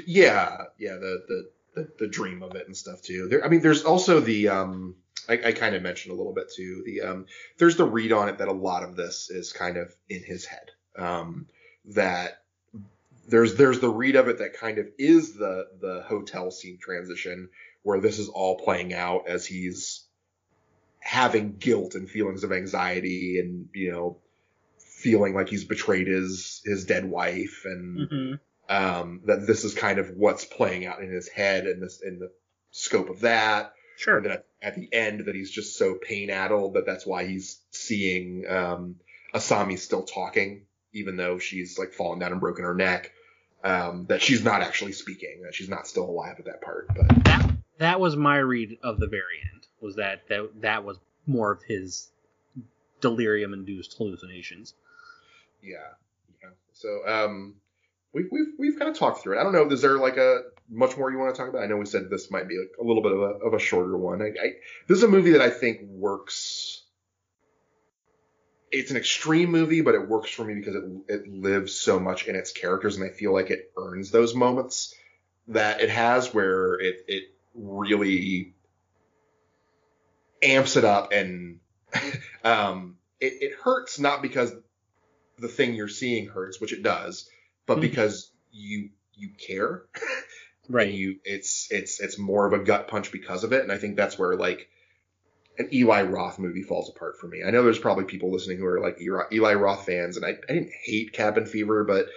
[0.06, 3.27] Yeah, yeah, the the the, the dream of it and stuff too.
[3.30, 4.95] There, I mean, there's also the um,
[5.27, 6.84] I, I kind of mentioned a little bit too.
[6.85, 7.26] The um,
[7.57, 10.45] there's the read on it that a lot of this is kind of in his
[10.45, 10.72] head.
[10.97, 11.47] Um,
[11.85, 12.43] that
[13.27, 17.49] there's there's the read of it that kind of is the the hotel scene transition
[17.84, 20.03] where this is all playing out as he's
[20.99, 24.18] having guilt and feelings of anxiety and you know
[25.00, 28.34] feeling like he's betrayed his his dead wife and mm-hmm.
[28.76, 32.20] um, that this is kind of what's playing out in his head and this in
[32.20, 32.32] the
[32.72, 33.74] scope of that.
[33.98, 34.18] Sure.
[34.18, 37.26] And then at, at the end that he's just so pain addled that that's why
[37.26, 38.96] he's seeing um,
[39.34, 43.12] Asami still talking even though she's like fallen down and broken her neck.
[43.62, 46.88] Um, that she's not actually speaking, that she's not still alive at that part.
[46.96, 49.68] But that that was my read of the very end.
[49.82, 50.98] Was that that that was
[51.28, 52.10] more of his
[53.02, 54.74] delirium induced hallucinations.
[55.61, 55.77] Yeah.
[56.41, 56.49] Yeah.
[56.73, 57.56] So um
[58.14, 59.41] we've we've we've kind of talked through it.
[59.41, 61.64] I don't know, is there like a much more you want to talk about?
[61.64, 63.60] I know we said this might be like a little bit of a of a
[63.60, 64.22] shorter one.
[64.22, 64.53] I, I
[64.88, 66.84] this is a movie that I think works
[68.72, 72.27] it's an extreme movie, but it works for me because it it lives so much
[72.27, 74.94] in its characters, and I feel like it earns those moments
[75.48, 77.23] that it has where it it
[77.56, 78.53] really
[80.41, 81.60] amps it up and
[82.44, 84.53] um, it, it hurts not because
[85.40, 87.30] the thing you're seeing hurts, which it does,
[87.66, 87.82] but mm-hmm.
[87.82, 89.84] because you you care.
[90.70, 90.91] right.
[90.91, 93.95] you it's it's it's more of a gut punch because of it, and I think
[93.95, 94.70] that's where like
[95.57, 97.44] an Eli Roth movie falls apart for me.
[97.45, 100.53] I know there's probably people listening who are like Eli Roth fans, and I, I
[100.53, 102.07] didn't hate Cabin Fever, but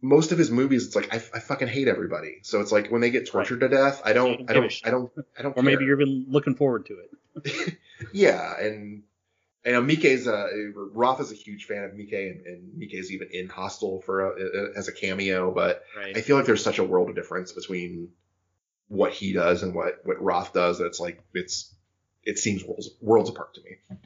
[0.00, 2.38] most of his movies, it's like I, I fucking hate everybody.
[2.42, 3.70] So it's like when they get tortured right.
[3.70, 5.52] to death, I don't, I don't, I don't, I don't.
[5.52, 5.62] or care.
[5.64, 7.78] maybe you're even looking forward to it.
[8.12, 9.02] yeah, and
[9.66, 13.28] I know Miike's a Roth is a huge fan of Miike, and, and Miike's even
[13.32, 15.52] in Hostel for a, as a cameo.
[15.52, 16.16] But right.
[16.16, 18.10] I feel like there's such a world of difference between
[18.88, 20.78] what he does and what what Roth does.
[20.78, 21.74] That it's like it's
[22.24, 23.98] it seems worlds worlds apart to me.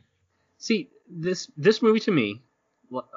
[0.59, 2.43] See this this movie to me,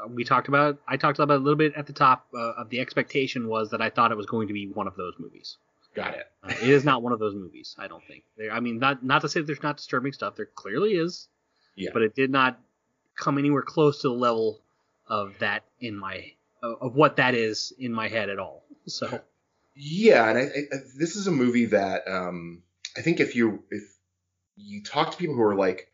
[0.09, 2.80] we talked about I talked about a little bit at the top uh, of the
[2.80, 5.57] expectation was that I thought it was going to be one of those movies.
[5.93, 6.27] Got it.
[6.43, 7.76] Uh, it is not one of those movies.
[7.77, 8.23] I don't think.
[8.38, 10.35] There, I mean, not not to say there's not disturbing stuff.
[10.35, 11.27] There clearly is.
[11.76, 11.91] Yeah.
[11.93, 12.60] But it did not
[13.18, 14.61] come anywhere close to the level
[15.07, 16.34] of that in my
[16.64, 18.64] of what that is in my head at all.
[18.88, 19.22] So.
[19.73, 22.61] Yeah, and I, I, this is a movie that um,
[22.98, 23.84] I think if you if
[24.57, 25.91] you talk to people who are like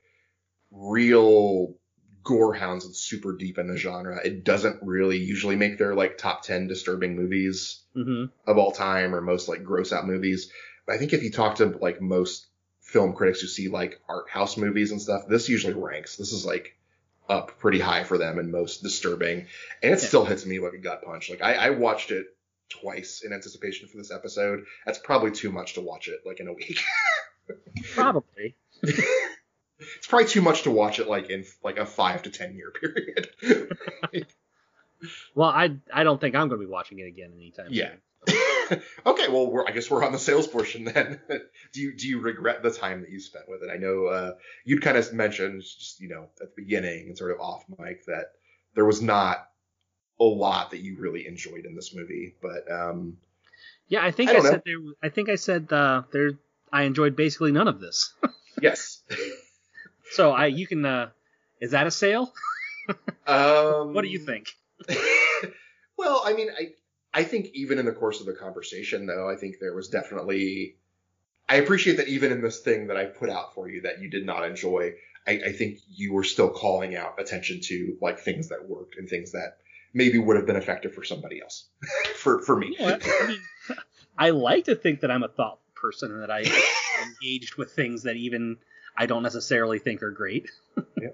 [0.71, 1.75] real
[2.23, 6.17] gore hounds and super deep in the genre, it doesn't really usually make their like
[6.17, 8.25] top ten disturbing movies mm-hmm.
[8.49, 10.51] of all time or most like gross out movies.
[10.85, 12.47] But I think if you talk to like most
[12.97, 16.15] film critics who see like art house movies and stuff, this usually ranks.
[16.15, 16.75] This is like
[17.29, 19.45] up pretty high for them and most disturbing,
[19.83, 20.07] and it yeah.
[20.07, 21.29] still hits me like a gut punch.
[21.29, 22.25] Like I, I watched it
[22.69, 24.65] twice in anticipation for this episode.
[24.83, 26.79] That's probably too much to watch it like in a week.
[27.93, 28.55] probably.
[28.81, 32.71] it's probably too much to watch it like in like a five to ten year
[32.71, 33.29] period.
[35.35, 37.67] well, I I don't think I'm going to be watching it again anytime.
[37.69, 37.91] Yeah.
[38.27, 38.41] Soon.
[39.05, 41.19] okay, well, I guess we're on the sales portion then.
[41.73, 43.69] do you do you regret the time that you spent with it?
[43.73, 44.31] I know uh,
[44.65, 48.05] you'd kind of mentioned just you know at the beginning and sort of off mic
[48.05, 48.33] that
[48.75, 49.47] there was not
[50.19, 53.17] a lot that you really enjoyed in this movie, but um,
[53.87, 54.77] yeah, I think I, I said there.
[55.01, 56.31] I think I said uh, there.
[56.71, 58.13] I enjoyed basically none of this.
[58.61, 59.01] yes.
[60.11, 60.85] So I, you can.
[60.85, 61.09] Uh,
[61.61, 62.33] is that a sale?
[63.27, 64.47] um, what do you think?
[65.97, 66.71] well, I mean, I
[67.17, 70.75] I think even in the course of the conversation, though, I think there was definitely.
[71.49, 74.07] I appreciate that even in this thing that I put out for you that you
[74.07, 74.93] did not enjoy,
[75.25, 79.09] I, I think you were still calling out attention to like things that worked and
[79.09, 79.57] things that
[79.95, 81.67] maybe would have been effective for somebody else.
[82.17, 82.77] for for me.
[82.79, 83.39] I, mean,
[84.17, 86.43] I like to think that I'm a thoughtful person and that I
[87.03, 88.57] engaged with things that even
[88.95, 90.51] I don't necessarily think are great.
[91.01, 91.09] Yeah.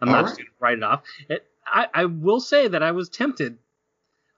[0.00, 0.28] I'm All not right.
[0.28, 1.02] just going to write it off.
[1.28, 3.58] It, I, I will say that I was tempted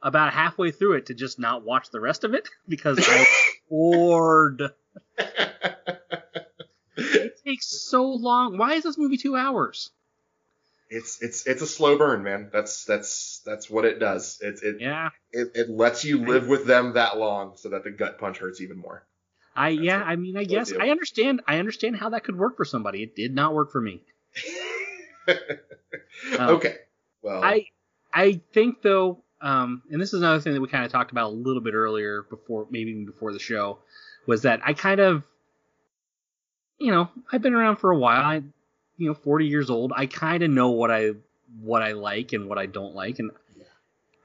[0.02, 3.28] about halfway through it to just not watch the rest of it because I was
[3.70, 4.62] bored.
[6.96, 8.58] it takes so long.
[8.58, 9.90] Why is this movie two hours?
[10.90, 12.48] It's it's it's a slow burn, man.
[12.50, 14.38] That's that's that's what it does.
[14.40, 15.10] It it yeah.
[15.30, 18.62] It, it lets you live with them that long so that the gut punch hurts
[18.62, 19.04] even more.
[19.54, 20.02] I that's yeah.
[20.02, 21.42] I mean, I guess I understand.
[21.46, 23.02] I understand how that could work for somebody.
[23.02, 24.02] It did not work for me.
[26.38, 26.76] Um, okay.
[27.22, 27.66] Well, I
[28.12, 31.28] I think though um, and this is another thing that we kind of talked about
[31.28, 33.78] a little bit earlier before, maybe even before the show,
[34.26, 35.24] was that I kind of,
[36.78, 38.22] you know, I've been around for a while.
[38.22, 38.42] I,
[38.96, 39.92] you know, 40 years old.
[39.94, 41.12] I kind of know what I
[41.62, 43.30] what I like and what I don't like, and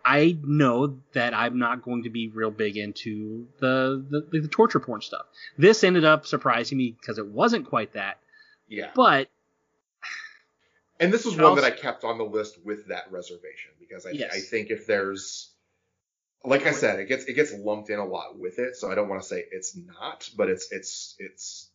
[0.04, 4.80] I know that I'm not going to be real big into the the, the torture
[4.80, 5.26] porn stuff.
[5.58, 8.18] This ended up surprising me because it wasn't quite that.
[8.68, 8.90] Yeah.
[8.96, 9.30] But
[11.00, 14.06] and this was one also, that I kept on the list with that reservation because
[14.06, 14.34] I, yes.
[14.34, 15.54] I think if there's
[16.46, 18.96] like I said, it gets it gets lumped in a lot with it, so I
[18.96, 21.70] don't want to say it's not, but it's it's it's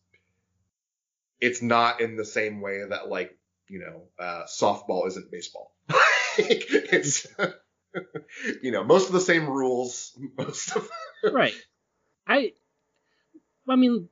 [1.41, 3.35] it's not in the same way that like
[3.67, 5.73] you know uh, softball isn't baseball.
[6.37, 7.27] it's
[8.61, 10.89] you know most of the same rules, most of
[11.31, 11.55] right.
[12.27, 12.53] I
[13.67, 14.09] I mean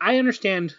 [0.00, 0.74] I understand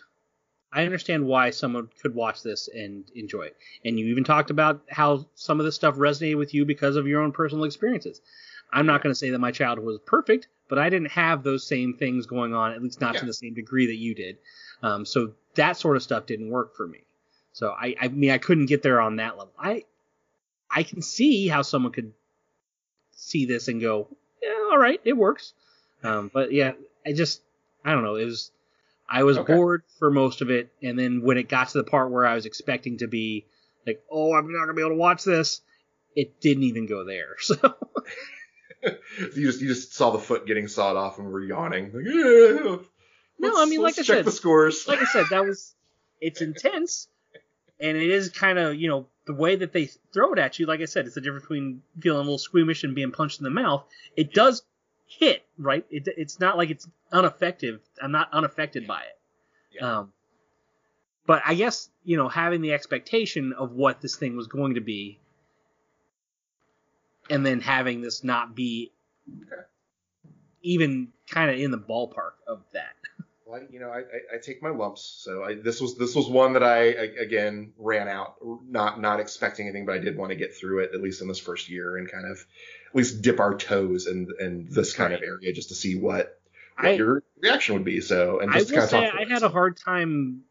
[0.72, 3.58] I understand why someone could watch this and enjoy it.
[3.86, 7.08] And you even talked about how some of this stuff resonated with you because of
[7.08, 8.22] your own personal experiences.
[8.72, 11.66] I'm not going to say that my childhood was perfect, but I didn't have those
[11.66, 13.22] same things going on, at least not yeah.
[13.22, 14.38] to the same degree that you did.
[14.84, 17.00] Um, so that sort of stuff didn't work for me.
[17.54, 19.54] So I, I mean, I couldn't get there on that level.
[19.58, 19.86] I,
[20.70, 22.12] I can see how someone could
[23.12, 24.10] see this and go,
[24.44, 25.54] yeah, all right, it works.
[26.04, 26.74] Um, but yeah,
[27.06, 27.42] I just,
[27.86, 28.16] I don't know.
[28.16, 28.52] It was,
[29.10, 29.54] I was okay.
[29.54, 32.36] bored for most of it, and then when it got to the part where I
[32.36, 33.46] was expecting to be
[33.86, 35.62] like, oh, I'm not gonna be able to watch this,
[36.16, 37.36] it didn't even go there.
[37.40, 37.76] So.
[39.36, 41.92] you just you just saw the foot getting sawed off and we're yawning.
[41.94, 42.78] Like, yeah,
[43.40, 44.88] no, I mean, like I check said, the scores.
[44.88, 45.74] Like I said, that was
[46.22, 47.08] it's intense,
[47.80, 50.66] and it is kind of you know the way that they throw it at you.
[50.66, 53.44] Like I said, it's the difference between feeling a little squeamish and being punched in
[53.44, 53.84] the mouth.
[54.16, 54.64] It does
[55.08, 55.86] hit, right?
[55.90, 57.80] It, it's not like it's ineffective.
[58.02, 59.20] I'm not unaffected by it.
[59.76, 60.00] Yeah.
[60.00, 60.14] Um,
[61.26, 64.82] but I guess you know having the expectation of what this thing was going to
[64.82, 65.20] be,
[67.30, 68.92] and then having this not be
[69.44, 69.62] okay.
[70.62, 72.94] even kind of in the ballpark of that.
[73.46, 75.22] Well, you know, I, I, I take my lumps.
[75.24, 78.36] So I, this was this was one that I, I, again ran out,
[78.68, 81.30] not not expecting anything, but I did want to get through it at least in
[81.30, 82.46] this first year and kind of
[82.98, 85.22] least dip our toes in in this kind right.
[85.22, 86.40] of area just to see what,
[86.78, 88.02] what I, your reaction would be.
[88.02, 90.44] So and just I will say I had a hard time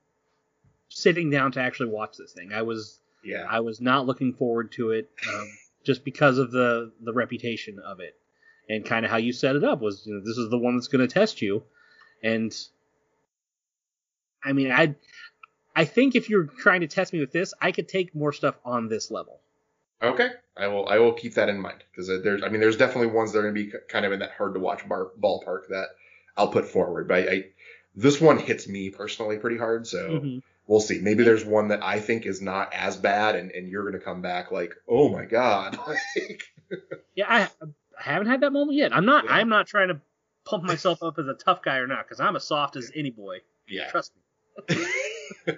[0.89, 2.53] sitting down to actually watch this thing.
[2.53, 5.49] I was yeah I was not looking forward to it um,
[5.85, 8.15] just because of the the reputation of it
[8.69, 10.77] and kind of how you set it up was you know, this is the one
[10.77, 11.63] that's going to test you
[12.23, 12.57] and
[14.45, 14.95] I mean I
[15.75, 18.55] I think if you're trying to test me with this, I could take more stuff
[18.65, 19.41] on this level.
[20.03, 20.89] Okay, I will.
[20.89, 22.43] I will keep that in mind because there's.
[22.43, 24.55] I mean, there's definitely ones that are going to be kind of in that hard
[24.55, 25.87] to watch bar, ballpark that
[26.37, 27.09] I'll put forward.
[27.09, 27.45] But I, I,
[27.95, 30.39] this one hits me personally pretty hard, so mm-hmm.
[30.67, 31.01] we'll see.
[31.01, 34.05] Maybe there's one that I think is not as bad, and, and you're going to
[34.05, 35.79] come back like, oh my god.
[37.15, 37.49] yeah, I,
[37.99, 38.95] I haven't had that moment yet.
[38.95, 39.25] I'm not.
[39.25, 39.33] Yeah.
[39.33, 40.01] I'm not trying to
[40.45, 43.11] pump myself up as a tough guy or not because I'm as soft as any
[43.11, 43.39] boy.
[43.67, 43.91] Yeah.
[43.91, 44.13] Trust
[44.69, 44.87] me.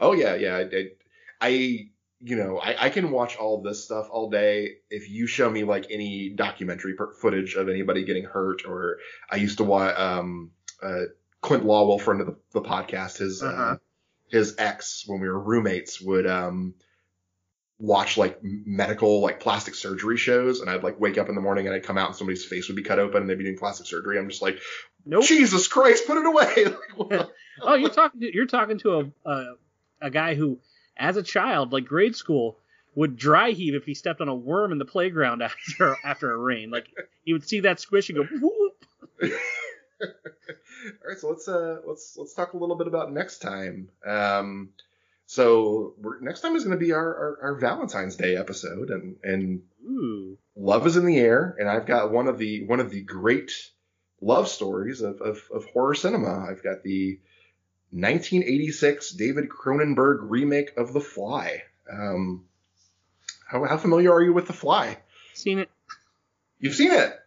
[0.00, 0.64] oh yeah, yeah.
[0.72, 0.90] I,
[1.40, 1.88] I
[2.22, 4.76] you know, I, I can watch all this stuff all day.
[4.90, 8.98] If you show me like any documentary footage of anybody getting hurt, or
[9.30, 10.50] I used to watch um,
[10.82, 11.04] uh,
[11.40, 13.62] Clint Lawwell, friend of the, the podcast, his uh, uh-huh.
[13.62, 13.76] uh,
[14.28, 16.74] his ex when we were roommates would um,
[17.78, 21.66] watch like medical like plastic surgery shows, and I'd like wake up in the morning
[21.66, 23.56] and I'd come out and somebody's face would be cut open and they'd be doing
[23.56, 24.18] plastic surgery.
[24.18, 24.58] I'm just like,
[25.06, 25.24] nope.
[25.24, 26.66] Jesus Christ, put it away.
[26.98, 27.28] like,
[27.62, 29.54] oh, you're talking to, you're talking to a, a
[30.02, 30.58] a guy who
[30.96, 32.58] as a child, like grade school,
[32.94, 36.36] would dry heave if he stepped on a worm in the playground after after a
[36.36, 36.70] rain.
[36.70, 36.86] Like
[37.24, 38.84] he would see that squish and go whoop.
[40.02, 43.90] All right, so let's uh let's let's talk a little bit about next time.
[44.06, 44.70] Um,
[45.26, 49.62] so next time is going to be our, our, our Valentine's Day episode, and and
[49.84, 50.38] Ooh.
[50.56, 53.52] love is in the air, and I've got one of the one of the great
[54.20, 56.46] love stories of, of, of horror cinema.
[56.50, 57.20] I've got the
[57.92, 61.62] 1986 David Cronenberg remake of The Fly.
[61.90, 62.44] Um,
[63.46, 64.98] how, how familiar are you with The Fly?
[65.34, 65.70] Seen it.
[66.60, 67.18] You've seen it.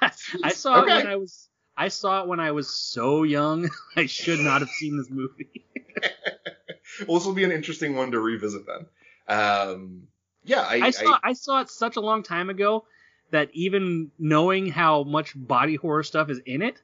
[0.00, 0.92] I saw okay.
[0.92, 3.68] it when I was I saw it when I was so young.
[3.96, 5.48] I should not have seen this movie.
[7.06, 8.86] well, this will be an interesting one to revisit then.
[9.28, 10.08] Um,
[10.44, 12.86] yeah, I, I saw I, I saw it such a long time ago
[13.32, 16.80] that even knowing how much body horror stuff is in it,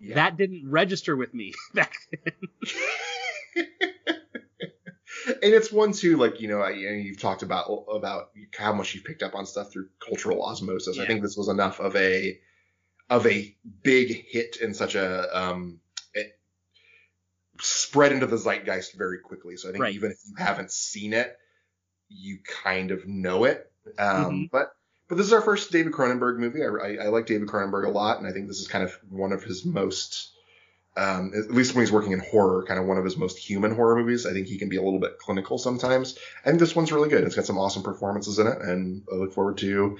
[0.00, 0.14] yeah.
[0.14, 2.32] That didn't register with me back then.
[5.26, 9.04] and it's one too, like you know, I, you've talked about about how much you've
[9.04, 10.96] picked up on stuff through cultural osmosis.
[10.96, 11.04] Yeah.
[11.04, 12.38] I think this was enough of a
[13.08, 15.80] of a big hit in such a um,
[16.12, 16.38] it
[17.60, 19.56] spread into the zeitgeist very quickly.
[19.56, 19.94] So I think right.
[19.94, 21.36] even if you haven't seen it,
[22.08, 23.70] you kind of know it.
[23.98, 24.44] Um, mm-hmm.
[24.52, 24.72] But
[25.08, 26.62] but this is our first David Cronenberg movie.
[26.62, 28.96] I, I, I, like David Cronenberg a lot, and I think this is kind of
[29.08, 30.32] one of his most,
[30.96, 33.74] um, at least when he's working in horror, kind of one of his most human
[33.74, 34.26] horror movies.
[34.26, 37.22] I think he can be a little bit clinical sometimes, and this one's really good.
[37.24, 39.98] It's got some awesome performances in it, and I look forward to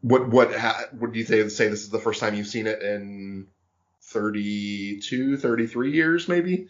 [0.00, 1.48] what what ha, what do you say?
[1.48, 3.46] Say this is the first time you've seen it in
[4.02, 6.68] 32, 33 years, maybe.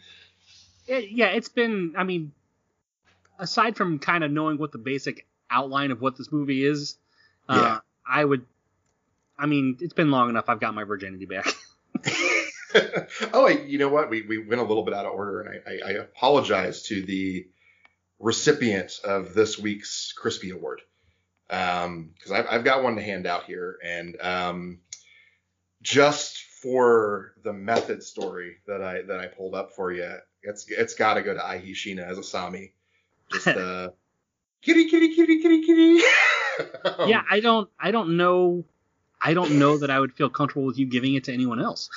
[0.86, 1.95] It, yeah, it's been.
[1.97, 2.32] I mean,
[3.39, 6.97] aside from kind of knowing what the basic outline of what this movie is
[7.49, 7.79] uh, yeah.
[8.07, 8.47] I would.
[9.39, 10.45] I mean, it's been long enough.
[10.49, 11.47] I've got my virginity back.
[13.33, 14.11] oh, I, you know what?
[14.11, 17.03] We we went a little bit out of order, and I, I, I apologize to
[17.03, 17.47] the
[18.19, 20.83] recipient of this week's Crispy Award
[21.49, 24.79] because um, I've, I've got one to hand out here, and um,
[25.83, 30.95] just for the method story that I that I pulled up for you, it's it's
[30.95, 32.73] got to go to Eihi Shiina as Asami.
[33.31, 33.91] Just uh,
[34.62, 36.05] kitty, kitty, kitty, kitty, kitty.
[37.06, 38.64] yeah, I don't, I don't know,
[39.20, 41.89] I don't know that I would feel comfortable with you giving it to anyone else.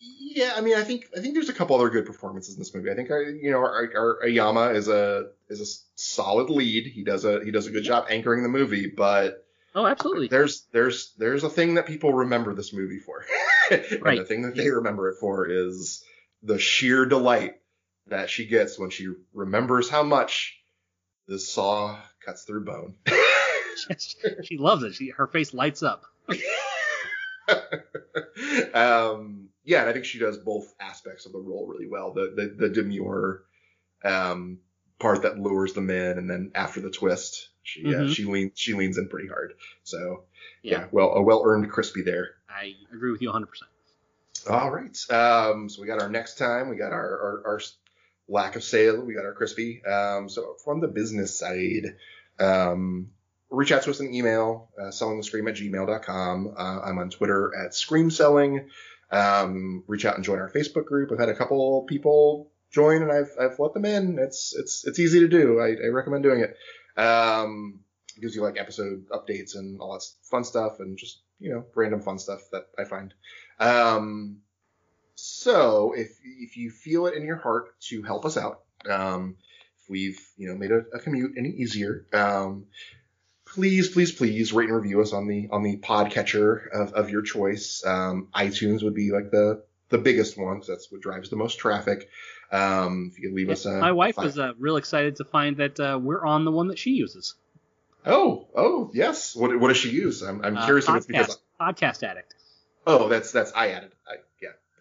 [0.00, 2.72] Yeah, I mean, I think I think there's a couple other good performances in this
[2.74, 2.90] movie.
[2.90, 6.86] I think our, you know our, our Aoyama is a is a solid lead.
[6.86, 9.44] He does a he does a good job anchoring the movie, but
[9.74, 10.28] oh, absolutely.
[10.28, 13.24] There's there's there's a thing that people remember this movie for,
[13.70, 14.18] and right.
[14.18, 16.04] the thing that they remember it for is
[16.42, 17.56] the sheer delight
[18.06, 20.60] that she gets when she remembers how much
[21.26, 22.94] the saw cuts through bone.
[24.42, 24.94] she loves it.
[24.94, 26.04] She her face lights up.
[28.74, 32.12] um, yeah, and I think she does both aspects of the role really well.
[32.12, 33.44] The the, the demure
[34.04, 34.58] um,
[34.98, 38.06] part that lures them in, and then after the twist, she mm-hmm.
[38.08, 39.54] yeah she leans she leans in pretty hard.
[39.82, 40.24] So
[40.62, 42.34] yeah, yeah well a well earned crispy there.
[42.48, 43.46] I agree with you 100.
[43.46, 43.70] percent
[44.48, 46.68] All right, um, so we got our next time.
[46.68, 47.60] We got our our, our
[48.30, 49.04] lack of sale.
[49.04, 49.84] We got our crispy.
[49.84, 51.96] Um, so from the business side,
[52.38, 53.10] um,
[53.50, 56.54] reach out to us in email, uh, sellingthescream at gmail.com.
[56.56, 58.68] Uh, I'm on Twitter at screamselling.
[59.10, 61.10] Um, reach out and join our Facebook group.
[61.12, 64.18] I've had a couple people join and I've, I've let them in.
[64.20, 65.58] It's, it's, it's easy to do.
[65.60, 66.56] I, I recommend doing it.
[67.00, 67.80] Um,
[68.16, 71.64] it gives you like episode updates and all that fun stuff and just, you know,
[71.74, 73.12] random fun stuff that I find.
[73.58, 74.42] Um,
[75.20, 79.36] so if, if you feel it in your heart to help us out, um,
[79.80, 82.66] if we've, you know, made a, a commute any easier, um,
[83.46, 87.22] please, please, please rate and review us on the on the podcatcher of, of your
[87.22, 87.84] choice.
[87.84, 91.58] Um, iTunes would be like the the biggest one because that's what drives the most
[91.58, 92.08] traffic.
[92.52, 94.24] Um, if you could leave us a my wife five.
[94.24, 97.34] was uh, real excited to find that uh, we're on the one that she uses.
[98.06, 99.36] Oh, oh, yes.
[99.36, 100.22] What what does she use?
[100.22, 102.34] I'm I'm uh, curious podcast, if it's because podcast addict.
[102.86, 103.92] Oh, that's that's I added.
[104.08, 104.20] I, yeah.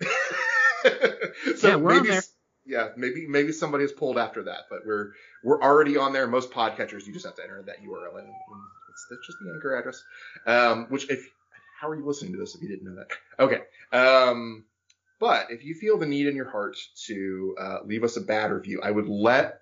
[1.58, 2.20] so yeah, maybe.
[2.66, 5.14] Yeah, maybe maybe somebody has pulled after that, but we're
[5.44, 6.28] we're already on there.
[6.28, 9.76] Most podcatchers, you just have to enter that URL and It's, it's just the anchor
[9.76, 10.04] address.
[10.46, 11.28] Um, which if
[11.80, 13.44] how are you listening to this if you didn't know that?
[13.44, 13.62] Okay.
[13.92, 14.66] Um,
[15.20, 16.78] but if you feel the need in your heart
[17.08, 19.62] to uh, leave us a bad review, I would let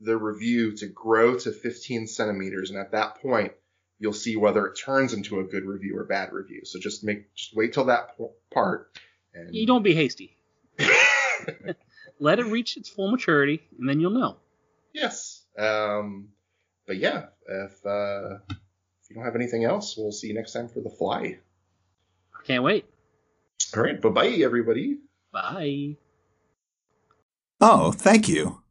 [0.00, 3.52] the review to grow to 15 centimeters, and at that point,
[3.98, 6.64] you'll see whether it turns into a good review or bad review.
[6.64, 8.16] So just make just wait till that
[8.52, 8.90] part.
[9.34, 9.54] And...
[9.54, 10.36] You don't be hasty.
[12.18, 14.36] let it reach its full maturity, and then you'll know.
[14.92, 15.44] Yes.
[15.58, 16.28] Um,
[16.86, 20.68] but yeah, if uh, if you don't have anything else, we'll see you next time
[20.68, 21.38] for the fly.
[22.44, 22.86] Can't wait.
[23.76, 24.00] All right.
[24.00, 24.98] Bye bye, everybody.
[25.32, 25.96] Bye.
[27.60, 28.61] Oh, thank you.